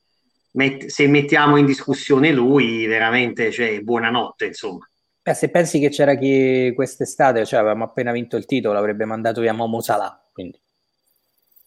met- 0.53 0.87
se 0.87 1.07
mettiamo 1.07 1.57
in 1.57 1.67
discussione 1.67 2.33
lui, 2.33 2.87
veramente, 2.87 3.51
cioè, 3.51 3.81
buonanotte, 3.81 4.47
insomma. 4.47 4.89
Eh, 5.23 5.35
se 5.35 5.51
pensi 5.51 5.79
che 5.79 5.91
c'era 5.91 6.17
chi 6.17 6.73
quest'estate, 6.75 7.45
cioè 7.45 7.61
avevamo 7.61 7.85
appena 7.85 8.13
vinto 8.13 8.37
il 8.37 8.47
titolo, 8.47 8.79
avrebbe 8.79 9.05
mandato 9.05 9.41
via 9.41 9.53
Momo 9.53 9.81
Salah, 9.81 10.29
quindi... 10.33 10.61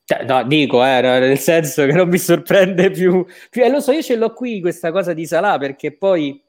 Cioè, 0.06 0.26
no, 0.26 0.44
dico, 0.44 0.84
eh, 0.84 1.00
nel 1.00 1.38
senso 1.40 1.86
che 1.86 1.94
non 1.94 2.10
mi 2.10 2.18
sorprende 2.18 2.90
più, 2.90 3.26
più... 3.50 3.64
Eh, 3.64 3.70
lo 3.70 3.80
so, 3.80 3.94
io 3.94 4.02
ce 4.02 4.18
l'ho 4.18 4.34
qui 4.34 4.60
questa 4.60 4.92
cosa 4.92 5.14
di 5.14 5.26
Salah, 5.26 5.58
perché 5.58 5.96
poi 5.96 6.43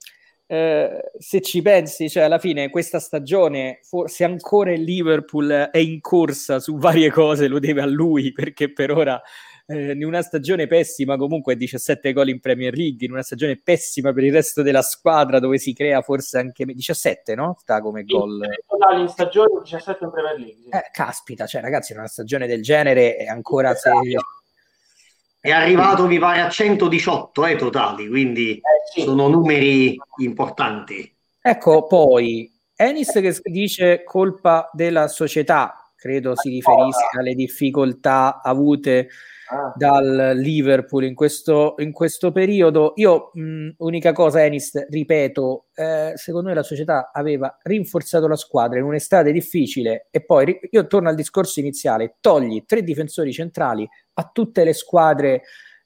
eh, 0.46 1.10
se 1.18 1.40
ci 1.40 1.62
pensi, 1.62 2.10
cioè 2.10 2.24
alla 2.24 2.38
fine 2.38 2.68
questa 2.68 2.98
stagione, 2.98 3.80
forse 3.82 4.24
ancora 4.24 4.72
il 4.72 4.82
Liverpool 4.82 5.70
è 5.72 5.78
in 5.78 6.00
corsa 6.00 6.60
su 6.60 6.76
varie 6.76 7.10
cose, 7.10 7.48
lo 7.48 7.58
deve 7.58 7.80
a 7.80 7.86
lui, 7.86 8.32
perché 8.34 8.72
per 8.72 8.90
ora 8.90 9.20
eh, 9.66 9.92
in 9.92 10.04
una 10.04 10.20
stagione 10.20 10.66
pessima 10.66 11.16
comunque 11.16 11.56
17 11.56 12.12
gol 12.12 12.28
in 12.28 12.40
Premier 12.40 12.74
League, 12.74 13.06
in 13.06 13.12
una 13.12 13.22
stagione 13.22 13.58
pessima 13.62 14.12
per 14.12 14.24
il 14.24 14.32
resto 14.32 14.60
della 14.60 14.82
squadra 14.82 15.38
dove 15.38 15.58
si 15.58 15.72
crea 15.72 16.02
forse 16.02 16.38
anche 16.38 16.66
17, 16.66 17.34
no? 17.34 17.56
Sta 17.58 17.80
come 17.80 18.04
gol. 18.04 18.42
In, 18.42 19.00
in 19.00 19.08
stagione 19.08 19.62
17 19.62 20.04
in 20.04 20.10
Premier 20.10 20.38
League. 20.38 20.62
Sì. 20.64 20.68
Eh, 20.68 20.90
caspita, 20.92 21.46
cioè 21.46 21.62
ragazzi, 21.62 21.92
in 21.92 21.98
una 21.98 22.08
stagione 22.08 22.46
del 22.46 22.62
genere 22.62 23.16
è 23.16 23.26
ancora 23.26 23.74
se 23.74 23.90
è 25.44 25.50
arrivato 25.50 26.06
mi 26.06 26.18
pare 26.18 26.40
a 26.40 26.48
118 26.48 27.44
eh, 27.44 27.56
totali, 27.56 28.08
quindi 28.08 28.52
eh, 28.52 28.62
sì. 28.90 29.02
sono 29.02 29.28
numeri 29.28 29.94
importanti. 30.20 31.14
Ecco, 31.38 31.86
poi 31.86 32.50
Enis 32.74 33.10
che 33.12 33.38
dice 33.42 34.04
colpa 34.04 34.70
della 34.72 35.06
società, 35.06 35.83
credo 36.04 36.36
si 36.36 36.50
riferisca 36.50 37.18
alle 37.18 37.34
difficoltà 37.34 38.42
avute 38.42 39.08
ah. 39.48 39.72
dal 39.74 40.32
Liverpool 40.34 41.04
in 41.04 41.14
questo, 41.14 41.76
in 41.78 41.92
questo 41.92 42.30
periodo. 42.30 42.92
Io, 42.96 43.30
mh, 43.32 43.68
unica 43.78 44.12
cosa, 44.12 44.44
Enis, 44.44 44.86
ripeto, 44.86 45.68
eh, 45.74 46.12
secondo 46.16 46.48
me 46.50 46.54
la 46.54 46.62
società 46.62 47.10
aveva 47.10 47.56
rinforzato 47.62 48.28
la 48.28 48.36
squadra 48.36 48.78
in 48.78 48.84
un'estate 48.84 49.32
difficile 49.32 50.08
e 50.10 50.22
poi 50.22 50.58
io 50.70 50.86
torno 50.86 51.08
al 51.08 51.14
discorso 51.14 51.60
iniziale, 51.60 52.16
togli 52.20 52.64
tre 52.66 52.82
difensori 52.82 53.32
centrali 53.32 53.88
a 54.12 54.30
tutte 54.30 54.62
le 54.62 54.74
squadre 54.74 55.44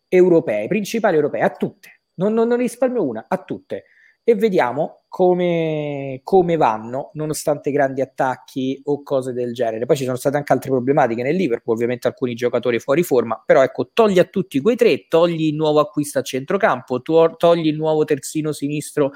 europee, 0.08 0.66
principali 0.66 1.14
europee, 1.14 1.42
a 1.42 1.50
tutte, 1.50 2.00
non, 2.14 2.32
non, 2.34 2.48
non 2.48 2.58
risparmio 2.58 3.04
una, 3.04 3.26
a 3.28 3.36
tutte 3.44 3.84
e 4.24 4.34
vediamo 4.34 4.97
come, 5.08 6.20
come, 6.22 6.56
vanno, 6.56 7.10
nonostante 7.14 7.70
grandi 7.70 8.02
attacchi 8.02 8.80
o 8.84 9.02
cose 9.02 9.32
del 9.32 9.54
genere. 9.54 9.86
Poi 9.86 9.96
ci 9.96 10.04
sono 10.04 10.16
state 10.16 10.36
anche 10.36 10.52
altre 10.52 10.70
problematiche 10.70 11.22
nel 11.22 11.34
Liverpool, 11.34 11.74
ovviamente 11.74 12.06
alcuni 12.06 12.34
giocatori 12.34 12.78
fuori 12.78 13.02
forma, 13.02 13.42
però 13.44 13.62
ecco, 13.62 13.90
togli 13.92 14.18
a 14.18 14.24
tutti 14.24 14.60
quei 14.60 14.76
tre, 14.76 15.06
togli 15.08 15.46
il 15.46 15.54
nuovo 15.54 15.80
acquisto 15.80 16.18
a 16.18 16.22
centrocampo, 16.22 17.00
togli 17.02 17.66
il 17.66 17.76
nuovo 17.76 18.04
terzino 18.04 18.52
sinistro 18.52 19.12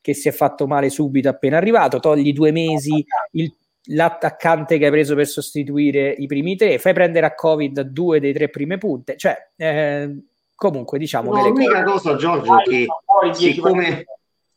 che 0.00 0.14
si 0.14 0.28
è 0.28 0.32
fatto 0.32 0.66
male 0.66 0.90
subito 0.90 1.28
appena 1.28 1.56
arrivato, 1.56 1.98
togli 1.98 2.32
due 2.32 2.50
mesi 2.50 3.04
il, 3.32 3.54
l'attaccante 3.86 4.76
che 4.76 4.84
hai 4.84 4.90
preso 4.90 5.14
per 5.14 5.26
sostituire 5.26 6.10
i 6.10 6.26
primi 6.26 6.56
tre, 6.56 6.78
fai 6.78 6.92
prendere 6.92 7.26
a 7.26 7.34
Covid 7.34 7.80
due 7.82 8.20
dei 8.20 8.32
tre 8.32 8.50
prime 8.50 8.78
punte, 8.78 9.16
cioè 9.16 9.36
eh, 9.56 10.16
comunque 10.54 10.98
diciamo 10.98 11.32
no, 11.32 11.42
che 11.42 11.48
l'unica 11.48 11.84
cose... 11.84 12.08
cosa 12.08 12.16
Giorgio 12.16 12.56
che 12.64 12.86
siccome 13.32 14.04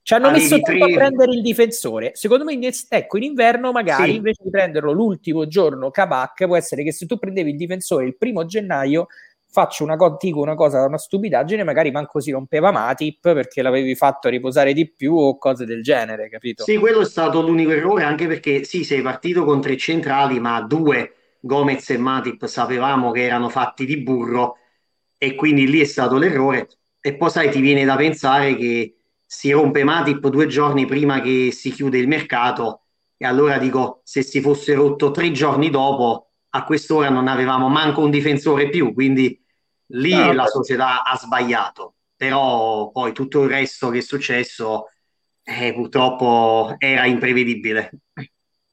ci 0.05 0.13
hanno 0.13 0.29
messo 0.29 0.59
tempo 0.59 0.85
a 0.85 0.87
prendere 0.87 1.31
il 1.31 1.41
difensore. 1.41 2.11
Secondo 2.13 2.43
me, 2.43 2.53
in, 2.53 2.69
ecco, 2.89 3.17
in 3.17 3.23
inverno 3.23 3.71
magari 3.71 4.11
sì. 4.11 4.15
invece 4.17 4.43
di 4.43 4.51
prenderlo 4.51 4.91
l'ultimo 4.91 5.47
giorno 5.47 5.89
Kabak, 5.89 6.45
può 6.45 6.55
essere 6.55 6.83
che 6.83 6.91
se 6.91 7.07
tu 7.07 7.17
prendevi 7.17 7.49
il 7.49 7.57
difensore 7.57 8.05
il 8.05 8.15
primo 8.15 8.45
gennaio, 8.45 9.07
faccio 9.47 9.83
una, 9.83 9.97
dico 10.19 10.41
una 10.41 10.53
cosa, 10.53 10.85
una 10.85 10.99
stupidaggine, 10.99 11.63
magari 11.63 11.89
manco 11.89 12.19
si 12.19 12.29
rompeva 12.29 12.69
Matip 12.69 13.33
perché 13.33 13.63
l'avevi 13.63 13.95
fatto 13.95 14.29
riposare 14.29 14.73
di 14.73 14.87
più 14.87 15.15
o 15.15 15.39
cose 15.39 15.65
del 15.65 15.81
genere, 15.81 16.29
capito? 16.29 16.65
Sì, 16.65 16.77
quello 16.77 17.01
è 17.01 17.05
stato 17.05 17.41
l'unico 17.41 17.71
errore, 17.71 18.03
anche 18.03 18.27
perché 18.27 18.63
sì, 18.63 18.83
sei 18.83 19.01
partito 19.01 19.43
con 19.43 19.59
tre 19.59 19.75
centrali, 19.75 20.39
ma 20.39 20.61
due, 20.61 21.13
Gomez 21.39 21.89
e 21.89 21.97
Matip, 21.97 22.45
sapevamo 22.45 23.09
che 23.09 23.23
erano 23.23 23.49
fatti 23.49 23.87
di 23.87 23.97
burro 23.97 24.57
e 25.17 25.33
quindi 25.33 25.67
lì 25.67 25.79
è 25.79 25.85
stato 25.85 26.17
l'errore. 26.17 26.67
E 27.01 27.15
poi 27.15 27.31
sai, 27.31 27.49
ti 27.49 27.59
viene 27.59 27.85
da 27.85 27.95
pensare 27.95 28.55
che 28.55 28.94
si 29.25 29.51
rompe 29.51 29.83
Matip 29.83 30.27
due 30.27 30.47
giorni 30.47 30.85
prima 30.85 31.21
che 31.21 31.51
si 31.51 31.71
chiude 31.71 31.97
il 31.97 32.07
mercato. 32.07 32.81
E 33.17 33.25
allora 33.25 33.57
dico 33.57 34.01
se 34.03 34.21
si 34.21 34.41
fosse 34.41 34.73
rotto 34.73 35.11
tre 35.11 35.31
giorni 35.31 35.69
dopo 35.69 36.31
a 36.49 36.63
quest'ora 36.63 37.09
non 37.09 37.27
avevamo 37.27 37.67
manco 37.69 38.01
un 38.01 38.11
difensore 38.11 38.69
più. 38.69 38.93
Quindi 38.93 39.43
lì 39.87 40.15
no, 40.15 40.33
la 40.33 40.45
società 40.45 41.03
ha 41.03 41.17
sbagliato. 41.17 41.95
Però 42.15 42.91
poi 42.91 43.11
tutto 43.13 43.43
il 43.43 43.49
resto 43.49 43.89
che 43.89 43.97
è 43.97 44.01
successo 44.01 44.85
eh, 45.43 45.73
purtroppo 45.73 46.75
era 46.77 47.05
imprevedibile 47.05 47.91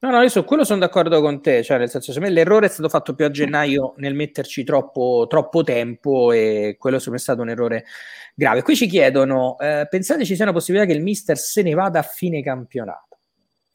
No, 0.03 0.11
no, 0.11 0.21
io 0.21 0.29
su 0.29 0.43
quello 0.43 0.65
sono 0.65 0.81
d'accordo 0.81 1.21
con 1.21 1.41
te, 1.41 1.63
cioè 1.63 1.79
nel 1.79 1.89
senso, 1.89 2.11
secondo 2.13 2.35
me 2.35 2.41
l'errore 2.41 2.67
è 2.67 2.69
stato 2.69 2.89
fatto 2.89 3.15
più 3.15 3.25
a 3.25 3.31
gennaio 3.31 3.95
nel 3.99 4.15
metterci 4.15 4.65
troppo, 4.65 5.27
troppo 5.29 5.63
tempo 5.63 6.33
e 6.33 6.75
quello 6.77 6.99
secondo 6.99 7.19
me 7.19 7.25
è 7.25 7.25
stato 7.25 7.43
un 7.43 7.51
errore 7.51 7.85
grave. 8.35 8.63
Qui 8.63 8.75
ci 8.75 8.89
chiedono, 8.89 9.57
eh, 9.61 9.87
pensate 9.89 10.25
ci 10.25 10.35
sia 10.35 10.43
una 10.43 10.53
possibilità 10.53 10.91
che 10.91 10.97
il 10.99 11.05
mister 11.05 11.39
se 11.39 11.63
ne 11.63 11.73
vada 11.75 12.01
a 12.01 12.03
fine 12.03 12.43
campionato? 12.43 13.19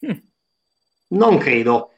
Hm. 0.02 0.18
Non 1.10 1.38
credo, 1.38 1.92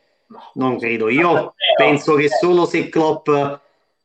non 0.53 0.77
credo. 0.77 1.09
Io 1.09 1.55
penso 1.75 2.13
che 2.13 2.29
solo 2.29 2.67
se 2.67 2.87
Klopp, 2.87 3.27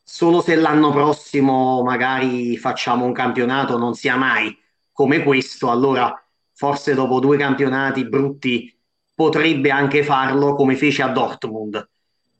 solo 0.03 0.41
se 0.41 0.55
l'anno 0.55 0.91
prossimo 0.91 1.83
magari 1.83 2.57
facciamo 2.57 3.05
un 3.05 3.13
campionato 3.13 3.77
non 3.77 3.93
sia 3.93 4.17
mai 4.17 4.59
come 4.91 5.23
questo, 5.23 5.71
allora 5.71 6.19
forse 6.51 6.95
dopo 6.95 7.21
due 7.21 7.37
campionati 7.37 8.09
brutti 8.09 8.74
potrebbe 9.15 9.71
anche 9.71 10.03
farlo 10.03 10.55
come 10.55 10.77
fece 10.77 11.03
a 11.03 11.09
Dortmund, 11.09 11.89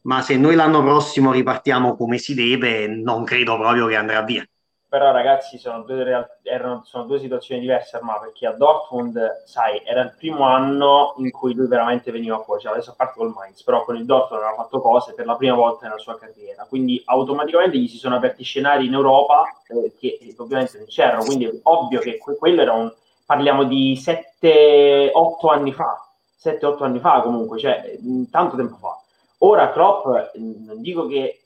ma 0.03 0.21
se 0.23 0.37
noi 0.37 0.55
l'anno 0.55 0.83
prossimo 0.83 1.33
ripartiamo 1.33 1.97
come 1.97 2.19
si 2.19 2.35
deve, 2.35 2.87
non 2.89 3.25
credo 3.25 3.57
proprio 3.57 3.87
che 3.87 3.97
andrà 3.97 4.23
via. 4.23 4.45
Però 4.89 5.11
ragazzi, 5.11 5.59
sono 5.59 5.83
due, 5.83 6.05
real- 6.05 6.39
erano, 6.43 6.83
sono 6.85 7.03
due 7.05 7.19
situazioni 7.19 7.61
diverse, 7.61 7.97
Arma, 7.97 8.21
perché 8.21 8.47
a 8.47 8.53
Dortmund, 8.53 9.43
sai, 9.45 9.83
era 9.85 10.03
il 10.03 10.15
primo 10.17 10.45
anno 10.45 11.15
in 11.17 11.33
cui 11.33 11.53
lui 11.53 11.67
veramente 11.67 12.13
veniva 12.13 12.39
fuori, 12.39 12.61
cioè 12.63 12.73
adesso 12.73 12.91
a 12.93 12.95
parte 12.97 13.19
col 13.19 13.33
Mainz, 13.35 13.65
però 13.65 13.85
con 13.85 13.97
il 13.97 14.05
Dortmund 14.05 14.43
aveva 14.43 14.63
fatto 14.63 14.81
cose 14.81 15.13
per 15.15 15.27
la 15.27 15.35
prima 15.35 15.57
volta 15.57 15.87
nella 15.87 15.99
sua 15.99 16.17
carriera, 16.17 16.65
quindi 16.69 17.03
automaticamente 17.07 17.77
gli 17.77 17.89
si 17.89 17.97
sono 17.97 18.15
aperti 18.15 18.45
scenari 18.45 18.87
in 18.87 18.93
Europa 18.95 19.43
eh, 19.67 19.95
che 19.99 20.19
eh, 20.21 20.35
ovviamente 20.39 20.79
non 20.79 20.87
c'erano, 20.87 21.25
quindi 21.25 21.47
è 21.47 21.53
ovvio 21.65 21.99
che 21.99 22.17
que- 22.19 22.37
quello 22.37 22.61
era 22.63 22.73
un... 22.73 22.93
parliamo 23.27 23.65
di 23.65 23.97
7-8 23.97 25.49
anni 25.51 25.73
fa, 25.73 26.04
7-8 26.45 26.83
anni 26.83 26.99
fa 26.99 27.21
comunque, 27.23 27.59
cioè 27.59 27.99
tanto 28.31 28.57
tempo 28.57 28.77
fa. 28.77 29.01
Ora 29.39 29.71
Klopp, 29.73 30.07
non 30.35 30.81
dico 30.81 31.07
che 31.07 31.41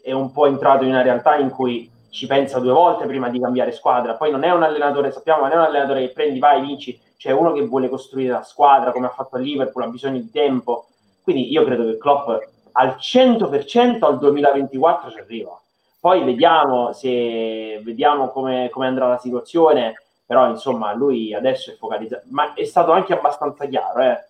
è 0.00 0.12
un 0.12 0.32
po' 0.32 0.46
entrato 0.46 0.84
in 0.84 0.90
una 0.90 1.02
realtà 1.02 1.36
in 1.36 1.50
cui 1.50 1.90
ci 2.10 2.26
pensa 2.26 2.58
due 2.58 2.72
volte 2.72 3.06
prima 3.06 3.28
di 3.28 3.40
cambiare 3.40 3.72
squadra, 3.72 4.14
poi 4.14 4.30
non 4.30 4.44
è 4.44 4.50
un 4.50 4.62
allenatore, 4.62 5.12
sappiamo, 5.12 5.42
non 5.42 5.52
è 5.52 5.56
un 5.56 5.62
allenatore 5.62 6.06
che 6.06 6.12
prendi, 6.12 6.38
vai, 6.38 6.60
vinci, 6.60 6.98
c'è 7.16 7.32
uno 7.32 7.52
che 7.52 7.66
vuole 7.66 7.88
costruire 7.88 8.32
la 8.32 8.42
squadra 8.42 8.92
come 8.92 9.06
ha 9.06 9.10
fatto 9.10 9.36
a 9.36 9.40
Liverpool, 9.40 9.84
ha 9.84 9.88
bisogno 9.88 10.18
di 10.18 10.30
tempo, 10.30 10.86
quindi 11.22 11.50
io 11.50 11.64
credo 11.64 11.84
che 11.84 11.98
Klopp 11.98 12.28
al 12.72 12.96
100% 12.98 14.04
al 14.04 14.18
2024 14.18 15.10
ci 15.10 15.18
arriva. 15.18 15.60
Poi 16.00 16.24
vediamo, 16.24 16.92
se, 16.92 17.80
vediamo 17.84 18.28
come, 18.30 18.68
come 18.70 18.86
andrà 18.86 19.08
la 19.08 19.18
situazione, 19.18 20.00
però 20.24 20.48
insomma 20.48 20.92
lui 20.94 21.34
adesso 21.34 21.70
è 21.70 21.74
focalizzato, 21.74 22.22
ma 22.30 22.54
è 22.54 22.64
stato 22.64 22.92
anche 22.92 23.12
abbastanza 23.12 23.66
chiaro, 23.66 24.00
eh 24.00 24.27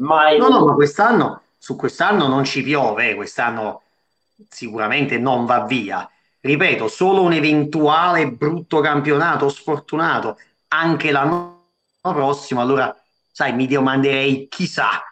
Mai 0.00 0.38
no, 0.38 0.48
no, 0.48 0.64
ma 0.64 0.74
quest'anno, 0.74 1.42
su 1.58 1.76
quest'anno 1.76 2.26
non 2.26 2.44
ci 2.44 2.62
piove, 2.62 3.14
quest'anno 3.14 3.82
sicuramente 4.48 5.18
non 5.18 5.44
va 5.44 5.64
via. 5.64 6.08
Ripeto, 6.40 6.88
solo 6.88 7.22
un 7.22 7.32
eventuale 7.32 8.30
brutto 8.30 8.80
campionato 8.80 9.48
sfortunato 9.50 10.38
anche 10.68 11.10
l'anno 11.10 11.66
prossimo, 12.00 12.60
allora, 12.62 12.94
sai, 13.30 13.52
mi 13.52 13.66
domanderei 13.66 14.48
chissà 14.48 15.02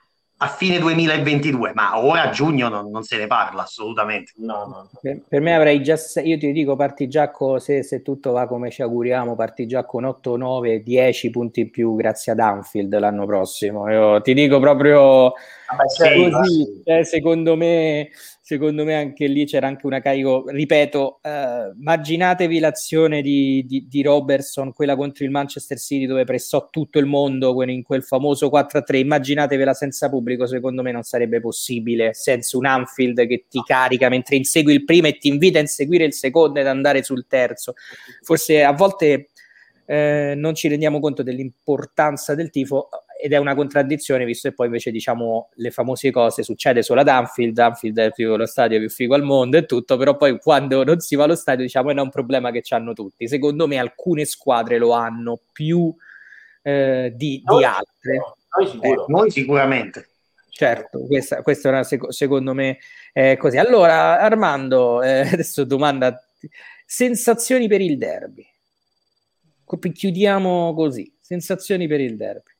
a 0.40 0.46
fine 0.46 0.78
2022, 0.78 1.72
ma 1.74 2.04
ora 2.04 2.22
a 2.22 2.30
giugno 2.30 2.68
non, 2.68 2.90
non 2.90 3.02
se 3.02 3.16
ne 3.16 3.26
parla 3.26 3.62
assolutamente. 3.62 4.32
No, 4.36 4.66
no. 4.66 4.90
Per, 5.00 5.22
per, 5.26 5.40
me 5.40 5.54
avrei 5.54 5.82
già, 5.82 5.96
io 6.22 6.38
ti 6.38 6.52
dico, 6.52 6.76
parti 6.76 7.08
già 7.08 7.30
con, 7.30 7.58
se, 7.58 7.82
se, 7.82 8.02
tutto 8.02 8.30
va 8.30 8.46
come 8.46 8.70
ci 8.70 8.82
auguriamo, 8.82 9.34
parti 9.34 9.66
già 9.66 9.84
con 9.84 10.04
8, 10.04 10.36
9, 10.36 10.82
10 10.82 11.30
punti 11.30 11.60
in 11.60 11.70
più 11.70 11.96
grazie 11.96 12.32
ad 12.32 12.38
Anfield 12.38 12.96
l'anno 12.96 13.26
prossimo. 13.26 13.90
Io 13.90 14.20
ti 14.20 14.32
dico 14.32 14.60
proprio 14.60 15.26
ah, 15.26 15.88
sì, 15.88 16.30
così, 16.30 16.82
eh, 16.84 17.04
secondo 17.04 17.56
me 17.56 18.08
secondo 18.48 18.82
me 18.82 18.94
anche 18.94 19.26
lì 19.26 19.44
c'era 19.44 19.66
anche 19.66 19.84
una 19.84 20.00
carico, 20.00 20.44
ripeto, 20.48 21.20
eh, 21.22 21.74
immaginatevi 21.78 22.58
l'azione 22.60 23.20
di, 23.20 23.62
di, 23.66 23.86
di, 23.86 24.00
Robertson, 24.00 24.72
quella 24.72 24.96
contro 24.96 25.26
il 25.26 25.30
Manchester 25.30 25.78
City 25.78 26.06
dove 26.06 26.24
pressò 26.24 26.70
tutto 26.70 26.98
il 26.98 27.04
mondo 27.04 27.62
in 27.64 27.82
quel 27.82 28.02
famoso 28.02 28.48
4-3, 28.48 28.96
immaginatevela 28.96 29.74
senza 29.74 30.08
pubblico, 30.08 30.46
secondo 30.46 30.80
me 30.80 30.92
non 30.92 31.02
sarebbe 31.02 31.40
possibile, 31.40 32.14
senza 32.14 32.56
un 32.56 32.64
Anfield 32.64 33.26
che 33.26 33.44
ti 33.50 33.60
carica 33.66 34.08
mentre 34.08 34.36
insegui 34.36 34.72
il 34.72 34.84
primo 34.86 35.08
e 35.08 35.18
ti 35.18 35.28
invita 35.28 35.58
a 35.58 35.60
inseguire 35.60 36.04
il 36.04 36.14
secondo 36.14 36.58
ed 36.58 36.66
andare 36.66 37.02
sul 37.02 37.26
terzo. 37.26 37.74
Forse 38.22 38.64
a 38.64 38.72
volte 38.72 39.28
eh, 39.84 40.32
non 40.34 40.54
ci 40.54 40.68
rendiamo 40.68 41.00
conto 41.00 41.22
dell'importanza 41.22 42.34
del 42.34 42.48
tifo 42.48 42.88
ed 43.20 43.32
è 43.32 43.36
una 43.36 43.56
contraddizione 43.56 44.24
visto 44.24 44.48
che 44.48 44.54
poi 44.54 44.66
invece 44.66 44.92
diciamo 44.92 45.50
le 45.54 45.72
famose 45.72 46.12
cose 46.12 46.44
succede 46.44 46.84
solo 46.84 47.00
ad 47.00 47.08
Anfield, 47.08 47.58
Anfield 47.58 47.98
è 47.98 48.12
più 48.12 48.36
lo 48.36 48.46
stadio 48.46 48.78
più 48.78 48.88
figo 48.88 49.16
al 49.16 49.24
mondo 49.24 49.56
e 49.56 49.66
tutto, 49.66 49.96
però 49.96 50.16
poi 50.16 50.38
quando 50.38 50.84
non 50.84 51.00
si 51.00 51.16
va 51.16 51.24
allo 51.24 51.34
stadio 51.34 51.64
diciamo 51.64 51.90
è 51.90 52.00
un 52.00 52.10
problema 52.10 52.52
che 52.52 52.62
hanno 52.68 52.92
tutti. 52.92 53.26
Secondo 53.26 53.66
me 53.66 53.78
alcune 53.78 54.24
squadre 54.24 54.78
lo 54.78 54.92
hanno 54.92 55.40
più 55.52 55.92
eh, 56.62 57.12
di, 57.16 57.42
di, 57.44 57.64
altre. 57.64 58.18
Noi, 58.56 58.68
sicuro. 58.68 59.02
eh, 59.02 59.04
noi 59.08 59.30
sicuramente. 59.32 60.08
Certo, 60.50 61.00
questa, 61.06 61.42
questa 61.42 61.68
è 61.68 61.72
una, 61.72 62.10
secondo 62.12 62.54
me 62.54 62.78
è 63.12 63.36
così. 63.36 63.56
Allora 63.56 64.20
Armando, 64.20 65.02
eh, 65.02 65.20
adesso 65.32 65.64
domanda, 65.64 66.24
sensazioni 66.86 67.66
per 67.66 67.80
il 67.80 67.98
derby. 67.98 68.46
Chiudiamo 69.92 70.72
così, 70.72 71.12
sensazioni 71.20 71.88
per 71.88 72.00
il 72.00 72.16
derby 72.16 72.56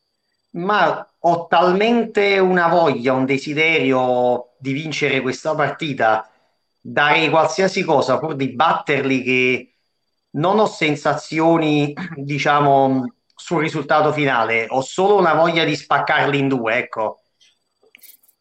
ma 0.51 1.07
ho 1.19 1.47
talmente 1.47 2.39
una 2.39 2.67
voglia, 2.67 3.13
un 3.13 3.25
desiderio 3.25 4.51
di 4.57 4.71
vincere 4.73 5.21
questa 5.21 5.53
partita, 5.53 6.29
darei 6.79 7.29
qualsiasi 7.29 7.83
cosa 7.83 8.17
pur 8.17 8.35
di 8.35 8.49
batterli 8.53 9.21
che 9.21 9.73
non 10.31 10.59
ho 10.59 10.65
sensazioni, 10.67 11.93
diciamo, 12.15 13.13
sul 13.35 13.61
risultato 13.61 14.11
finale, 14.11 14.65
ho 14.69 14.81
solo 14.81 15.17
una 15.17 15.33
voglia 15.33 15.63
di 15.63 15.75
spaccarli 15.75 16.37
in 16.37 16.47
due, 16.47 16.77
ecco. 16.77 17.21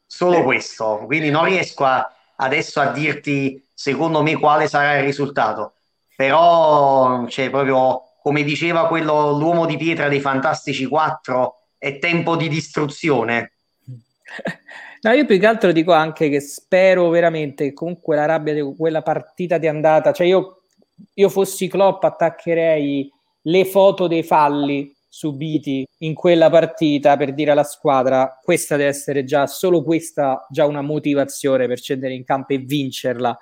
solo 0.07 0.43
questo, 0.43 1.03
quindi 1.07 1.31
non 1.31 1.45
riesco 1.45 1.85
a, 1.85 2.11
adesso 2.37 2.81
a 2.81 2.91
dirti 2.91 3.65
secondo 3.73 4.23
me 4.23 4.37
quale 4.37 4.67
sarà 4.69 4.97
il 4.99 5.05
risultato, 5.05 5.75
però 6.17 7.25
c'è 7.27 7.49
proprio, 7.49 8.03
come 8.23 8.43
diceva 8.43 8.89
quello, 8.89 9.31
l'uomo 9.39 9.67
di 9.67 9.77
pietra 9.77 10.09
dei 10.09 10.21
Fantastici 10.21 10.85
4, 10.87 11.58
è 11.79 11.99
tempo 11.99 12.37
di 12.37 12.49
distruzione. 12.49 13.53
No, 15.01 15.13
io 15.13 15.27
più 15.27 15.39
che 15.39 15.47
altro 15.47 15.71
dico 15.71 15.93
anche 15.93 16.29
che 16.29 16.41
spero 16.41 17.09
veramente 17.09 17.67
che 17.67 17.73
comunque 17.73 18.17
la 18.17 18.25
rabbia 18.25 18.53
di 18.53 18.75
quella 18.77 19.01
partita 19.01 19.57
di 19.57 19.69
andata, 19.69 20.11
cioè 20.11 20.27
io, 20.27 20.63
io 21.15 21.29
fossi 21.29 21.69
Klopp 21.69 22.03
attaccherei 22.03 23.09
le 23.43 23.65
foto 23.65 24.09
dei 24.09 24.25
falli 24.25 24.93
subiti 25.09 25.87
in 25.99 26.15
quella 26.15 26.51
partita 26.51 27.17
per 27.17 27.33
dire 27.33 27.53
alla 27.53 27.65
squadra 27.65 28.39
questa 28.43 28.77
deve 28.77 28.91
essere 28.91 29.25
già 29.25 29.47
solo 29.47 29.83
questa 29.83 30.47
già 30.51 30.67
una 30.67 30.83
motivazione 30.83 31.67
per 31.67 31.79
scendere 31.79 32.13
in 32.13 32.25
campo 32.25 32.53
e 32.53 32.59
vincerla 32.59 33.37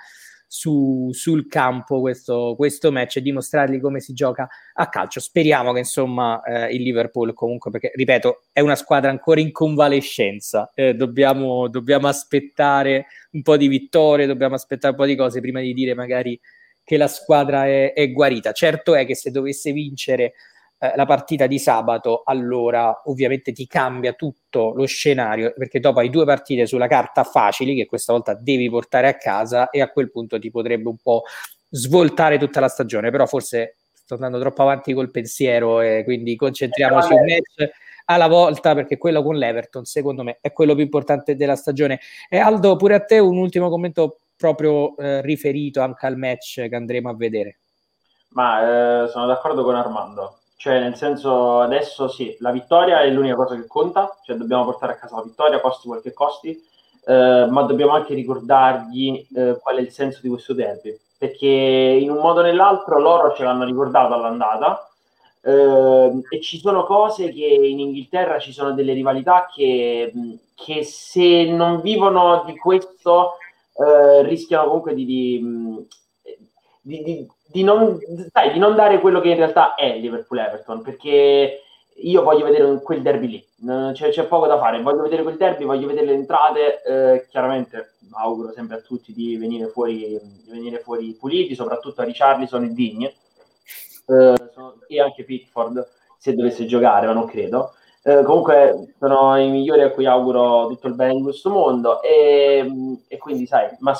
su, 0.56 1.10
sul 1.12 1.48
campo 1.48 2.00
questo, 2.00 2.54
questo 2.56 2.90
match 2.90 3.16
e 3.16 3.20
dimostrargli 3.20 3.78
come 3.78 4.00
si 4.00 4.14
gioca 4.14 4.48
a 4.72 4.88
calcio. 4.88 5.20
Speriamo 5.20 5.74
che 5.74 5.80
insomma 5.80 6.40
eh, 6.42 6.74
il 6.74 6.80
Liverpool 6.80 7.34
comunque 7.34 7.70
perché 7.70 7.92
ripeto 7.94 8.44
è 8.52 8.60
una 8.60 8.74
squadra 8.74 9.10
ancora 9.10 9.40
in 9.40 9.52
convalescenza. 9.52 10.72
Eh, 10.74 10.94
dobbiamo, 10.94 11.68
dobbiamo 11.68 12.08
aspettare 12.08 13.06
un 13.32 13.42
po' 13.42 13.58
di 13.58 13.68
vittorie 13.68 14.24
dobbiamo 14.24 14.54
aspettare 14.54 14.94
un 14.94 14.98
po' 14.98 15.06
di 15.06 15.14
cose 15.14 15.40
prima 15.40 15.60
di 15.60 15.74
dire 15.74 15.94
magari 15.94 16.40
che 16.82 16.96
la 16.96 17.08
squadra 17.08 17.66
è, 17.66 17.92
è 17.92 18.10
guarita. 18.10 18.52
Certo 18.52 18.94
è 18.94 19.04
che 19.04 19.14
se 19.14 19.30
dovesse 19.30 19.72
vincere 19.72 20.32
eh, 20.78 20.92
la 20.94 21.06
partita 21.06 21.46
di 21.46 21.58
sabato, 21.58 22.22
allora 22.24 23.02
ovviamente 23.06 23.52
ti 23.52 23.66
cambia 23.66 24.12
tutto 24.12 24.72
lo 24.74 24.84
scenario 24.84 25.54
perché 25.56 25.80
dopo 25.80 26.00
hai 26.00 26.10
due 26.10 26.26
partite 26.26 26.66
sulla 26.66 26.86
carta 26.86 27.24
facili 27.24 27.74
che 27.74 27.86
questa 27.86 28.12
volta 28.12 28.34
devi 28.34 28.68
portare 28.68 29.08
a 29.08 29.16
casa 29.16 29.70
e 29.70 29.80
a 29.80 29.88
quel 29.88 30.10
punto 30.10 30.38
ti 30.38 30.50
potrebbe 30.50 30.88
un 30.88 30.98
po' 30.98 31.22
svoltare 31.70 32.38
tutta 32.38 32.60
la 32.60 32.68
stagione, 32.68 33.10
però 33.10 33.26
forse 33.26 33.76
sto 33.92 34.14
andando 34.14 34.38
troppo 34.38 34.62
avanti 34.62 34.92
col 34.92 35.10
pensiero 35.10 35.80
e 35.80 36.04
quindi 36.04 36.36
concentriamoci 36.36 37.12
un 37.12 37.24
match 37.24 37.70
alla 38.04 38.28
volta 38.28 38.74
perché 38.74 38.98
quello 38.98 39.22
con 39.22 39.36
l'Everton 39.36 39.84
secondo 39.84 40.22
me 40.22 40.38
è 40.40 40.52
quello 40.52 40.74
più 40.74 40.84
importante 40.84 41.36
della 41.36 41.56
stagione. 41.56 42.00
E 42.28 42.38
Aldo, 42.38 42.76
pure 42.76 42.94
a 42.94 43.00
te 43.00 43.18
un 43.18 43.36
ultimo 43.36 43.68
commento 43.68 44.18
proprio 44.36 44.96
eh, 44.98 45.22
riferito 45.22 45.80
anche 45.80 46.06
al 46.06 46.16
match 46.16 46.68
che 46.68 46.76
andremo 46.76 47.08
a 47.08 47.14
vedere. 47.16 47.58
Ma 48.30 49.04
eh, 49.04 49.08
sono 49.08 49.26
d'accordo 49.26 49.64
con 49.64 49.74
Armando. 49.74 50.40
Cioè, 50.58 50.80
nel 50.80 50.96
senso, 50.96 51.60
adesso 51.60 52.08
sì, 52.08 52.34
la 52.40 52.50
vittoria 52.50 53.02
è 53.02 53.10
l'unica 53.10 53.34
cosa 53.34 53.54
che 53.54 53.66
conta, 53.66 54.18
cioè 54.24 54.36
dobbiamo 54.36 54.64
portare 54.64 54.94
a 54.94 54.96
casa 54.96 55.16
la 55.16 55.22
vittoria, 55.22 55.60
costi 55.60 55.86
quel 55.86 56.00
che 56.00 56.14
costi, 56.14 56.50
eh, 57.06 57.46
ma 57.50 57.62
dobbiamo 57.62 57.92
anche 57.92 58.14
ricordargli 58.14 59.26
eh, 59.36 59.58
qual 59.60 59.76
è 59.76 59.80
il 59.80 59.90
senso 59.90 60.20
di 60.22 60.28
questo 60.28 60.54
derby, 60.54 60.98
perché 61.18 61.46
in 61.46 62.10
un 62.10 62.18
modo 62.18 62.40
o 62.40 62.42
nell'altro 62.42 62.98
loro 62.98 63.34
ce 63.34 63.44
l'hanno 63.44 63.64
ricordato 63.64 64.14
all'andata 64.14 64.90
eh, 65.42 66.20
e 66.28 66.40
ci 66.40 66.58
sono 66.58 66.84
cose 66.84 67.30
che 67.32 67.44
in 67.44 67.78
Inghilterra 67.78 68.38
ci 68.38 68.52
sono 68.52 68.72
delle 68.72 68.94
rivalità 68.94 69.46
che, 69.52 70.12
che 70.54 70.82
se 70.82 71.44
non 71.44 71.80
vivono 71.80 72.42
di 72.44 72.56
questo 72.56 73.34
eh, 73.74 74.22
rischiano 74.22 74.66
comunque 74.66 74.94
di, 74.94 75.04
di, 75.04 75.86
di, 76.80 77.02
di 77.02 77.28
di 77.46 77.62
non, 77.62 77.98
sai, 78.32 78.52
di 78.52 78.58
non 78.58 78.74
dare 78.74 79.00
quello 79.00 79.20
che 79.20 79.28
in 79.28 79.36
realtà 79.36 79.74
è 79.74 79.96
Liverpool-Everton, 79.98 80.82
perché 80.82 81.60
io 81.98 82.22
voglio 82.22 82.44
vedere 82.44 82.80
quel 82.82 83.00
derby 83.00 83.28
lì, 83.28 83.46
c'è, 83.92 84.10
c'è, 84.10 84.24
poco 84.24 84.46
da 84.46 84.58
fare, 84.58 84.82
voglio 84.82 85.02
vedere 85.02 85.22
quel 85.22 85.36
derby, 85.36 85.64
voglio 85.64 85.86
vedere 85.86 86.06
le 86.06 86.12
entrate, 86.12 86.82
eh, 86.82 87.26
chiaramente 87.28 87.94
auguro 88.12 88.52
sempre 88.52 88.76
a 88.76 88.80
tutti 88.80 89.12
di 89.12 89.36
venire 89.36 89.68
fuori, 89.68 90.18
di 90.44 90.50
venire 90.50 90.78
fuori 90.78 91.14
puliti, 91.18 91.54
soprattutto 91.54 92.02
a 92.02 92.04
Richarlison 92.04 92.64
e 92.64 92.72
Digne, 92.72 93.14
eh, 94.08 94.34
e 94.88 95.00
anche 95.00 95.24
Pickford 95.24 95.88
se 96.18 96.34
dovesse 96.34 96.66
giocare, 96.66 97.06
ma 97.06 97.12
non 97.12 97.26
credo. 97.26 97.72
Eh, 98.02 98.22
comunque 98.22 98.94
sono 98.98 99.36
i 99.36 99.48
migliori 99.48 99.82
a 99.82 99.90
cui 99.90 100.06
auguro 100.06 100.68
tutto 100.68 100.86
il 100.86 100.94
bene 100.94 101.14
in 101.14 101.22
questo 101.24 101.50
mondo 101.50 102.00
e, 102.02 102.64
e 103.08 103.18
quindi 103.18 103.46
sai, 103.46 103.68
mi 103.80 103.90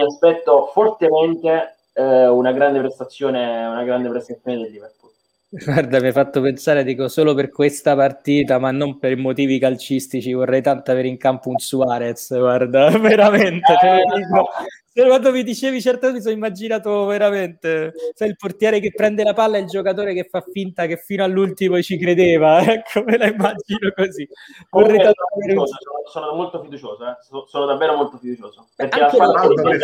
aspetto 0.00 0.66
fortemente 0.72 1.76
eh, 1.94 2.26
una 2.26 2.52
grande 2.52 2.80
prestazione, 2.80 3.66
una 3.66 3.84
grande 3.84 4.08
prestazione 4.08 4.58
del 4.58 4.70
Liverpool. 4.70 5.12
Guarda, 5.56 6.00
mi 6.00 6.06
hai 6.06 6.12
fatto 6.12 6.40
pensare, 6.40 6.82
dico, 6.82 7.06
solo 7.06 7.32
per 7.32 7.48
questa 7.48 7.94
partita, 7.94 8.58
ma 8.58 8.72
non 8.72 8.98
per 8.98 9.16
motivi 9.16 9.60
calcistici, 9.60 10.32
vorrei 10.32 10.60
tanto 10.60 10.90
avere 10.90 11.06
in 11.06 11.16
campo 11.16 11.48
un 11.48 11.58
Suarez, 11.58 12.36
guarda, 12.36 12.88
veramente. 12.98 13.72
Eh, 13.72 13.78
cioè, 13.78 14.02
no. 14.30 14.48
Quando 14.92 15.30
mi 15.30 15.44
dicevi 15.44 15.80
certe 15.80 16.00
cose 16.00 16.12
mi 16.14 16.20
sono 16.22 16.34
immaginato 16.34 17.04
veramente, 17.04 17.92
sai, 18.14 18.28
il 18.30 18.36
portiere 18.36 18.80
che 18.80 18.92
prende 18.92 19.22
la 19.22 19.32
palla 19.32 19.56
e 19.56 19.60
il 19.60 19.66
giocatore 19.66 20.12
che 20.12 20.24
fa 20.24 20.40
finta 20.40 20.86
che 20.86 20.96
fino 20.96 21.22
all'ultimo 21.22 21.80
ci 21.82 21.98
credeva, 21.98 22.58
ecco, 22.72 23.04
me 23.04 23.16
la 23.16 23.26
immagino 23.26 23.92
così. 23.94 24.28
Vorrei 24.70 24.98
tanto 24.98 25.24
sono, 25.38 25.66
sono, 26.10 26.34
molto 26.34 26.62
fiducioso, 26.62 27.06
eh? 27.06 27.16
sono, 27.20 27.44
sono, 27.46 27.66
davvero 27.66 27.94
molto 27.96 28.18
fiducioso. 28.18 28.66
Perché 28.74 29.00
Anche 29.00 29.16
la 29.16 29.26
fortuna 29.26 29.76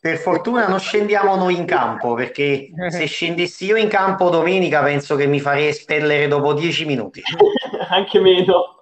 per 0.00 0.16
fortuna 0.16 0.66
non 0.66 0.80
scendiamo 0.80 1.36
noi 1.36 1.56
in 1.56 1.66
campo 1.66 2.14
perché 2.14 2.70
se 2.88 3.04
scendessi 3.04 3.66
io 3.66 3.76
in 3.76 3.88
campo 3.88 4.30
domenica 4.30 4.82
penso 4.82 5.14
che 5.14 5.26
mi 5.26 5.40
farei 5.40 5.68
espellere 5.68 6.26
dopo 6.26 6.54
dieci 6.54 6.86
minuti. 6.86 7.22
Anche 7.90 8.18
meno. 8.18 8.78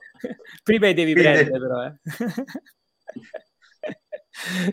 Prima 0.62 0.92
devi 0.92 1.12
Quindi... 1.12 1.22
prendere 1.22 1.58
però. 1.58 1.84
Eh. 1.84 1.94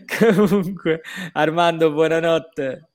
Comunque, 0.46 1.00
Armando, 1.32 1.90
buonanotte. 1.90 2.90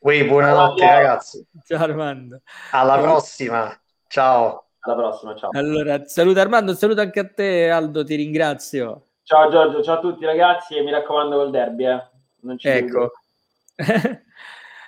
Uè, 0.00 0.26
buonanotte 0.26 0.82
ciao, 0.82 0.92
ragazzi. 0.92 1.46
Ciao 1.64 1.84
Armando. 1.84 2.40
Alla 2.72 2.98
prossima. 2.98 3.80
Ciao. 4.08 4.70
Alla 4.80 4.94
prossima, 4.96 5.36
ciao. 5.36 5.50
Allora, 5.52 6.04
saluta 6.06 6.40
Armando, 6.40 6.74
saluta 6.74 7.02
anche 7.02 7.20
a 7.20 7.28
te 7.28 7.70
Aldo, 7.70 8.02
ti 8.02 8.16
ringrazio. 8.16 9.06
Ciao 9.22 9.48
Giorgio, 9.50 9.82
ciao 9.84 9.96
a 9.96 10.00
tutti 10.00 10.24
ragazzi 10.24 10.76
e 10.76 10.82
mi 10.82 10.90
raccomando 10.90 11.36
col 11.36 11.50
derby. 11.50 11.86
Eh 11.86 12.14
non 12.46 12.58
ci 12.58 12.68
ecco. 12.68 13.10